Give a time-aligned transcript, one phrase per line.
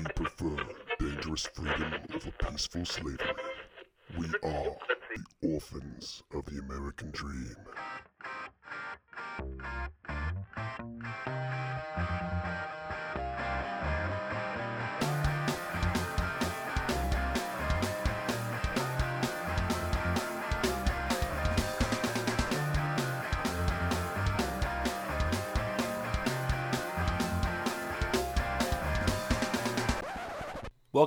[0.00, 0.56] We prefer
[0.98, 3.18] dangerous freedom over peaceful slavery.
[4.16, 4.76] We are
[5.14, 7.54] the orphans of the American dream.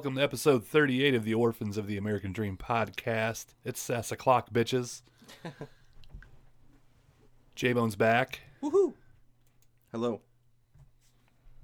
[0.04, 3.54] Welcome to episode 38 of the Orphans of the American Dream podcast.
[3.64, 5.02] It's Sass o'clock, bitches.
[7.56, 8.42] J Bone's back.
[8.62, 8.96] Woohoo!
[9.94, 10.20] Hello.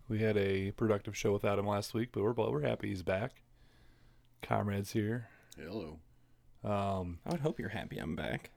[0.08, 3.42] We had a productive show without him last week, but we're we're happy he's back.
[4.42, 5.28] Comrades here.
[5.58, 6.00] Hello.
[6.64, 8.52] Um, I would hope you're happy I'm back.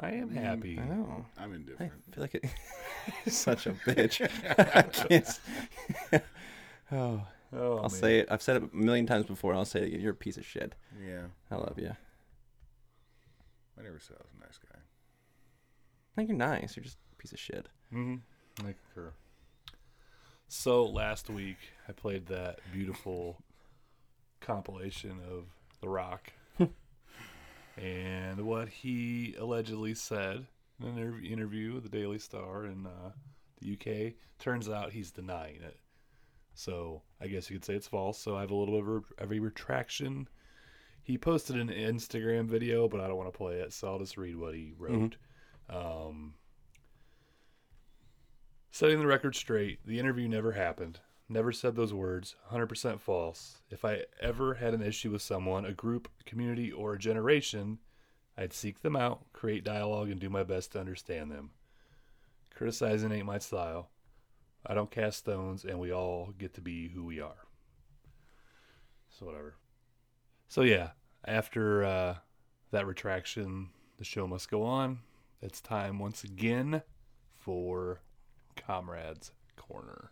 [0.00, 0.76] I am happy.
[0.76, 1.24] I know.
[1.38, 1.92] I'm indifferent.
[1.92, 2.14] I indifferent.
[2.16, 3.32] feel like it.
[3.32, 4.28] such a bitch.
[4.74, 5.40] I can't.
[6.90, 7.22] oh,
[7.52, 7.90] Oh, I'll man.
[7.90, 8.28] say it.
[8.30, 9.54] I've said it a million times before.
[9.54, 10.00] I'll say it.
[10.00, 10.74] You're a piece of shit.
[11.04, 11.22] Yeah.
[11.50, 11.96] I love you.
[13.78, 14.78] I never said I was a nice guy.
[14.78, 16.76] I think you're nice.
[16.76, 17.68] You're just a piece of shit.
[17.92, 18.66] Mm-hmm.
[18.66, 19.12] I concur.
[20.48, 21.56] So last week
[21.88, 23.38] I played that beautiful
[24.40, 25.44] compilation of
[25.80, 26.32] The Rock
[27.76, 30.46] and what he allegedly said
[30.82, 33.10] in an interview with the Daily Star in uh,
[33.60, 34.14] the UK.
[34.38, 35.78] Turns out he's denying it.
[36.60, 38.18] So I guess you could say it's false.
[38.18, 40.28] So I have a little bit of a, of a retraction.
[41.02, 44.18] He posted an Instagram video, but I don't want to play it, so I'll just
[44.18, 45.16] read what he wrote.
[45.70, 46.34] Um,
[48.70, 51.00] Setting the record straight, the interview never happened.
[51.28, 52.36] Never said those words.
[52.52, 53.62] 100% false.
[53.70, 57.78] If I ever had an issue with someone, a group, community, or a generation,
[58.36, 61.50] I'd seek them out, create dialogue, and do my best to understand them.
[62.54, 63.90] Criticizing ain't my style.
[64.66, 67.46] I don't cast stones, and we all get to be who we are.
[69.08, 69.54] So, whatever.
[70.48, 70.90] So, yeah,
[71.24, 72.16] after uh,
[72.70, 75.00] that retraction, the show must go on.
[75.40, 76.82] It's time once again
[77.38, 78.02] for
[78.54, 80.08] Komrad's Korner.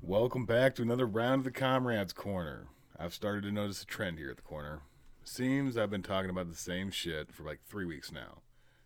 [0.00, 2.66] Welcome back to another round of the Komrad's Korner.
[3.02, 4.82] I've started to notice a trend here at the corner.
[5.24, 8.42] Seems I've been talking about the same shit for like three weeks now.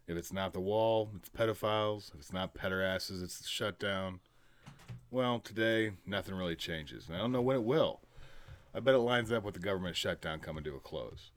[0.09, 2.15] If it's not the wall, it's pedophiles.
[2.15, 4.21] If it's not pederasses, it's the shutdown.
[5.11, 7.09] Well, today, nothing really changes.
[7.09, 8.01] And I don't know when it will.
[8.75, 11.31] I bet it lines up with the government shutdown coming to a close.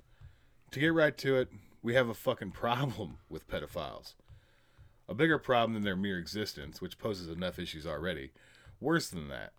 [0.71, 1.49] To get right to it,
[1.83, 4.13] we have a fucking problem with pedophiles.
[5.09, 8.31] A bigger problem than their mere existence, which poses enough issues already.
[8.79, 9.51] Worse than that,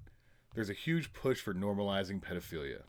[0.54, 2.84] there's a huge push for normalizing pedophilia.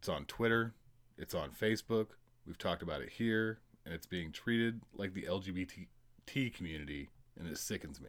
[0.00, 0.72] It's on Twitter,
[1.18, 2.12] it's on Facebook,
[2.46, 7.58] we've talked about it here, and it's being treated like the LGBT community, and it
[7.58, 8.08] sickens me.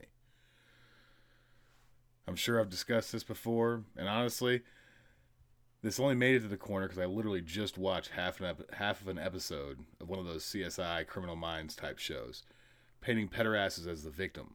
[2.25, 4.61] I'm sure I've discussed this before, and honestly,
[5.81, 8.75] this only made it to the corner because I literally just watched half an ep-
[8.75, 12.41] half of an episode of one of those CSI Criminal Minds type shows,
[13.01, 14.53] painting pederasses as the victim.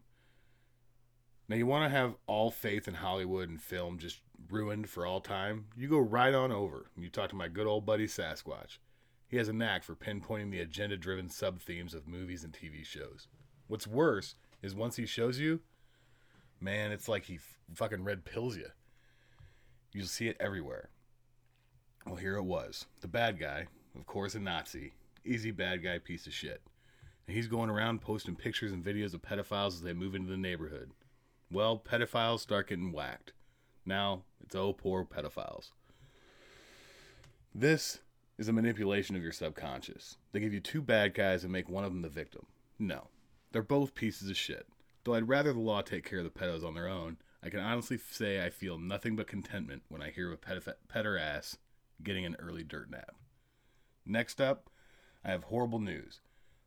[1.51, 4.21] Now, you want to have all faith in Hollywood and film just
[4.51, 5.67] ruined for all time?
[5.77, 8.79] You go right on over and you talk to my good old buddy Sasquatch.
[9.29, 12.85] He has a knack for pinpointing the agenda driven sub themes of movies and TV
[12.85, 13.27] shows.
[13.67, 15.61] What's worse is once he shows you,
[16.61, 18.69] man, it's like he f- fucking red pills you.
[19.93, 20.91] You'll see it everywhere.
[22.07, 22.87] Well, here it was.
[23.01, 23.67] The bad guy,
[23.97, 24.93] of course, a Nazi.
[25.25, 26.63] Easy bad guy piece of shit.
[27.27, 30.37] And he's going around posting pictures and videos of pedophiles as they move into the
[30.37, 30.91] neighborhood.
[31.51, 33.33] Well, pedophiles start getting whacked.
[33.87, 35.71] Now, it's oh, poor pedophiles.
[37.55, 38.01] This
[38.37, 40.19] is a manipulation of your subconscious.
[40.33, 42.47] They give you two bad guys and make one of them the victim.
[42.79, 43.09] No.
[43.53, 44.67] They're both pieces of shit.
[45.05, 47.61] Though I'd rather the law take care of the pedos on their own, I can
[47.61, 51.57] honestly say I feel nothing but contentment when I hear of a peder ass
[52.03, 53.15] getting an early dirt nap.
[54.05, 54.69] Next up,
[55.25, 56.21] I have horrible news.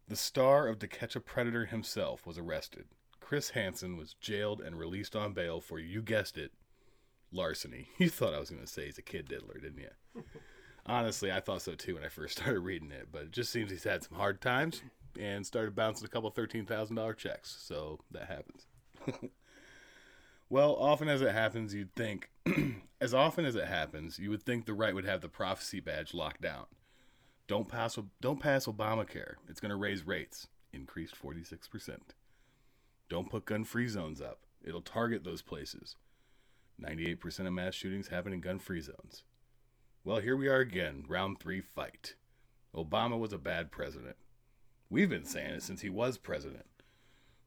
[0.08, 2.86] The star of To Catch a Predator himself was arrested.
[3.20, 6.52] Chris Hansen was jailed and released on bail for, you guessed it,
[7.32, 7.90] larceny.
[7.98, 10.24] You thought I was going to say he's a kid diddler, didn't you?
[10.86, 13.72] Honestly, I thought so too when I first started reading it, but it just seems
[13.72, 14.82] he's had some hard times
[15.20, 18.68] and started bouncing a couple $13,000 checks, so that happens.
[20.50, 22.30] well, often as it happens, you'd think,
[23.02, 26.14] as often as it happens, you would think the right would have the prophecy badge
[26.14, 26.66] locked down.
[27.48, 29.34] Don't pass don't pass Obamacare.
[29.48, 30.48] It's going to raise rates.
[30.72, 31.98] Increased 46%.
[33.10, 34.42] Don't put gun-free zones up.
[34.64, 35.96] It'll target those places.
[36.82, 39.24] 98% of mass shootings happen in gun-free zones.
[40.04, 42.16] Well, here we are again, round 3 fight.
[42.76, 44.16] Obama was a bad president.
[44.90, 46.66] We've been saying it since he was president.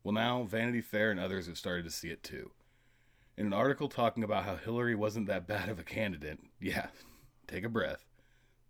[0.04, 2.50] Well, now Vanity Fair and others have started to see it too.
[3.36, 6.88] In an article talking about how Hillary wasn't that bad of a candidate, yeah,
[7.46, 8.04] take a breath,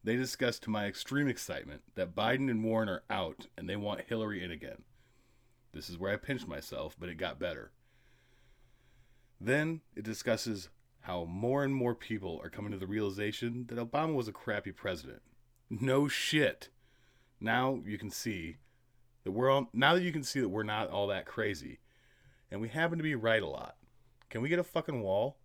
[0.05, 4.03] they discussed to my extreme excitement that Biden and Warren are out and they want
[4.03, 4.82] Hillary in again.
[5.73, 7.73] This is where I pinched myself, but it got better.
[9.44, 10.68] Then it discusses
[11.00, 14.70] how more and more people are coming to the realization that Obama was a crappy
[14.70, 15.20] president.
[15.68, 16.68] No shit.
[17.40, 18.58] Now you can see
[19.24, 21.80] that we're all, now that you can see that we're not all that crazy,
[22.52, 23.74] and we happen to be right a lot.
[24.30, 25.38] Can we get a fucking wall?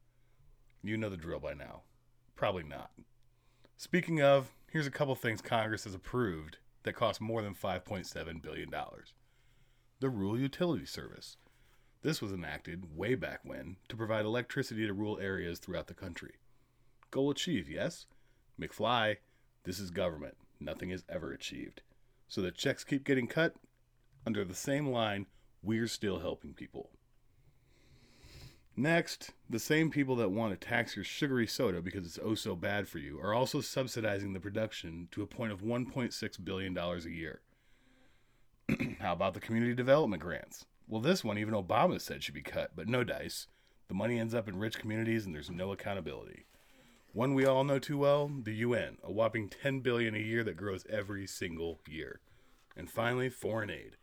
[0.83, 1.81] You know the drill by now.
[2.35, 2.91] Probably not.
[3.77, 8.69] Speaking of, here's a couple things Congress has approved that cost more than $5.7 billion.
[9.99, 11.37] The Rural Utility Service.
[12.01, 16.35] This was enacted way back when to provide electricity to rural areas throughout the country.
[17.11, 18.05] Goal achieved, yes?
[18.59, 19.17] McFly,
[19.63, 20.37] this is government.
[20.59, 21.81] Nothing is ever achieved.
[22.27, 23.55] So the checks keep getting cut
[24.27, 25.25] under the same line,
[25.63, 26.89] we're still helping people.
[28.75, 32.53] Next, the same people that want to tax your sugary soda because it's oh so
[32.53, 36.99] bad for you are also subsidizing the production to a point of $1.6 billion a
[37.09, 37.41] year.
[38.99, 40.65] How about the community development grants?
[40.87, 43.47] Well, this one even Obama said should be cut, but no dice.
[43.89, 46.45] The money ends up in rich communities and there's no accountability.
[47.13, 50.55] One we all know too well, the UN, a whopping 10 billion a year that
[50.55, 52.21] grows every single year.
[52.75, 53.97] And finally, foreign aid,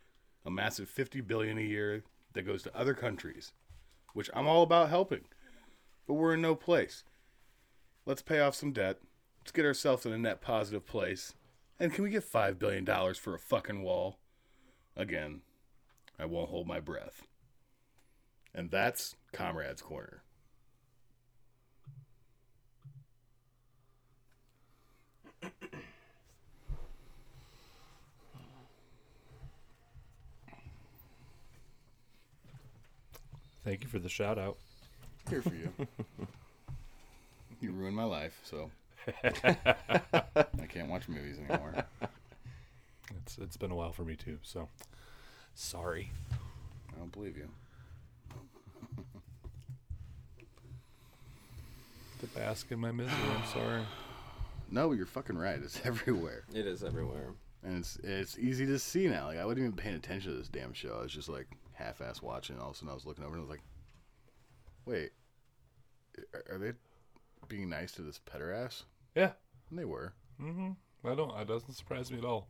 [0.45, 2.03] a massive 50 billion a year
[2.33, 3.53] that goes to other countries,
[4.13, 5.25] which I'm all about helping.
[6.07, 7.03] But we're in no place.
[8.05, 8.99] Let's pay off some debt.
[9.41, 11.33] Let's get ourselves in a net positive place.
[11.79, 14.19] And can we get 5 billion dollars for a fucking wall?
[14.95, 15.41] Again,
[16.19, 17.23] I won't hold my breath.
[18.53, 20.19] And that's Komrad's Korner.
[33.65, 34.57] Thank you for the shout out.
[35.27, 35.73] Here for you.
[37.61, 38.69] you ruined my life, so
[39.23, 41.73] I can't watch movies anymore.
[43.17, 44.69] It's it's been a while for me too, so
[45.55, 46.11] sorry.
[46.31, 47.49] I don't believe you.
[52.21, 53.81] To bask in my misery, I'm sorry.
[54.71, 55.59] No, you're fucking right.
[55.61, 57.33] It's everywhere, It is everywhere.
[57.63, 59.27] and it's it's easy to see now.
[59.27, 60.97] Like I wasn't even paying attention to this damn show.
[60.99, 62.57] I was just like half-ass watching.
[62.57, 63.61] All of a sudden, I was looking over and I was like,
[64.87, 65.11] "Wait,
[66.33, 66.71] are- are they
[67.47, 69.33] being nice to this petter ass?" Yeah.
[69.69, 70.13] And they were.
[70.41, 70.71] Mm-hmm.
[71.07, 71.39] I don't.
[71.39, 72.47] It doesn't surprise me at all.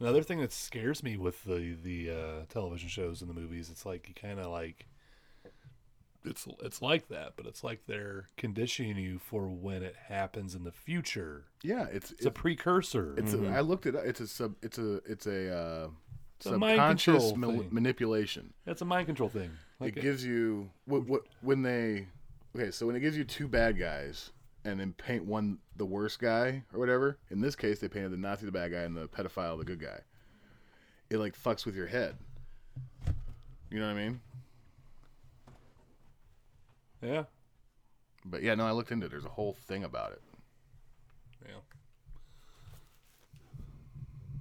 [0.00, 3.84] Another thing that scares me with the the uh, television shows and the movies, it's
[3.84, 4.86] like you kind of like.
[6.24, 10.64] It's it's like that, but it's like they're conditioning you for when it happens in
[10.64, 11.44] the future.
[11.62, 13.14] Yeah, it's It's a precursor.
[13.16, 14.04] It's a, I looked it up.
[14.04, 14.54] It's a sub.
[14.60, 15.88] It's a it's a uh,
[16.46, 17.68] a mind subconscious control mal- thing.
[17.70, 18.52] manipulation.
[18.64, 19.50] That's a mind control thing.
[19.80, 22.06] Like it gives you what what when they
[22.56, 22.72] okay.
[22.72, 24.30] So when it gives you two bad guys
[24.70, 27.18] and then paint one the worst guy or whatever.
[27.30, 29.80] In this case, they painted the Nazi the bad guy and the pedophile the good
[29.80, 30.00] guy.
[31.10, 32.16] It like fucks with your head.
[33.70, 34.20] You know what I mean?
[37.02, 37.24] yeah,
[38.24, 39.10] But yeah, no, I looked into it.
[39.10, 40.22] There's a whole thing about it.
[41.46, 41.54] yeah.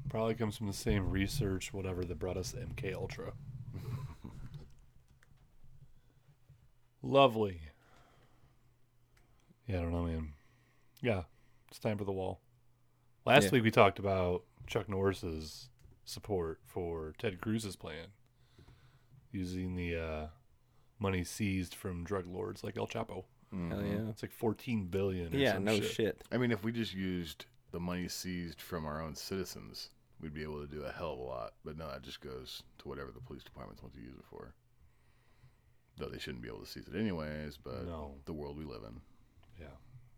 [0.09, 3.33] Probably comes from the same research, whatever that brought us MK Ultra.
[7.03, 7.61] Lovely.
[9.67, 10.33] Yeah, I don't know, man.
[11.01, 11.23] Yeah,
[11.69, 12.39] it's time for the wall.
[13.25, 13.51] Last Yeah.
[13.51, 15.69] week we talked about Chuck Norris's
[16.05, 18.07] support for Ted Cruz's plan,
[19.31, 20.27] using the uh,
[20.99, 23.25] money seized from drug lords like El Chapo.
[23.51, 24.09] Hell yeah.
[24.09, 25.33] It's like fourteen billion.
[25.33, 25.91] Or Yeah, some no shit.
[25.91, 26.21] shit.
[26.31, 29.89] I mean, if we just used the money seized from our own citizens,
[30.21, 31.53] we'd be able to do a hell of a lot.
[31.63, 34.53] But no, that just goes to whatever the police departments want to use it for.
[35.97, 38.15] Though they shouldn't be able to seize it anyways, but No.
[38.25, 39.01] the world we live in.
[39.59, 39.67] Yeah,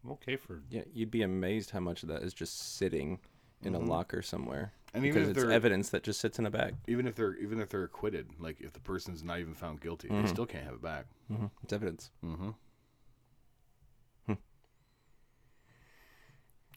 [0.04, 3.20] I'm okay for Yeah, you'd be amazed how much of that is just sitting
[3.62, 4.74] in a locker somewhere.
[4.94, 6.76] And even if it's evidence that just sits in a bag.
[6.88, 10.08] even if they're even if they're acquitted, like if the person's not even found guilty,
[10.10, 11.06] they still can't have it back.
[11.28, 12.12] hmm It's evidence.
[12.24, 12.52] Mm-hmm.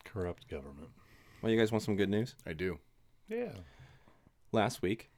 [0.05, 0.91] corrupt government.
[1.41, 2.35] Well, you guys want some good news?
[2.47, 2.79] I do.
[3.29, 3.53] Yeah.
[4.53, 5.11] Last week,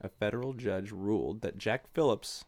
[0.00, 2.44] a federal judge ruled that Jack Phillips,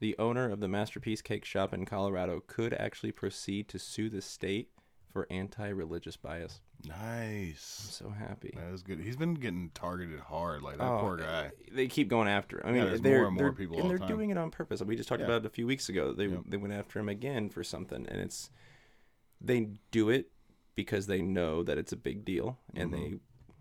[0.00, 4.20] the owner of the Masterpiece Cake Shop in Colorado, could actually proceed to sue the
[4.22, 4.68] state
[5.12, 6.60] for anti-religious bias.
[6.84, 8.00] Nice.
[8.02, 8.52] I'm so happy.
[8.54, 9.00] That is good.
[9.00, 11.50] He's been getting targeted hard, like that Oh, poor guy.
[11.72, 12.66] They keep going after him.
[12.66, 14.80] I mean, there's they're, more and more they're- people and they're doing it on purpose.
[14.82, 15.26] We just talked Yeah.
[15.26, 16.12] about it a few weeks ago.
[16.12, 16.40] They Yep.
[16.46, 18.50] they went after him again for something, and it's
[19.40, 20.30] they do it
[20.74, 23.02] because they know that it's a big deal, and Mm-hmm.
[23.14, 23.18] they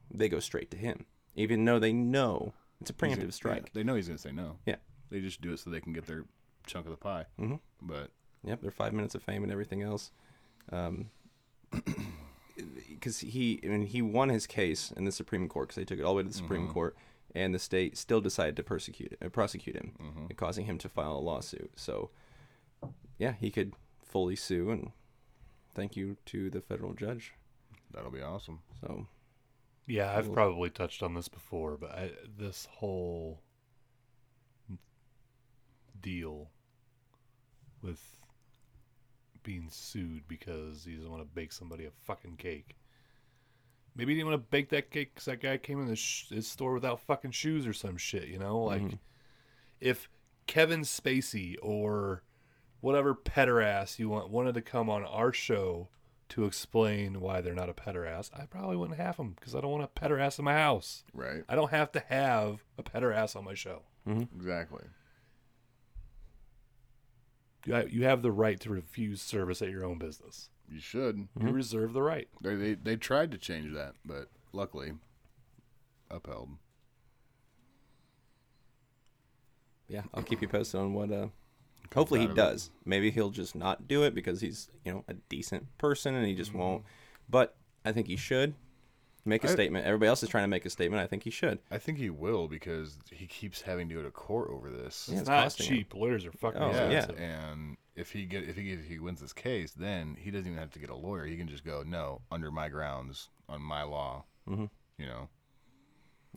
[0.09, 1.05] they go straight to him.
[1.35, 3.63] even though they know it's a He's gonna- preemptive strike.
[3.67, 4.57] yeah, they know he's going to say no.
[4.65, 4.77] Yeah.
[5.09, 6.25] They just do it so they can get their
[6.65, 7.25] chunk of the pie.
[7.39, 7.59] Mhm.
[7.81, 8.11] But
[8.43, 10.11] Yep, their five minutes of fame and everything else.
[10.71, 11.09] Um,
[12.89, 15.99] because he, I mean, he won his case in the Supreme Court because they took
[15.99, 16.95] it all the way to the Supreme Court,
[17.35, 21.19] and the state still decided to persecute, uh, prosecute him, causing him to file a
[21.19, 21.71] lawsuit.
[21.75, 22.09] So,
[23.17, 23.73] yeah, he could
[24.03, 24.91] fully sue, and
[25.75, 27.33] thank you to the federal judge.
[27.91, 28.59] that'll be awesome.
[28.81, 29.07] So,
[29.87, 33.39] Yeah, I've probably touched on this before, but I, this whole
[36.01, 36.49] deal
[37.81, 38.01] with
[39.43, 42.75] being sued because he doesn't want to bake somebody a fucking cake.
[43.95, 46.29] Maybe he didn't want to bake that cake because that guy came in the sh-
[46.29, 48.59] his store without fucking shoes or some shit, you know?
[48.63, 48.99] Like, Mhm.
[49.79, 50.09] if
[50.47, 52.23] Kevin Spacey or
[52.81, 55.89] whatever pederass you want wanted to come on our show
[56.29, 59.71] to explain why they're not a pederass, I probably wouldn't have them because I don't
[59.71, 61.03] want a pederass in my house.
[61.13, 61.43] Right.
[61.49, 63.83] I don't have to have a pederass on my show.
[64.05, 64.83] Exactly.
[67.65, 70.49] You have the right to refuse service at your own business.
[70.71, 71.27] You should.
[71.39, 72.27] You reserve the right.
[72.41, 74.93] They, they they tried to change that, but luckily
[76.09, 76.57] upheld.
[79.87, 81.11] yeah, I'll keep you posted on what.
[81.11, 81.27] Uh,
[81.93, 82.41] hopefully, he out of it.
[82.41, 82.71] does.
[82.85, 86.35] Maybe he'll just not do it because he's you know a decent person and he
[86.35, 86.83] just won't.
[87.29, 88.55] But I think he should
[89.27, 89.85] make a I- statement.
[89.85, 91.01] Everybody else is trying to make a statement.
[91.03, 91.59] I think he should.
[91.71, 95.07] I think he will because he keeps having to go to court over this.
[95.07, 95.75] Yeah, It's it's not costing him.
[95.77, 95.93] cheap.
[95.93, 96.97] Lawyers are fucking Oh, Yeah, yeah.
[96.99, 97.19] expensive.
[97.23, 100.59] and if he get if he if he wins this case, then he doesn't even
[100.59, 101.25] have to get a lawyer.
[101.25, 104.23] He can just go no under my grounds on my law.
[104.47, 104.69] Mhm.
[104.97, 105.29] You know,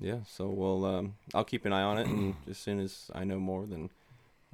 [0.00, 3.24] Yeah, so we'll um, I'll keep an eye on it, and as soon as I
[3.24, 3.90] know more, then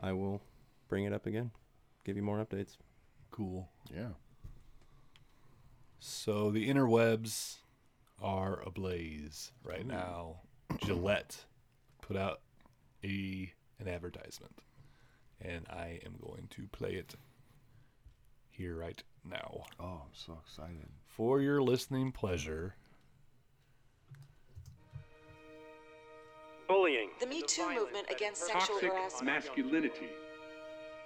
[0.00, 0.40] I will
[0.88, 1.50] bring it up again,
[2.04, 2.76] give you more updates.
[3.30, 3.68] Cool.
[3.94, 4.10] yeah.
[5.98, 7.56] So the interwebs
[8.20, 10.40] are ablaze right now.
[10.84, 11.44] Gillette
[12.02, 12.40] put out
[13.04, 14.60] a an advertisement,
[15.40, 17.14] and I am going to play it
[18.50, 20.88] here right now Oh, I'm so excited.
[21.06, 22.74] for your listening pleasure.
[26.68, 27.10] Bullying.
[27.20, 29.24] The Me Too movement against sexual Toxic harassment.
[29.26, 30.08] masculinity.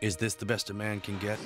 [0.00, 1.38] Is this the best a man can get?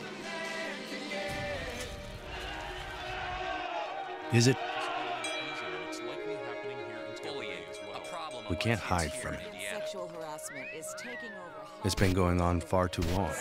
[4.32, 4.56] Is it?
[8.50, 9.40] We can't hide from it.
[9.72, 11.68] Sexual harassment is taking over.
[11.84, 13.32] It's been going on far too long.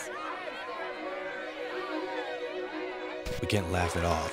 [3.40, 4.32] We can't laugh it off.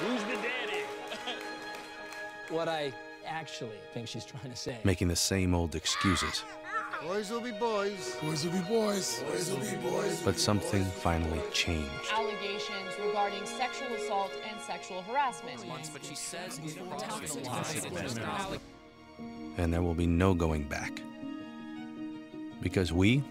[0.00, 0.84] Who's the daddy?
[2.48, 2.92] what I
[3.26, 4.78] actually think she's trying to say.
[4.84, 6.44] making the same old excuses.
[7.02, 8.16] Boys will be boys.
[8.22, 9.22] Boys will be boys.
[9.22, 10.22] Boys will be boys.
[10.22, 11.90] But something finally changed.
[12.12, 15.60] allegations regarding sexual assault and sexual harassment.
[19.58, 21.02] And there will be no going back.
[22.62, 23.22] Because we,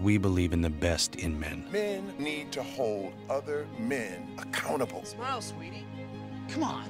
[0.00, 1.64] we believe in the best in men.
[1.72, 5.04] Men need to hold other men accountable.
[5.04, 5.86] Smile, sweetie.
[6.50, 6.88] Come on.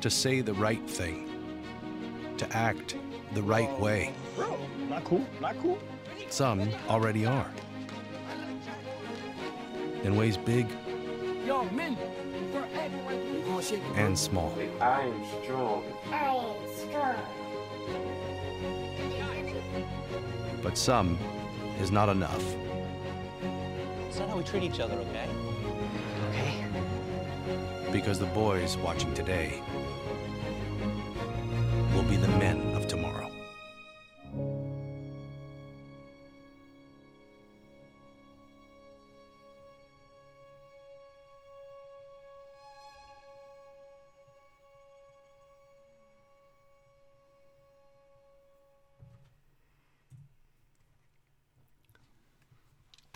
[0.00, 1.28] To say the right thing.
[2.38, 2.96] To act
[3.34, 4.14] the right way.
[4.34, 5.26] Bro, not cool.
[5.40, 5.78] Not cool.
[6.30, 7.50] Some already are.
[10.02, 10.68] In ways big
[11.46, 11.96] Yo, men.
[12.52, 13.96] We're acting like we gonna shake it.
[13.96, 14.52] and small.
[14.80, 15.84] I am strong.
[20.62, 21.18] But some
[21.80, 22.44] is not enough.
[24.08, 25.28] It's not how we treat each other, okay?
[26.30, 26.64] Okay.
[27.92, 29.62] Because the boys watching today
[31.94, 32.65] will be the men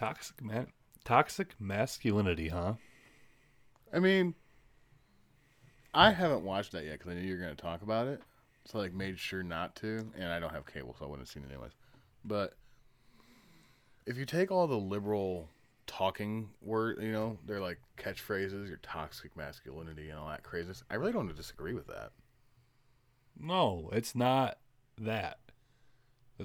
[0.00, 0.68] Toxic man,
[1.04, 2.72] toxic masculinity, huh?
[3.92, 4.34] I mean,
[5.92, 8.22] I haven't watched that yet because I knew you were going to talk about it,
[8.64, 10.10] so I like made sure not to.
[10.16, 11.72] And I don't have cable, so I wouldn't have seen it anyways.
[12.24, 12.54] But
[14.06, 15.50] if you take all the liberal
[15.86, 20.82] talking word, you know, they're like catchphrases, your toxic masculinity and all that craziness.
[20.90, 22.12] I really don't disagree with that.
[23.38, 24.56] No, it's not
[24.96, 25.40] that.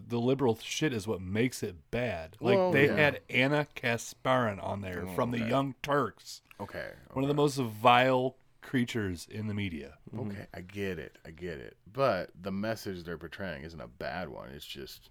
[0.08, 2.38] The- liberal shit is what makes it bad.
[2.40, 2.96] Like Well, they yeah.
[2.96, 5.40] had Ana Kasparian on there Oh, from the.
[5.40, 9.98] Young Turks, Okay, one of the most vile creatures in the media.
[10.18, 11.18] Okay, I get it.
[11.26, 11.78] I get it.
[11.92, 14.50] But the message they're portraying isn't a bad one.
[14.50, 15.10] It's just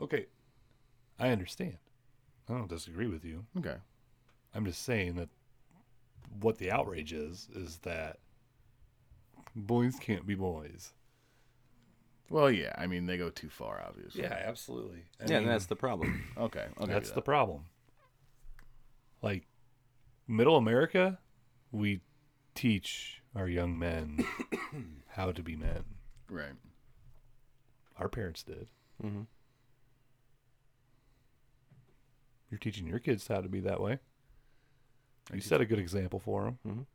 [0.00, 0.26] Okay,
[1.18, 1.78] I understand.
[2.48, 3.46] I don't disagree with you.
[3.58, 3.76] okay.
[4.54, 5.28] I'm just saying that
[6.40, 8.18] what the outrage is is that
[9.54, 10.92] boys can't be boys.
[12.28, 12.74] Well, yeah.
[12.76, 14.22] I mean, they go too far, obviously.
[14.22, 15.04] Yeah, absolutely.
[15.20, 16.24] I yeah, and mean, that's the problem.
[16.38, 16.66] Okay.
[16.78, 17.66] I'll that's you the problem.
[19.22, 19.46] Like
[20.28, 21.18] middle America,
[21.72, 22.00] we
[22.54, 24.24] teach our young men
[25.08, 25.84] how to be men.
[26.28, 26.52] Right.
[27.98, 28.68] Our parents did.
[29.00, 29.22] hmm
[32.50, 33.98] You're teaching your kids how to be that way.
[35.30, 35.40] You you.
[35.40, 36.58] set a good example for them.
[36.66, 36.86] Mhm.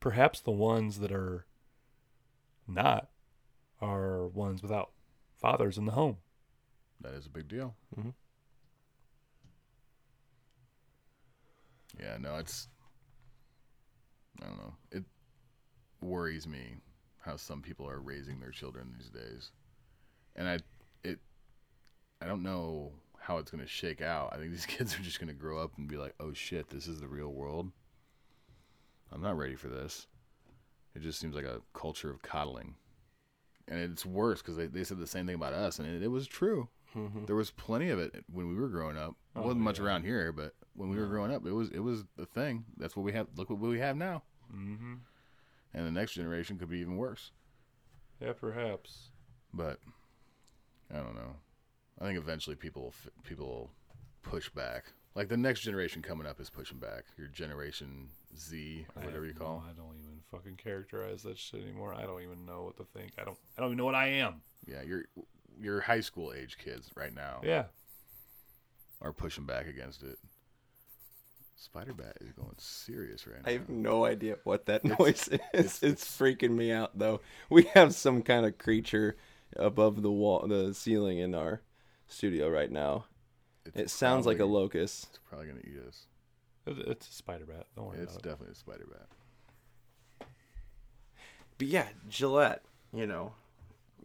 [0.00, 1.46] Perhaps the ones that are
[2.68, 3.08] not
[3.84, 4.90] are ones without
[5.40, 6.16] fathers in the home.
[7.00, 7.74] That is a big deal.
[7.96, 8.14] Mhm.
[12.00, 12.68] Yeah, no, it's.
[14.42, 14.74] I don't know.
[14.90, 15.04] It
[16.00, 16.76] worries me
[17.20, 19.52] how some people are raising their children these days,
[20.34, 20.58] and I,
[21.02, 21.18] it,
[22.20, 24.32] I don't know how it's going to shake out.
[24.32, 26.68] I think these kids are just going to grow up and be like, "Oh shit,
[26.70, 27.70] this is the real world."
[29.12, 30.08] I'm not ready for this.
[30.94, 32.74] It just seems like a culture of coddling,
[33.68, 36.08] and it's worse because they, they said the same thing about us, and it, it
[36.08, 36.68] was true.
[36.94, 37.26] Mhm.
[37.26, 39.16] There was plenty of it when we were growing up.
[39.34, 41.80] It Oh, wasn't much around here, but when we were growing up, it was it
[41.80, 42.64] was the thing.
[42.76, 43.26] That's what we have.
[43.36, 44.22] Look what we have now,
[44.54, 44.94] Mm-hmm.
[45.74, 47.32] and the next generation could be even worse.
[48.20, 49.10] Yeah, perhaps.
[49.52, 49.78] But
[50.92, 51.36] I don't know.
[52.00, 52.92] I think eventually people
[53.24, 53.70] people will
[54.22, 54.92] push back.
[55.16, 57.04] Like the next generation coming up is pushing back.
[57.18, 59.62] Your generation Z, or I whatever you call.
[59.64, 61.94] no- I don't even fucking characterize that shit anymore.
[61.94, 63.12] I don't even know what to think.
[63.18, 63.38] I don't.
[63.56, 64.42] I don't even know what I am.
[64.66, 65.04] Yeah, your
[65.60, 67.64] your high school age kids right now Yeah.
[69.00, 70.18] are pushing back against it.
[71.56, 73.48] Spider Bat is going serious right now.
[73.48, 75.82] I have no idea what that noise is.
[75.82, 77.20] It's, freaking me out though.
[77.48, 79.16] We have some kind of creature
[79.56, 81.62] above the wall, the ceiling in our
[82.08, 83.04] studio right now.
[83.74, 85.06] It sounds like a locust.
[85.10, 86.06] It's probably gonna eat us.
[86.66, 87.66] It- It's a spider bat.
[87.76, 88.16] Don't worry It's about it.
[88.16, 90.28] It's definitely a spider bat.
[91.58, 93.32] But yeah, Gillette, you know,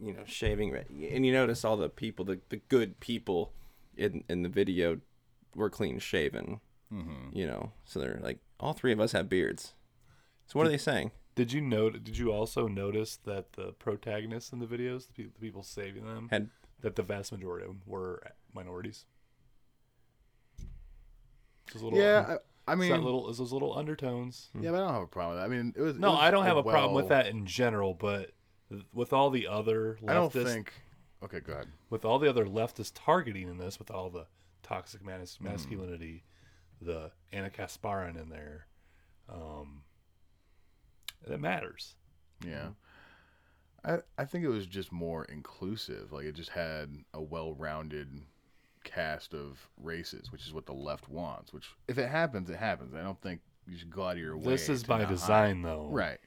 [0.00, 3.52] you know, shaving, and you notice all the people, the, the good people
[3.96, 5.00] in in the video
[5.54, 6.60] were clean shaven.
[6.92, 7.36] Mm-hmm.
[7.36, 9.74] You know, so they're like all three of us have beards.
[10.46, 11.10] So what are they saying?
[11.34, 12.02] Did you note?
[12.04, 16.04] Did you also notice that the protagonists in the videos, the, pe- the people saving
[16.04, 18.22] them, Had that the vast majority of them were
[18.54, 19.06] minorities?
[21.74, 24.48] Little, Yeah, I, I mean, little, those little undertones.
[24.60, 25.44] yeah, but I don't have a problem with that.
[25.44, 27.46] I mean, it was it No, was I don't have a problem with that in
[27.46, 28.32] general, but
[28.92, 30.72] with all the other leftist, I don't think.
[31.22, 31.66] Okay, go ahead.
[31.90, 34.26] with all the other leftist targeting in this, with all the
[34.62, 36.24] toxic mas- masculinity,
[36.80, 38.66] the Ana Kasparian in there,
[39.28, 39.82] um,
[41.26, 41.94] that matters.
[42.46, 42.68] Yeah.
[43.84, 46.12] I I think it was just more inclusive.
[46.12, 48.22] Like it just had a well-rounded
[48.84, 51.52] cast of races, which is what the left wants.
[51.52, 52.94] Which if it happens, it happens.
[52.94, 54.44] I don't think you should go out of your way.
[54.44, 55.88] This is by design, hide- though.
[55.90, 56.18] Right.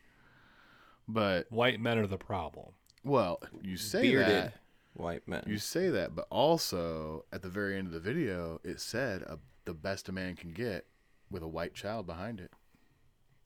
[1.08, 2.72] But White men are the problem.
[3.04, 4.54] well, you say bearded that.
[4.94, 5.44] white men.
[5.46, 9.36] You say that, but also at the very end of the video, it said uh,
[9.66, 10.86] the best a man can get
[11.30, 12.52] with a white child behind it.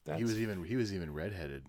[0.06, 1.64] That's, he was even he was even redheaded.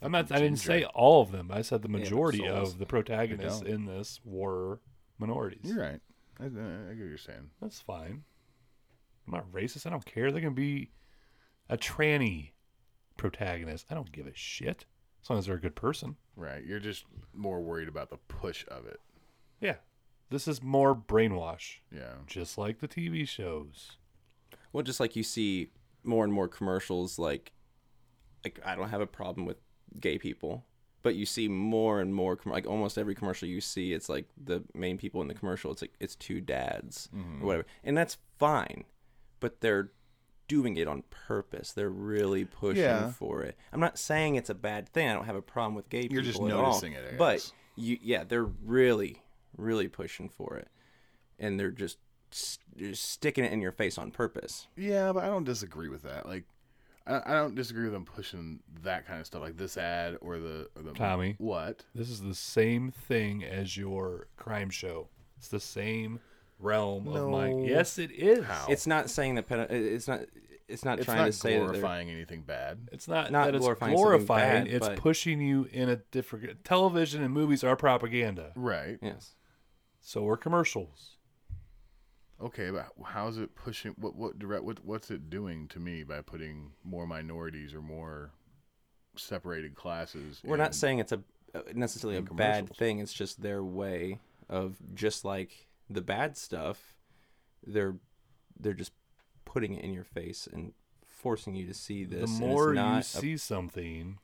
[0.00, 0.30] I'm not.
[0.32, 1.50] I didn't say all of them.
[1.52, 2.72] I said the majority souls.
[2.72, 4.80] of the protagonists in this were
[5.18, 5.60] minorities.
[5.64, 6.00] You're right.
[6.40, 7.50] I, I get what you're saying.
[7.60, 8.24] That's fine.
[9.26, 9.86] I'm not racist.
[9.86, 10.32] I don't care.
[10.32, 10.90] They can be
[11.68, 12.50] a tranny
[13.16, 13.86] protagonist.
[13.90, 14.84] I don't give a shit
[15.22, 16.16] as long as they're a good person.
[16.36, 16.64] Right.
[16.64, 19.00] You're just more worried about the push of it.
[19.60, 19.76] Yeah,
[20.30, 22.14] this is more brainwash, Yeah.
[22.26, 23.92] just like the TV shows.
[24.72, 25.70] Well, just like you see
[26.02, 27.52] more and more commercials, like,
[28.42, 29.58] like I don't have a problem with
[30.00, 30.64] gay people,
[31.02, 34.26] but you see more and more, com- like almost every commercial you see, it's like
[34.42, 37.42] the main people in the commercial, it's like it's two dads mm-hmm.
[37.42, 38.84] or whatever, and that's fine,
[39.40, 39.90] but they're
[40.48, 41.72] doing it on purpose.
[41.72, 43.10] They're really pushing Yeah.
[43.10, 43.56] for it.
[43.72, 45.08] I'm not saying it's a bad thing.
[45.08, 46.14] I don't have a problem with gay people.
[46.14, 46.62] You're just at all.
[46.62, 49.22] noticing it, but you, yeah, they're really,
[49.56, 50.68] really pushing for it,
[51.38, 51.98] and they're just.
[52.78, 54.66] Just sticking it in your face on purpose.
[54.74, 56.24] Yeah, but I don't disagree with that.
[56.24, 56.44] Like,
[57.06, 60.38] I, I don't disagree with them pushing that kind of stuff, like this ad or
[60.38, 61.34] the or the Tommy.
[61.38, 61.84] What?
[61.94, 65.08] This is the same thing as your crime show.
[65.38, 66.20] It's the same
[66.58, 67.50] realm of my.
[67.50, 67.64] No.
[67.64, 68.44] Yes, it is.
[68.44, 68.66] How?
[68.68, 70.20] It's not saying that pedo- it's not
[70.68, 72.88] it's not It's trying not to say that they're glorifying anything bad.
[72.92, 74.64] It's not, Not that it's glorifying glorifying.
[74.64, 76.64] bad, it's but- pushing you in a different.
[76.64, 78.52] Television and movies are propaganda.
[78.54, 78.98] Right.
[79.02, 79.34] yes.
[80.00, 81.11] So are commercials.
[82.42, 83.94] Okay, but how is it pushing?
[83.98, 84.64] What what direct?
[84.64, 88.32] What what's it doing to me by putting more minorities or more
[89.16, 90.40] separated classes?
[90.44, 91.22] We're not saying it's a
[91.54, 92.98] uh, necessarily a bad thing.
[92.98, 96.96] It's just their way of just like the bad stuff.
[97.64, 97.96] They're
[98.58, 98.92] they're just
[99.44, 100.72] putting it in your face and
[101.06, 102.22] forcing you to see this.
[102.22, 104.18] the more you a- see something,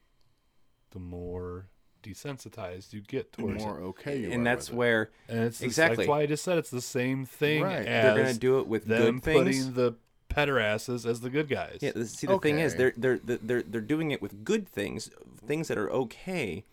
[0.91, 1.69] the more
[2.03, 3.83] desensitized you get towards more it.
[3.85, 4.19] okay.
[4.21, 4.79] You and are that's with it.
[4.79, 7.87] where And it's the- exactly that's why I just said it's the same thing Right.
[7.87, 9.65] as they're gonna do it with them good things.
[9.67, 9.95] putting the
[10.31, 11.79] pederasses as the good guys.
[11.81, 15.11] Yeah, see the thing is they're they're they're they're they're doing it with good things,
[15.47, 16.65] things that are okay,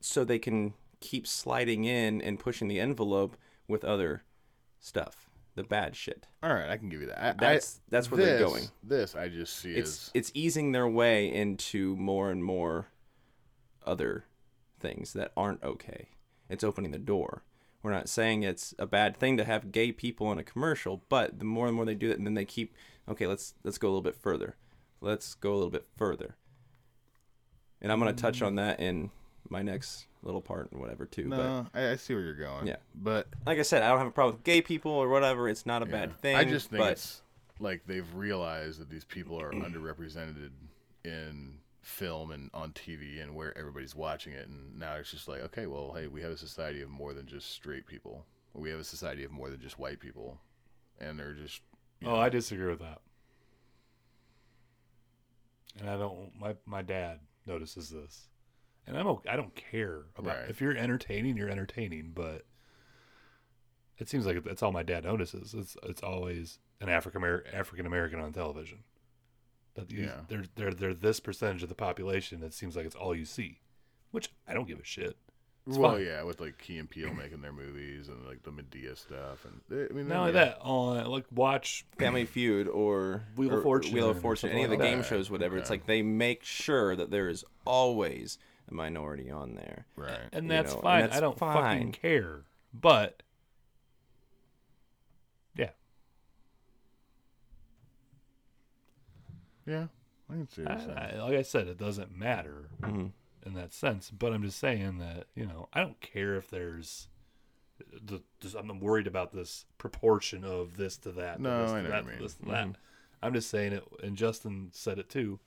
[0.00, 4.22] so they can keep sliding in and pushing the envelope with other
[4.78, 6.26] stuff, the bad shit.
[6.42, 7.18] All right, I can give you that.
[7.18, 8.64] I, That's- that's where they're going.
[8.82, 12.88] This I just see It's as it's easing their way into more and more
[13.86, 14.24] other
[14.80, 16.08] things that aren't okay.
[16.48, 17.42] It's opening the door.
[17.82, 21.38] We're not saying it's a bad thing to have gay people in a commercial, but
[21.38, 22.74] the more and more they do it, and then they keep
[23.08, 24.56] okay, let's let's go a little bit further.
[25.00, 26.36] Let's go a little bit further.
[27.80, 29.10] And I'm gonna touch on that in
[29.48, 31.26] my next little part and whatever too.
[31.26, 31.66] no.
[31.74, 32.68] I, I see where you're going.
[32.68, 32.76] Yeah.
[32.94, 35.48] but But like I said, I don't have a problem with gay people or whatever.
[35.48, 35.92] It's not a yeah.
[35.92, 36.36] bad thing.
[36.36, 37.22] I just think but it's
[37.58, 40.50] like they've realized that these people are underrepresented
[41.04, 45.40] in film and on TV and where everybody's watching it, and now it's just like,
[45.42, 48.26] okay, well, hey, we have a society of more than just straight people.
[48.54, 50.40] We have a society of more than just white people,
[51.00, 51.62] and they're just
[52.00, 53.00] you Oh, know, I disagree with that.
[55.80, 56.32] And I don't.
[56.38, 58.28] My my dad notices this,
[58.86, 60.48] and I'm okay, I don't care about Right.
[60.48, 61.36] if you're entertaining.
[61.36, 62.46] You're entertaining, but
[63.98, 65.54] it seems like that's all my dad notices.
[65.54, 68.84] It's it's always an African African American on television.
[69.74, 70.20] That you, Yeah.
[70.28, 72.42] they're they're they're this percentage of the population.
[72.42, 73.60] It seems like it's all you see,
[74.10, 75.16] which I don't give a shit.
[75.66, 76.04] It's well, fine.
[76.04, 79.60] yeah, with like Key and Peele making their movies and like the Madea stuff, and
[79.68, 80.44] they, I mean, Not only yeah.
[80.46, 84.56] that, on like watch Family Feud or Wheel of or Fortune Wheel of Fortune, something
[84.56, 85.06] any of the like game that.
[85.06, 85.56] shows, whatever.
[85.56, 89.86] It's like they make sure that there is always a minority on there.
[89.96, 90.18] right.
[90.32, 91.00] and you that's know, and fine.
[91.02, 91.54] that's I don't fine.
[91.62, 92.40] fucking care.
[92.74, 93.22] But
[95.54, 95.70] yeah,
[99.66, 99.86] Yeah,
[100.30, 101.12] I can see what I.
[101.16, 103.06] I, like I said, it doesn't matter hmm
[103.44, 104.10] in that sense.
[104.10, 107.08] But I'm just saying that you know I don't care if there's.
[108.04, 111.36] The, just, I'm worried about this proportion of this to that.
[111.36, 112.52] to No, this I to know that, what you to this to mean.
[112.52, 112.76] that.
[113.24, 115.40] I'm just saying it, and Justin said it too.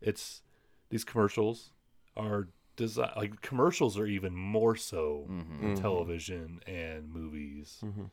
[0.00, 0.42] It's
[0.88, 1.70] these commercials
[2.16, 5.60] are design like commercials are even more so Mhm.
[5.62, 5.80] in Mhm.
[5.80, 7.78] television and movies.
[7.82, 8.04] hmm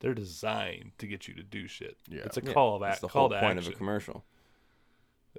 [0.00, 1.96] They're designed to get you to do shit.
[2.08, 2.22] Yeah.
[2.24, 3.72] It's a Yeah, call of That's act, the call whole to point action.
[3.72, 4.24] of a commercial.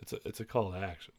[0.01, 1.13] It's a it's a call to action.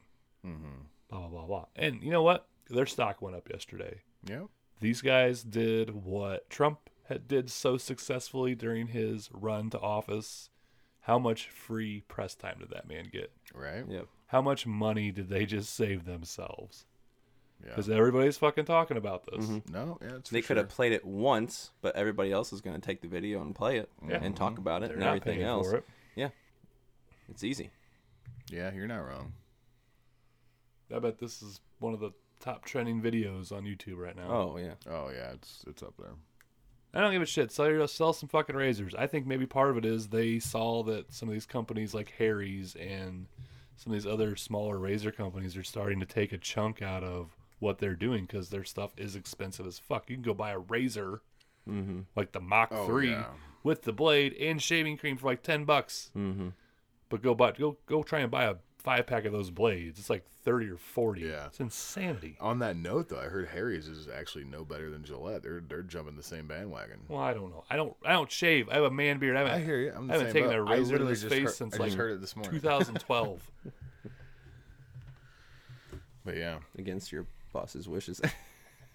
[0.47, 0.83] Mm-hmm.
[1.11, 1.65] Blah blah blah blah.
[1.77, 2.47] And you know what?
[2.71, 4.01] Their stock went up yesterday.
[4.25, 4.45] Yeah.
[4.81, 10.51] These guys did what Trump had did so successfully during his run to office.
[11.01, 13.33] How much free press time did that man get?
[13.55, 13.85] Right.
[13.89, 14.07] Yep.
[14.27, 16.85] How much money did they just save themselves?
[17.63, 17.71] Yeah.
[17.71, 19.47] Because everybody's fucking talking about this.
[19.47, 19.71] Mhm.
[19.71, 22.79] No, yeah, it's They for could have played it once, but everybody else is going
[22.79, 24.23] to take the video and play it Yeah.
[24.23, 25.71] and talk about it They're and not everything else.
[25.71, 25.85] for it.
[27.31, 27.71] It's easy.
[28.51, 29.33] Yeah, you're not wrong.
[30.95, 34.29] I bet this is one of the top trending videos on YouTube right now.
[34.31, 34.75] Oh yeah.
[34.89, 36.13] Oh yeah, it's it's up there.
[36.95, 37.53] I don't give a shit.
[37.53, 38.95] Sell your, sell some fucking razors.
[38.95, 42.15] I think maybe part of it is they saw that some of these companies like
[42.19, 43.27] Harry's and
[43.77, 47.37] some of these other smaller razor companies are starting to take a chunk out of
[47.59, 50.09] what they're doing because their stuff is expensive as fuck.
[50.09, 51.21] You can go buy a razor
[51.69, 52.01] Mm-hmm.
[52.17, 53.27] like the Mach Oh, Three yeah.
[53.63, 56.49] with the blade and shaving cream for like ten bucks, Mm-hmm.
[57.09, 59.99] But go buy go go try and buy a five pack of those blades.
[59.99, 61.23] It's like thirty or forty.
[61.23, 61.47] Yeah.
[61.47, 62.37] it's insanity.
[62.41, 65.43] On that note, though, I heard Harry's is actually no better than Gillette.
[65.43, 67.01] They're they're jumping the same bandwagon.
[67.09, 67.65] Well, I don't know.
[67.69, 67.95] I don't.
[68.05, 68.69] I don't shave.
[68.69, 69.37] I have a man beard.
[69.37, 69.55] I haven't.
[69.55, 69.93] I hear you.
[69.95, 70.69] I'm the I haven't same taken a boat.
[70.71, 72.53] I razor to literally this face heard- since I like heard it this morning.
[72.61, 73.51] 2012.
[76.25, 78.21] But yeah, Against your boss's wishes.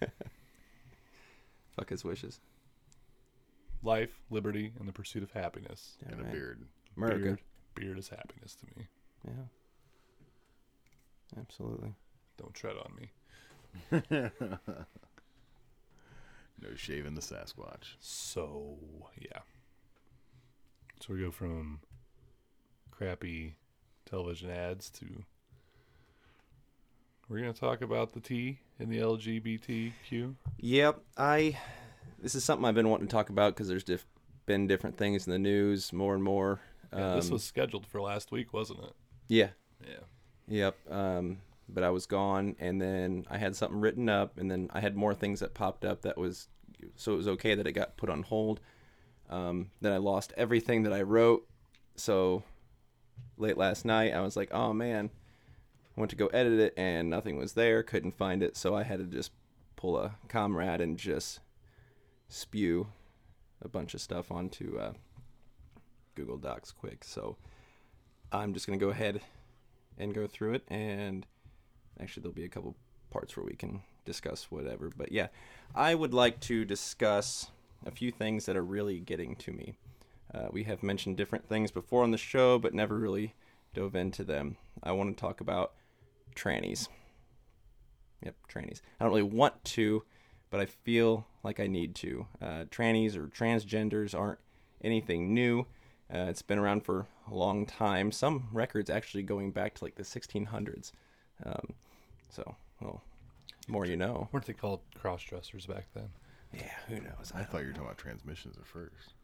[1.76, 2.38] Fuck his wishes.
[3.82, 5.96] Life, liberty, and the pursuit of happiness.
[6.02, 6.62] Yeah, and a beard.
[6.96, 7.18] America.
[7.24, 7.40] Beard,
[7.74, 8.86] beard is happiness to me.
[9.26, 9.44] Yeah.
[11.40, 11.94] Absolutely.
[12.38, 14.30] Don't tread on me.
[16.62, 17.96] No shaving the Sasquatch.
[18.00, 18.78] So
[19.20, 19.40] yeah.
[21.00, 21.80] So we go from
[22.90, 23.56] crappy
[24.06, 25.24] television ads to.
[27.28, 30.34] We're gonna talk about the T in the LGBTQ.
[30.58, 31.58] Yep, I.
[32.20, 34.06] This is something I've been wanting to talk about because there's diff-
[34.46, 36.60] been different things in the news more and more.
[36.94, 38.92] Yeah, this Um, was scheduled for last week, wasn't it?
[39.28, 39.50] Yeah.
[39.86, 40.00] Yeah.
[40.48, 40.92] Yep.
[40.92, 44.80] Um, but I was gone, and then I had something written up, and then I
[44.80, 46.48] had more things that popped up that was,
[46.96, 48.60] so it was okay that it got put on hold.
[49.30, 51.48] Um, then I lost everything that I wrote.
[51.96, 52.42] So
[53.38, 55.10] late last night, I was like, oh man,
[55.96, 57.82] I went to go edit it, and nothing was there.
[57.82, 59.32] Couldn't find it, so I had to just
[59.76, 61.40] pull a comrade and just
[62.28, 62.88] spew
[63.62, 64.92] a bunch of stuff onto uh,
[66.14, 67.04] Google Docs quick.
[67.04, 67.36] So
[68.32, 69.20] I'm just gonna go ahead
[69.98, 71.26] and go through it and
[72.00, 72.76] actually there'll be a couple
[73.10, 74.90] parts where we can discuss whatever.
[74.96, 75.28] But yeah,
[75.74, 77.50] I would like to discuss
[77.86, 79.74] a few things that are really getting to me.
[80.32, 83.34] Uh, we have mentioned different things before on the show, but never really
[83.72, 84.56] dove into them.
[84.82, 85.72] I want to talk about
[86.34, 86.88] trannies.
[88.24, 88.80] Yep, trannies.
[88.98, 90.02] I don't really want to,
[90.50, 92.26] but I feel like I need to.
[92.40, 94.38] Uh, trannies or transgenders aren't
[94.82, 95.66] anything new.
[96.12, 98.12] Uh, it's been around for a long time.
[98.12, 100.92] Some records actually going back to like the 1600s.
[101.44, 101.74] Um,
[102.30, 103.02] so, well,
[103.68, 104.28] more you know.
[104.32, 106.10] Weren't they called cross dressers back then?
[106.52, 107.32] Yeah, who knows?
[107.34, 109.14] I thought you were talking about transmissions at first.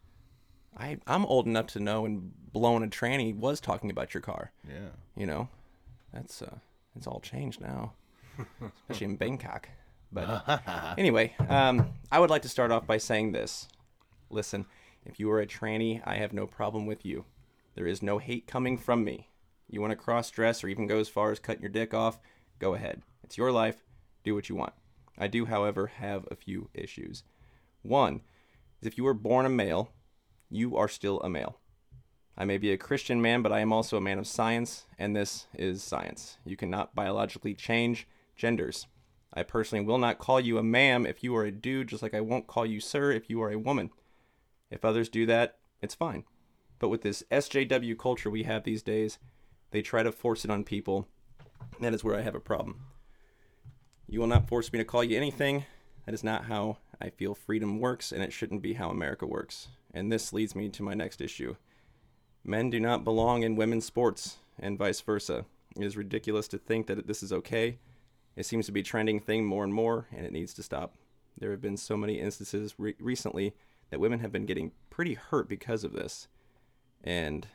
[0.78, 4.52] I I'm old enough to know when blowing a tranny was talking about your car.
[4.68, 4.90] Yeah.
[5.16, 5.48] You know,
[6.12, 6.56] that's uh,
[6.96, 7.92] it's all changed now,
[8.88, 9.68] especially in Bangkok.
[10.12, 10.62] But
[10.98, 13.68] anyway, um, I would like to start off by saying this.
[14.28, 14.66] Listen,
[15.04, 17.24] if you are a tranny, I have no problem with you.
[17.74, 19.28] There is no hate coming from me.
[19.68, 22.18] You want to cross dress or even go as far as cutting your dick off,
[22.58, 23.02] go ahead.
[23.22, 23.84] It's your life.
[24.24, 24.74] Do what you want.
[25.16, 27.22] I do, however, have a few issues.
[27.82, 28.22] One
[28.80, 29.92] is if you were born a male,
[30.50, 31.58] you are still a male.
[32.36, 35.14] I may be a Christian man, but I am also a man of science, and
[35.14, 36.38] this is science.
[36.44, 38.86] You cannot biologically change genders.
[39.32, 42.14] I personally will not call you a ma'am if you are a dude, just like
[42.14, 43.90] I won't call you sir if you are a woman.
[44.70, 46.24] If others do that, it's fine.
[46.78, 49.18] But with this SJW culture we have these days,
[49.70, 51.08] they try to force it on people.
[51.80, 52.86] That is where I have a problem.
[54.08, 55.64] You will not force me to call you anything.
[56.06, 59.68] That is not how I feel freedom works, and it shouldn't be how America works.
[59.92, 61.56] And this leads me to my next issue.
[62.42, 65.44] Men do not belong in women's sports, and vice versa.
[65.76, 67.78] It is ridiculous to think that this is okay.
[68.36, 70.94] It seems to be trending thing more and more, and it needs to stop.
[71.38, 73.54] There have been so many instances re- recently
[73.90, 76.28] that women have been getting pretty hurt because of this.
[77.02, 77.46] And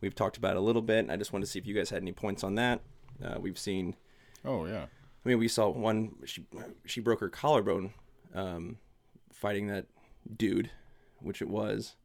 [0.00, 1.00] we've talked about it a little bit.
[1.00, 2.80] And I just wanted to see if you guys had any points on that.
[3.24, 3.96] Uh, we've seen.
[4.44, 4.86] Oh yeah.
[5.24, 6.14] I mean, we saw one.
[6.24, 6.46] She
[6.84, 7.92] she broke her collarbone
[8.34, 8.78] um,
[9.32, 9.86] fighting that
[10.36, 10.70] dude,
[11.20, 11.96] which it was.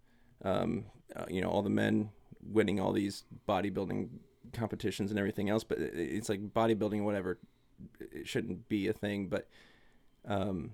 [0.44, 2.10] Um, uh, you know, all the men
[2.42, 4.10] winning all these bodybuilding
[4.52, 7.40] competitions and everything else, but it, it's like bodybuilding, whatever.
[8.00, 9.48] It shouldn't be a thing, but
[10.28, 10.72] um,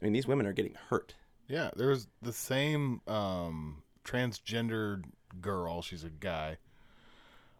[0.00, 1.14] I mean, these women are getting hurt.
[1.48, 5.02] Yeah, there's the same um, transgender
[5.40, 5.82] girl.
[5.82, 6.58] She's a guy.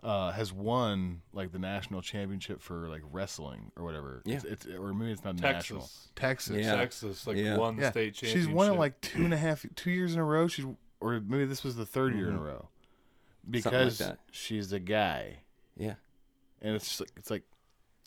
[0.01, 4.23] Uh, has won like the national championship for like wrestling or whatever.
[4.25, 4.37] Yeah.
[4.37, 5.71] it's, it's or maybe it's not Texas.
[5.71, 5.91] national.
[6.15, 6.57] Texas.
[6.57, 6.77] Yeah.
[6.77, 7.57] Texas like Yeah.
[7.57, 7.91] won the Yeah.
[7.91, 8.47] state championship.
[8.47, 10.47] She's won it like two and a half, two years in a row.
[10.47, 10.67] She's
[11.01, 12.69] or maybe this was the 3rd year in a row
[13.49, 13.55] Mm-hmm.
[13.55, 15.39] Like because she's a guy,
[15.77, 15.95] Yeah,
[16.61, 17.43] and it's just like, it's like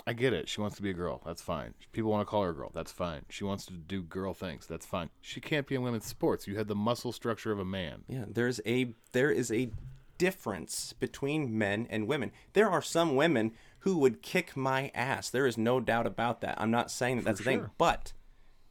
[0.08, 0.50] I get it.
[0.50, 1.22] She wants to be a girl.
[1.26, 1.74] That's fine.
[1.92, 2.72] People want to call her a girl.
[2.74, 3.22] That's fine.
[3.30, 4.66] She wants to do girl things.
[4.66, 5.10] That's fine.
[5.22, 6.48] She can't be in women's sports.
[6.48, 8.04] You had the muscle structure of a man.
[8.08, 8.26] yeah.
[8.28, 9.70] There's a there is a
[10.18, 12.32] difference between men and women.
[12.54, 15.30] There are some women who would kick my ass.
[15.30, 16.60] There is no doubt about that.
[16.62, 18.14] I'm not saying that that's the thing, but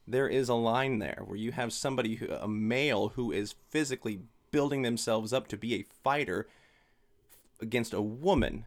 [0.06, 4.20] there is a line there where you have somebody who a male who is physically
[4.50, 6.48] building themselves up to be a fighter
[7.60, 8.64] against a woman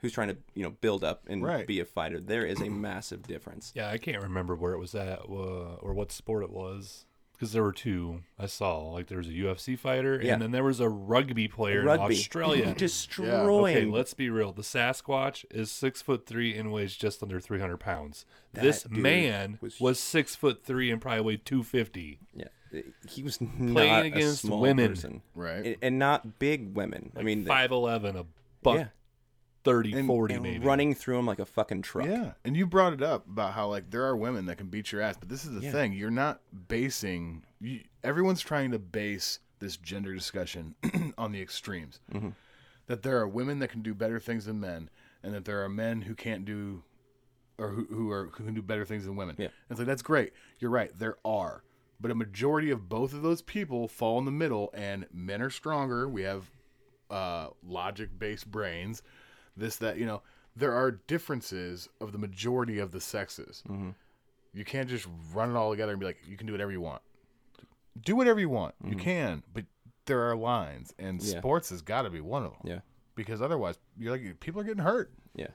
[0.00, 1.66] who's trying to you know build up and Right.
[1.66, 2.20] be a fighter.
[2.20, 3.72] There is a massive difference.
[3.74, 7.52] Yeah, I can't remember where it was at uh, or what sport it was because
[7.52, 8.78] there were two I saw.
[8.90, 10.32] Like there was a UFC fighter Yeah.
[10.34, 12.74] and then there was a rugby player Rugby in Australia.
[12.78, 13.76] destroying.
[13.76, 14.52] Okay, let's be real.
[14.52, 18.24] The Sasquatch is six foot three and weighs just under three hundred pounds.
[18.52, 22.18] this man was- was, six foot three and probably weighed two fifty.
[22.34, 24.90] Yeah, he was not against a small women.
[24.90, 25.64] person, Right.
[25.64, 27.12] And, and not big women.
[27.16, 28.24] I mean, they- five eleven, a
[28.62, 28.86] buck yeah,
[29.68, 30.64] 30, And- 40 and maybe.
[30.64, 32.06] running through them like a fucking truck.
[32.06, 34.90] Yeah, and you brought it up about how like there are women that can beat
[34.92, 35.72] your ass, but this is the Yeah.
[35.72, 37.44] thing: you're not basing.
[37.60, 40.74] You, everyone's trying to base this gender discussion
[41.18, 42.00] on the extremes.
[42.12, 42.30] Mm-hmm.
[42.86, 44.88] That there are women that can do better things than men,
[45.22, 46.82] and that there are men who can't do,
[47.58, 49.36] or who, who are who can do better things than women.
[49.38, 49.46] Yeah.
[49.46, 50.32] And it's like that's great.
[50.58, 50.90] You're right.
[50.98, 51.62] There are,
[52.00, 55.50] but a majority of both of those people fall in the middle, and men are
[55.50, 56.08] stronger.
[56.08, 56.50] We have
[57.10, 59.02] uh, logic-based brains.
[59.58, 60.22] This that you know
[60.56, 63.62] there are differences of the majority of the sexes.
[63.68, 63.90] Mm-hmm.
[64.54, 66.80] You can't just run it all together and be like you can do whatever you
[66.80, 67.02] want.
[68.00, 68.74] Do whatever you want.
[68.84, 69.64] You can, but
[70.06, 71.32] there are lines, and Mm-hmm.
[71.34, 71.38] Yeah.
[71.40, 72.60] sports has got to be one of them.
[72.64, 72.80] Yeah.
[73.14, 75.12] Because otherwise, you're like people are getting hurt.
[75.34, 75.48] Yeah.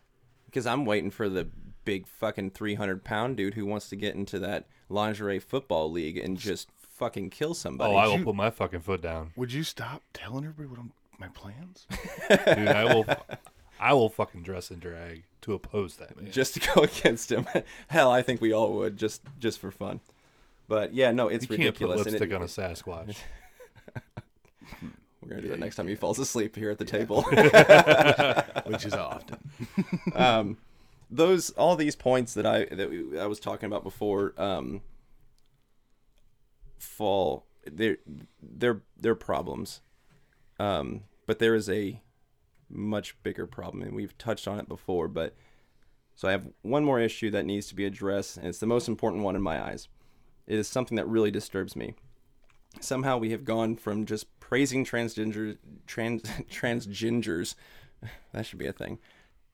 [0.45, 1.47] Because I'm waiting for the
[1.85, 6.37] big fucking 300 pound dude who wants to get into that lingerie football league and
[6.37, 7.91] just fucking kill somebody.
[7.93, 10.79] oh, I will you- put my fucking foot down, Would you stop telling everybody what
[10.79, 11.87] I'm, my plans?
[12.29, 12.67] dude.
[12.67, 13.05] I will.
[13.83, 16.31] I will fucking dress in drag to oppose that man.
[16.31, 17.45] just to go against him.
[17.87, 19.99] Hell, I think we all would just just for fun.
[20.69, 22.05] But yeah, no, it's you can't put ridiculous.
[22.05, 23.17] lipstick it- on a Sasquatch.
[25.21, 27.21] We're gonna do that next time he falls asleep here at the table.
[28.65, 29.37] Which is often.
[30.15, 30.57] um,
[31.09, 34.81] those all these points that I that we, I was talking about before um,
[36.77, 37.97] fall they're
[38.41, 39.79] they're they're problems,
[40.59, 42.01] um, but there is a
[42.73, 45.07] much bigger problem, and we've touched on it before.
[45.07, 45.35] But
[46.15, 48.87] so I have one more issue that needs to be addressed, and it's the most
[48.87, 49.87] important one in my eyes.
[50.45, 51.95] It is something that really disturbs me.
[52.79, 55.57] Somehow we have gone from just praising transgender
[55.87, 57.55] trans transgenders,
[58.33, 58.99] that should be a thing,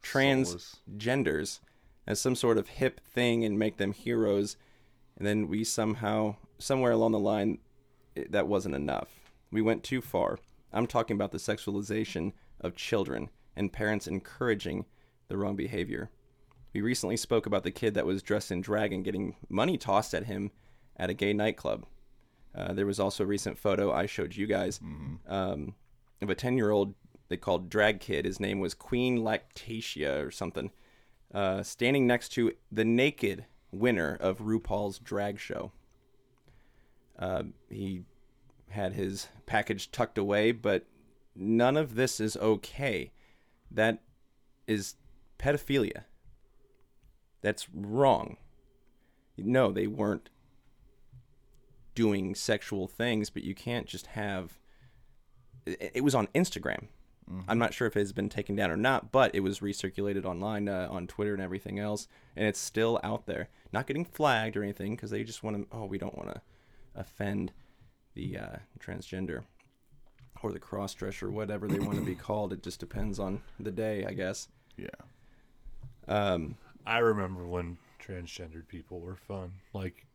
[0.04, 1.60] transgenders
[2.08, 4.58] as some sort of hip thing and make them heroes,
[5.18, 7.60] and then we somehow somewhere along the line
[8.16, 9.10] it, that wasn't enough.
[9.52, 10.40] We went too far.
[10.74, 14.86] I'm talking about the sexualization of children and parents encouraging
[15.28, 16.10] the wrong behavior.
[16.74, 20.14] We recently spoke about the kid that was dressed in drag and getting money tossed
[20.14, 20.52] at him
[20.98, 21.86] at a gay nightclub.
[22.56, 24.80] Uh, there was also a recent photo I showed you guys
[25.28, 25.76] um,
[26.22, 26.94] of a 10 year old
[27.30, 28.26] they called Drag Kid.
[28.26, 30.72] His name was Queen Lactatia or something,
[31.34, 35.72] uh, standing next to the naked winner of RuPaul's drag show.
[37.18, 38.02] Uh, he
[38.70, 40.86] had his package tucked away, but
[41.40, 43.12] none of this is okay.
[43.72, 44.02] That
[44.68, 44.96] is
[45.40, 46.04] pedophilia.
[47.42, 48.38] That's wrong.
[49.38, 50.30] No, they weren't
[51.96, 54.60] doing sexual things, but you can't just have.
[55.66, 56.88] It, it was on Instagram.
[57.48, 60.26] I'm not sure if it has been taken down or not, but it was recirculated
[60.26, 63.50] online uh, on Twitter and everything else, and it's still out there.
[63.72, 65.68] Not getting flagged or anything because they just want to.
[65.72, 66.42] Oh, we don't want to
[66.96, 67.54] offend
[68.16, 69.44] the uh, transgender
[70.42, 72.54] or the cross dresser, whatever they want to be called.
[72.54, 74.48] It just depends on the day, I guess.
[74.78, 74.88] Yeah.
[76.08, 80.06] Um, I remember when transgendered people were fun, like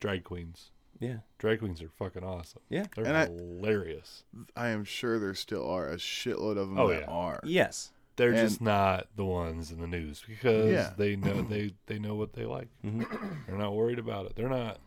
[0.00, 0.70] drag queens.
[1.00, 1.18] Yeah.
[1.38, 2.62] Drag queens are fucking awesome.
[2.68, 2.86] Yeah.
[2.94, 4.22] They're And hilarious.
[4.56, 7.06] I am sure there still are a shitload of them Oh, that yeah.
[7.08, 7.40] are.
[7.44, 7.90] Yes.
[8.16, 10.92] They're And- just not the ones in the news because Yeah.
[10.96, 12.68] they know they they know what they like.
[12.84, 14.36] They're not worried about it.
[14.36, 14.78] They're not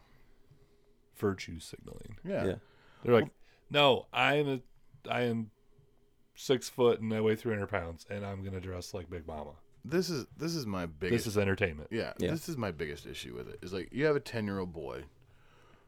[1.18, 2.18] virtue signaling.
[2.24, 2.46] Yeah.
[2.46, 2.56] Yeah.
[3.04, 3.30] They're like,
[3.70, 4.62] no, I am a,
[5.08, 5.52] I am
[6.36, 9.52] six foot and I weigh three hundred pounds, and I'm gonna dress like Big Mama.
[9.86, 11.26] This is this is my biggest.
[11.26, 11.90] This is entertainment.
[11.92, 12.32] Yeah, Yeah.
[12.32, 13.60] this is my biggest issue with it.
[13.62, 15.04] Is like you have a ten year old boy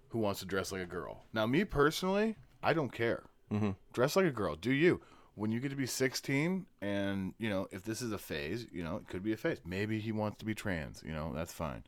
[0.09, 1.23] who wants to dress like a girl.
[1.33, 3.23] Now, me personally, I don't care.
[3.51, 3.71] Mm-hmm.
[3.93, 4.55] Dress like a girl.
[4.55, 5.01] Do you?
[5.35, 8.83] When you get to be sixteen, and you know if this is a phase, you
[8.83, 9.59] know it could be a phase.
[9.65, 11.01] Maybe he wants to be trans.
[11.05, 11.83] You know that's fine.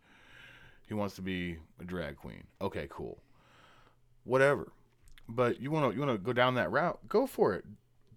[0.87, 2.43] He wants to be a drag queen.
[2.61, 3.19] Okay, cool.
[4.23, 4.71] Whatever.
[5.33, 6.99] But you want to you want to go down that route?
[7.07, 7.65] Go for it.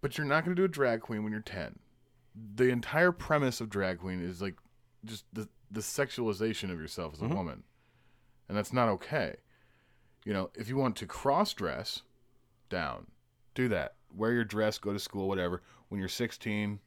[0.00, 1.78] But you're not going to do a drag queen when you're ten
[2.56, 4.56] the entire premise of drag queen is like
[5.04, 7.36] just the the sexualization of yourself as a mm-hmm.
[7.36, 7.62] woman,
[8.48, 9.36] and that's not okay.
[10.24, 12.02] You know, if you want to cross dress,
[12.70, 13.06] down,
[13.54, 13.94] do that.
[14.14, 15.62] Wear your dress, go to school, whatever.
[15.88, 16.78] When you're 16,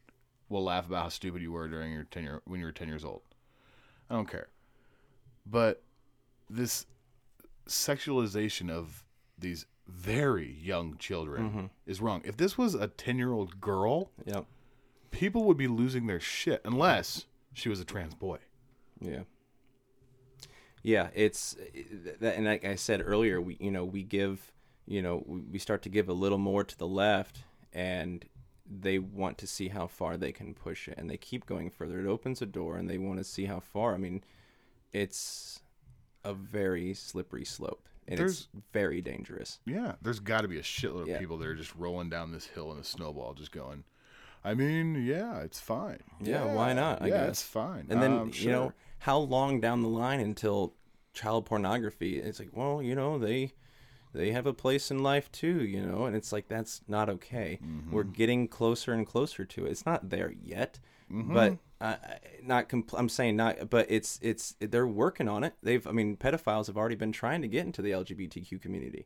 [0.49, 2.87] we'll laugh about how stupid you were during your 10 year when you were 10
[2.87, 3.21] years old.
[4.09, 4.47] I don't care.
[5.45, 5.83] But
[6.49, 6.85] this
[7.67, 9.03] sexualization of
[9.37, 11.65] these very young children mm-hmm.
[11.85, 12.21] is wrong.
[12.25, 14.45] If this was a 10 year old girl, Yep.
[15.11, 18.39] people would be losing their shit unless she was a trans boy.
[18.99, 19.21] Yeah.
[20.83, 21.57] Yeah, it's
[22.21, 24.53] that, and like I said earlier, we you know we give
[24.85, 28.23] you know we start to give a little more to the left, and
[28.65, 31.99] they want to see how far they can push it, and they keep going further.
[31.99, 33.95] It opens a door, and they want to see how far.
[33.95, 34.23] I mean,
[34.93, 35.61] it's
[36.23, 39.59] a very slippery slope, and it's very dangerous.
[39.65, 41.19] Yeah, there's got to be a shitload of Yeah.
[41.19, 43.83] people that are just rolling down this hill in a snowball, just going.
[44.43, 45.99] I mean, yeah, it's fine.
[46.21, 47.01] Yeah, why not?
[47.01, 47.87] I yeah, guess it's fine.
[47.89, 50.73] And then Um, you know how long down the line until
[51.13, 52.19] child pornography?
[52.19, 53.53] It's like, well, you know, they
[54.13, 57.59] they have a place in life too, you know, and it's like that's not okay.
[57.91, 58.11] We're Mm-hmm.
[58.13, 59.71] getting closer and closer to it.
[59.71, 60.79] It's not there yet,
[61.11, 61.33] Mm-hmm.
[61.33, 61.95] but uh,
[62.43, 62.69] not.
[62.69, 65.53] Compl- I'm saying not, but it's it's they're working on it.
[65.63, 69.05] They've, I mean, pedophiles have already been trying to get into the LGBTQ community.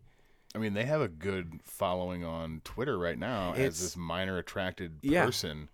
[0.56, 4.38] I mean, they have a good following on Twitter right now It's- as this minor
[4.38, 5.26] attracted Yeah.
[5.26, 5.70] person,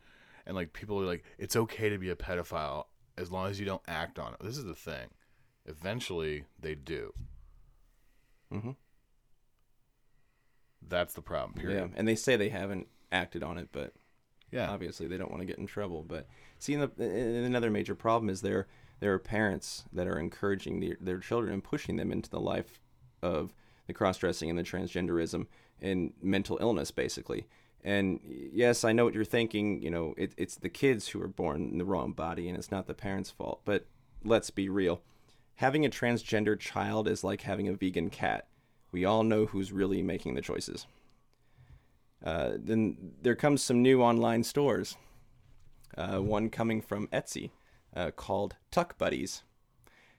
[0.46, 2.86] and like people are like, it's okay to be a pedophile
[3.18, 4.40] as long as you don't act on it.
[4.42, 5.08] This is the thing.
[5.66, 7.14] Eventually, they do.
[8.52, 8.76] Mhm.
[10.88, 11.54] That's the problem.
[11.54, 11.90] Period.
[11.92, 13.94] Yeah, and they say they haven't acted on it, but
[14.52, 14.70] Yeah.
[14.70, 16.06] obviously they don't want to get in trouble.
[16.08, 16.28] But
[16.60, 18.68] see, the, another major problem is there
[19.00, 22.80] there are parents that are encouraging their, their children and pushing them into the life
[23.22, 23.54] of
[23.86, 25.48] the cross dressing and the transgenderism
[25.82, 27.48] and mental illness, basically.
[27.84, 29.82] And yes, I know what you're thinking.
[29.82, 32.72] You know, it, it's the kids who are born in the wrong body, and it's
[32.72, 33.62] not the parents' fault.
[33.66, 33.86] But
[34.24, 35.02] let's be real.
[35.56, 38.48] Having a transgender child is like having a vegan cat.
[38.92, 40.88] We all know who's really making the choices.
[42.24, 44.98] Uh, then there comes some new online stores.
[45.98, 47.52] Uh, one coming from Etsy.
[47.98, 49.44] uh, called Tuck Buddies.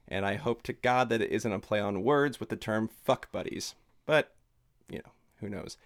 [0.09, 2.89] And I hope to God that it isn't a play on words with the term
[2.89, 3.75] fuck buddies.
[4.07, 4.35] But,
[4.89, 5.77] you know, who knows?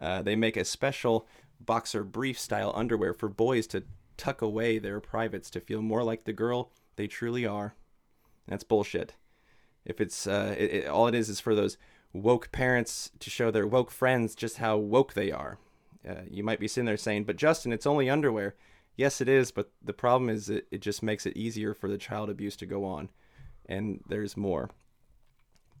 [0.00, 1.26] Uh, they make a special
[1.60, 3.84] boxer brief style underwear for boys to
[4.16, 7.74] tuck away their privates to feel more like the girl they truly are.
[8.48, 9.14] That's bullshit.
[9.84, 11.76] If it's uh, it, it, all it is is for those
[12.22, 15.58] woke parents to show their woke friends just how woke they are.
[16.08, 18.54] Uh, you might be sitting there saying, "But Justin, it's only underwear."
[18.96, 21.98] Yes, it is, but the problem is it, it just makes it easier for the
[21.98, 23.10] child abuse to go on.
[23.66, 24.70] And there's more.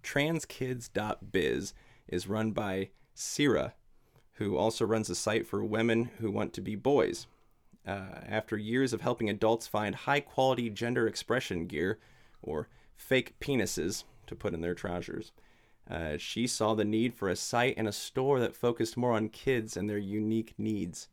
[0.02, 1.74] Transkids.biz
[2.08, 3.74] is run by Sira,
[4.34, 7.26] who also runs a site for women who want to be boys.
[7.86, 11.98] Uh, after years of helping adults find high quality gender expression gear,
[12.42, 15.32] or fake penises, to put in their trousers,
[15.90, 19.28] uh, she saw the need for a site and a store that focused more on
[19.28, 21.08] kids and their unique needs.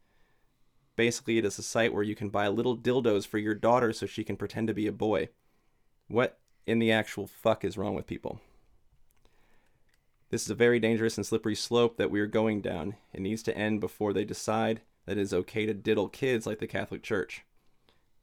[0.96, 4.06] Basically, it is a site where you can buy little dildos for your daughter so
[4.06, 5.30] she can pretend to be a boy.
[6.08, 8.42] What in the actual fuck is wrong with people?
[10.30, 12.96] This is a very dangerous and slippery slope that we are going down.
[13.14, 16.60] It needs to end before they decide that it is okay to diddle kids like
[16.60, 17.46] the Catholic Church.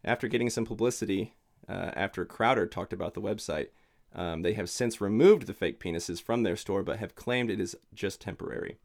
[0.05, 1.35] After getting some publicity,
[1.69, 3.69] uh, after Crowder talked about the website,
[4.15, 7.61] um, they have since removed the fake penises from their store but have claimed it
[7.61, 8.79] is just temporary.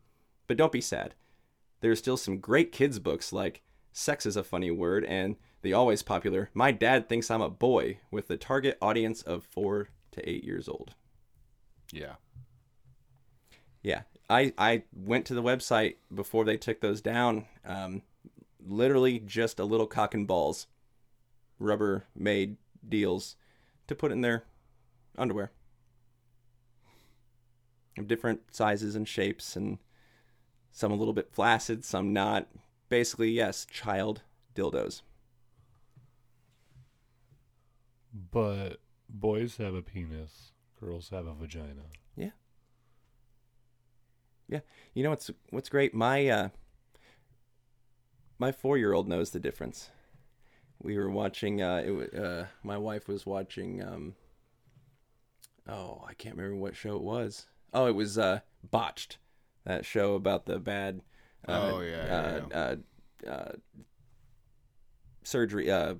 [0.48, 1.16] But don't be sad.
[1.82, 3.62] There are still some great kids' books like
[3.92, 8.00] Sex is a Funny Word and the always popular My Dad Thinks I'm a Boy
[8.12, 10.94] with the target audience of 4 to 8 years old.
[11.92, 12.16] Yeah.
[13.82, 14.02] Yeah.
[14.30, 17.46] I, I went to the website before they took those down.
[17.64, 18.02] Um,
[18.66, 20.68] literally just a little cock and balls,
[21.60, 22.58] rubber made
[22.88, 23.36] deals
[23.88, 24.46] to put in their
[25.18, 25.52] underwear.
[27.98, 29.78] Of different sizes and shapes and
[30.72, 32.48] some a little bit flaccid some not.
[32.90, 34.22] Basically yes child
[34.54, 35.02] dildos.
[38.32, 41.84] But boys have a penis, girls have a vagina.
[42.16, 42.32] yeah.
[44.48, 44.60] Yeah.
[44.94, 45.94] You know what's what's great?
[45.94, 46.50] My uh
[48.38, 49.90] my four year old knows the difference.
[50.82, 54.16] We were watching uh it uh my wife was watching um
[55.68, 58.40] oh i can't remember what show it was oh it was uh
[58.70, 59.18] botched
[59.66, 61.02] that show about the bad
[61.48, 62.76] uh, Oh, yeah, yeah, uh,
[63.28, 63.52] uh, uh
[65.24, 65.96] surgery uh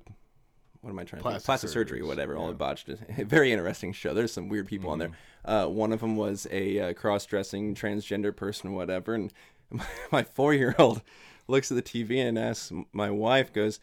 [0.86, 1.32] what am I trying to think?
[1.32, 2.36] Plastic Plastic surgery, whatever.
[2.36, 2.52] All yeah.
[2.52, 2.86] the botched.
[3.18, 4.14] Very interesting show.
[4.14, 5.10] There's some weird people on there.
[5.44, 9.14] Uh, one of them was a uh, cross-dressing transgender person, whatever.
[9.14, 9.32] And
[9.68, 11.02] my, my four-year-old
[11.48, 13.80] looks at the TV and asks my wife, "Goes,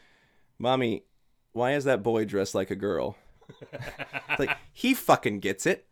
[0.57, 1.03] mommy,
[1.51, 3.17] why is that boy dressed like a girl?"
[3.71, 5.85] It's like he fucking gets it.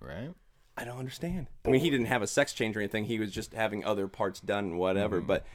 [0.00, 0.30] Right?
[0.76, 1.46] I don't understand.
[1.64, 3.04] I mean, he didn't have a sex change or anything.
[3.04, 5.20] He was just having other parts done, whatever.
[5.20, 5.46] But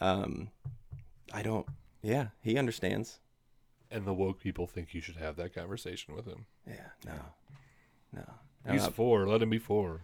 [0.00, 0.50] um,
[1.32, 1.66] I don't.
[2.02, 3.18] Yeah, he understands.
[3.90, 6.46] And the woke people think you should have that conversation with him.
[6.66, 7.12] Yeah, no,
[8.14, 8.24] no.
[8.64, 8.90] No, He's no.
[8.90, 9.26] four.
[9.26, 10.00] Let him be four.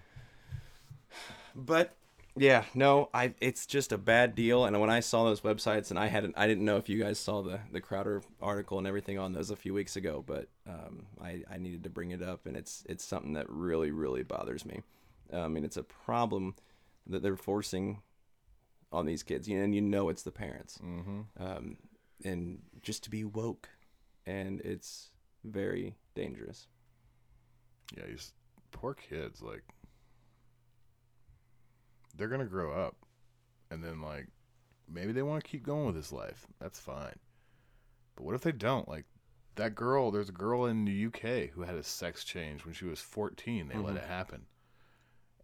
[1.55, 1.97] But
[2.39, 4.65] yeah, no, I it's just a bad deal.
[4.65, 7.19] And when I saw those websites, and I hadn't, I didn't know if you guys
[7.19, 11.07] saw the the Crowder article and everything on those a few weeks ago, but um,
[11.23, 14.65] I I needed to bring it up, and it's it's something that really really bothers
[14.65, 14.83] me.
[15.33, 16.55] I mean, it's a problem
[17.07, 18.03] that they're forcing
[18.91, 21.21] on these kids, you and you know it's the parents, Mm-hmm.
[21.39, 21.77] um,
[22.25, 23.69] and just to be woke,
[24.27, 25.11] and it's
[25.45, 26.67] very dangerous.
[27.97, 28.33] Yeah, these
[28.73, 29.63] poor kids, like
[32.19, 32.97] they're gonna grow up
[33.71, 34.27] and then like
[34.91, 36.47] maybe they want to keep going with this life.
[36.61, 37.17] That's fine.
[38.17, 38.89] But what if they don't?
[38.89, 39.05] Like
[39.55, 42.85] that girl, there's a girl in the UK who had a sex change when she
[42.85, 43.69] was 14.
[43.69, 43.99] They let Mhm.
[43.99, 44.47] it happen.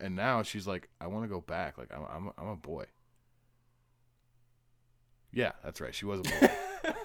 [0.01, 1.79] And now she's like, I want to go back.
[1.79, 2.87] Like I'm I'm I'm a boy.
[5.33, 5.95] Yeah, that's right.
[5.95, 6.51] She was a boy.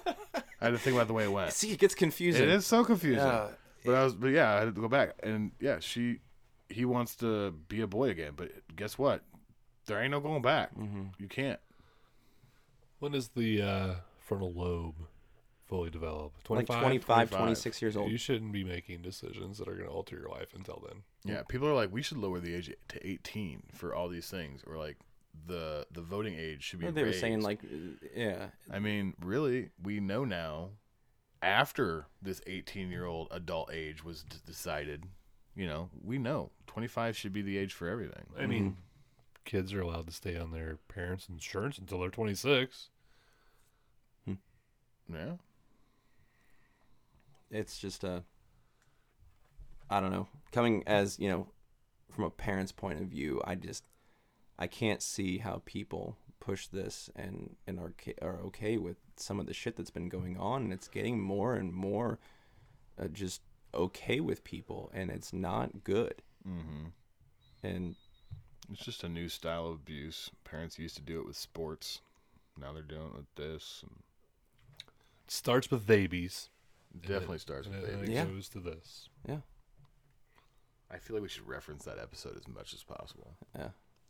[0.60, 1.52] I had to think about the way it went.
[1.52, 2.42] See, it gets confusing.
[2.42, 3.26] It is so confusing.
[3.26, 3.48] Yeah.
[3.84, 6.18] But I was, but yeah, I had to go back, and yeah, she,
[6.68, 8.32] he wants to be a boy again.
[8.36, 9.22] But guess what?
[9.90, 10.72] There ain't no going back.
[10.76, 11.02] Mm-hmm.
[11.18, 11.58] You can't.
[13.00, 14.94] When is the uh, frontal lobe
[15.66, 16.48] fully developed?
[16.48, 16.80] Like 25?
[16.80, 18.08] 25, 26 years old.
[18.08, 21.02] You shouldn't be making decisions that are going to alter your life until then.
[21.24, 24.62] Yeah, people are like, we should lower the age to 18 for all these things,
[24.64, 24.96] or like
[25.48, 26.86] the the voting age should be.
[26.86, 27.58] Well, they were saying like,
[28.14, 30.70] yeah, I mean, really, we know now.
[31.42, 35.04] After this 18 year old adult age was d- decided,
[35.56, 38.26] you know, we know 25 should be the age for everything.
[38.38, 38.76] I mean,
[39.50, 42.90] kids are allowed to stay on their parents' insurance until they're 26.
[45.12, 45.32] yeah.
[47.50, 48.22] it's just a,
[49.90, 50.28] I don't know.
[50.52, 51.48] Coming as you know,
[52.10, 53.82] from a parent's point of view, I just,
[54.56, 57.92] I can't see how people push this and and are
[58.22, 61.56] are okay with some of the shit that's been going on, and it's getting more
[61.56, 62.20] and more
[63.02, 63.42] uh, just
[63.74, 66.22] okay with people, and it's not good.
[66.46, 66.86] Mm-hmm.
[67.64, 67.96] And
[68.72, 70.30] It's just a new style of abuse.
[70.44, 72.00] Parents used to do it with sports.
[72.60, 73.82] Now they're doing it with this.
[73.82, 73.96] And
[75.28, 76.48] starts with babies.
[76.94, 78.08] it definitely starts with babies.
[78.08, 78.24] it Yeah.
[78.26, 79.08] goes to this.
[79.26, 79.38] yeah,
[80.90, 83.34] I feel like we should reference that episode as much as possible.
[83.56, 83.68] yeah.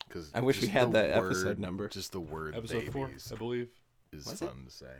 [0.08, 1.86] Because I wish we had that episode number.
[1.88, 3.68] Just the word Episode four, babies I believe.
[4.12, 4.50] is Was it?
[4.64, 4.92] to say.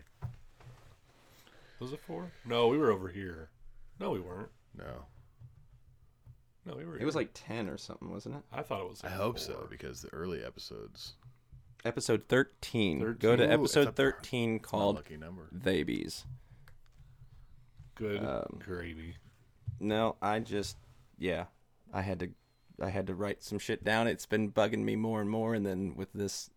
[1.81, 2.31] Was it four?
[2.45, 3.49] No, we were over here.
[3.99, 4.51] No, we weren't.
[4.77, 5.07] No,
[6.67, 6.99] No, we were.
[6.99, 8.43] It was like ten or something, wasn't it?
[8.53, 9.03] I thought it was.
[9.03, 9.47] I hope four.
[9.47, 11.15] so because the early episodes.
[11.85, 13.17] Episode thirteen.
[13.19, 15.49] Go to Ooh, episode it's thirteen It's not a called lucky number.
[15.51, 16.27] "They Bees."
[17.95, 19.17] Good Um, gravy.
[19.79, 20.77] No, I just
[21.19, 21.47] yeah,
[21.93, 22.29] I had to
[22.83, 24.07] I had to write some shit down.
[24.07, 26.51] It's been bugging me more and more, and then with this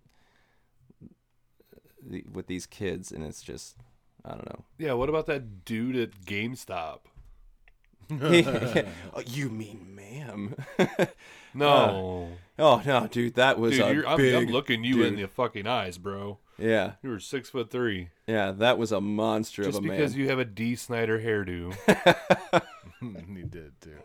[2.05, 3.77] the, with these kids, and it's just
[4.25, 4.65] I don't know.
[4.77, 4.93] Yeah.
[4.93, 6.99] What about that dude at GameStop?
[9.13, 10.55] oh, you mean ma'am?
[11.55, 15.03] No, uh, oh no, dude, that was dude, a you're, I'm, big I'm looking you
[15.03, 16.39] in the fucking eyes, bro.
[16.57, 18.09] Yeah, You were six foot three.
[18.25, 21.19] yeah, that was a monster Just of a man because you have a Dee Snider
[21.19, 21.75] hairdo.
[23.35, 23.99] he did too.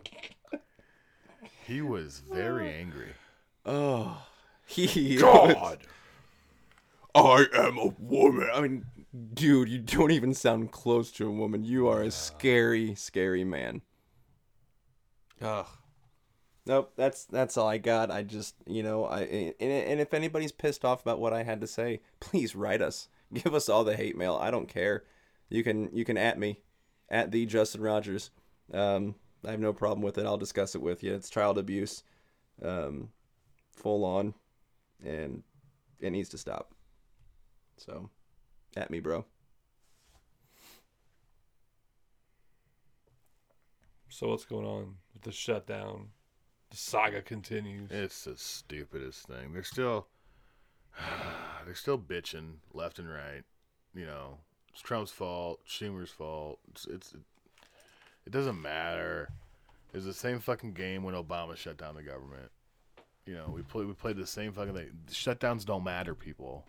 [1.67, 3.13] He was very angry.
[3.65, 4.27] oh,
[4.67, 5.79] he God.
[7.15, 8.49] I am a woman.
[8.53, 8.85] I mean,
[9.35, 11.65] dude, you don't even sound close to a woman.
[11.65, 13.83] You are a scary, scary man.
[15.41, 15.67] Ugh.
[16.67, 18.11] Nope, that's that's all I got.
[18.11, 21.63] I just, you know, I and, and if anybody's pissed off about what I had
[21.63, 23.09] to say, please write us.
[23.33, 24.39] Give us all the hate mail.
[24.41, 25.05] I don't care.
[25.49, 26.61] You can you can at me,
[27.09, 28.31] at the Justin Rogers.
[28.73, 29.15] Um,
[29.47, 30.27] I have no problem with it.
[30.27, 31.15] I'll discuss it with you.
[31.15, 32.03] It's child abuse,
[32.63, 33.09] um,
[33.73, 34.35] full on,
[35.03, 35.43] and
[36.01, 36.75] it needs to stop.
[37.79, 38.11] So,
[38.77, 39.25] at me, bro.
[44.11, 46.09] So what's going on with the shutdown?
[46.71, 47.91] The saga continues.
[47.91, 49.53] It's the stupidest thing.
[49.53, 50.07] They're still,
[51.65, 53.43] they're still bitching left and right.
[53.95, 54.39] You know,
[54.73, 56.61] it's Trump's fault, Schumer's fault.
[56.71, 57.15] It's, it's
[58.27, 59.31] it doesn't matter.
[59.95, 62.51] It's the same fucking game when Obama shut down the government.
[63.25, 64.91] You know, we play we played the same fucking thing.
[65.11, 66.65] Shutdowns don't matter, people.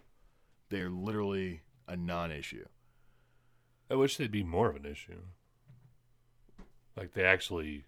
[0.70, 2.66] They're literally a non-issue.
[3.92, 5.22] I wish they'd be more of an issue.
[6.96, 7.86] Like they actually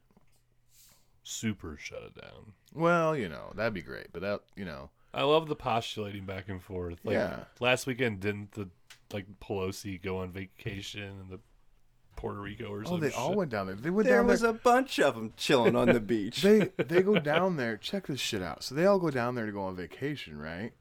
[1.23, 2.53] super shut it down.
[2.73, 6.47] Well, you know, that'd be great, but that, you know, I love the postulating back
[6.49, 6.99] and forth.
[7.03, 7.43] Like Yeah.
[7.59, 8.69] last weekend didn't the
[9.13, 11.39] like Pelosi go on vacation in the
[12.15, 13.09] Puerto Rico or oh, something?
[13.09, 13.75] they all went down there.
[13.75, 14.51] They went There down was there.
[14.51, 16.41] a bunch of them chilling on the beach.
[16.41, 17.75] they they go down there.
[17.77, 18.63] Check this shit out.
[18.63, 20.71] So they all go down there to go on vacation, right?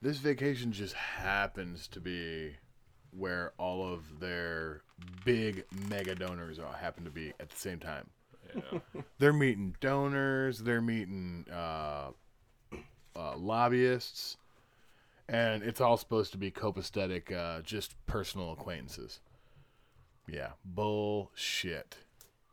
[0.00, 2.56] This vacation just happens to be
[3.10, 4.82] where all of their
[5.24, 8.08] big mega donors all happen to be at the same time.
[9.18, 10.58] they're meeting donors.
[10.58, 12.10] They're meeting uh,
[13.16, 14.36] uh, lobbyists,
[15.28, 19.20] and it's all supposed to be copacetic, uh, just personal acquaintances.
[20.26, 21.98] Yeah, bullshit.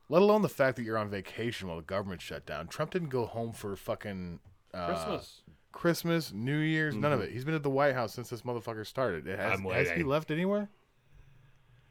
[0.09, 2.67] Let alone the fact that you're on vacation while the government shut down.
[2.67, 4.39] Trump didn't go home for fucking
[4.73, 5.41] uh, Christmas.
[5.71, 7.31] Christmas, New Year's, none of it.
[7.31, 9.25] He's been at the White House since this motherfucker started.
[9.25, 10.69] It has, I'm has he left anywhere?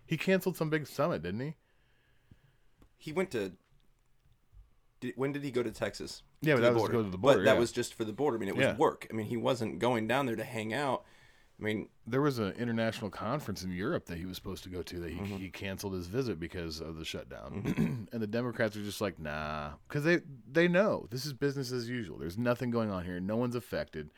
[0.05, 1.55] He canceled some big summit, didn't he?
[3.01, 3.53] he went to.
[5.01, 6.23] Did, when did he go to Texas?
[6.43, 8.13] Yeah, but that was to go to the border, But that was just for the
[8.13, 8.37] border.
[8.37, 8.77] I mean, it was Yeah.
[8.77, 9.07] work.
[9.11, 11.05] I mean, he wasn't going down there to hang out.
[11.59, 14.83] I mean, There was an international conference in Europe that he was supposed to go
[14.83, 15.37] to that he, Mm-hmm.
[15.37, 18.09] he canceled his visit because of the shutdown.
[18.13, 20.21] and the Democrats are just like, nah, because they
[20.51, 22.19] they know this is business as usual.
[22.19, 23.21] There's nothing going on here.
[23.21, 24.11] No one's affected.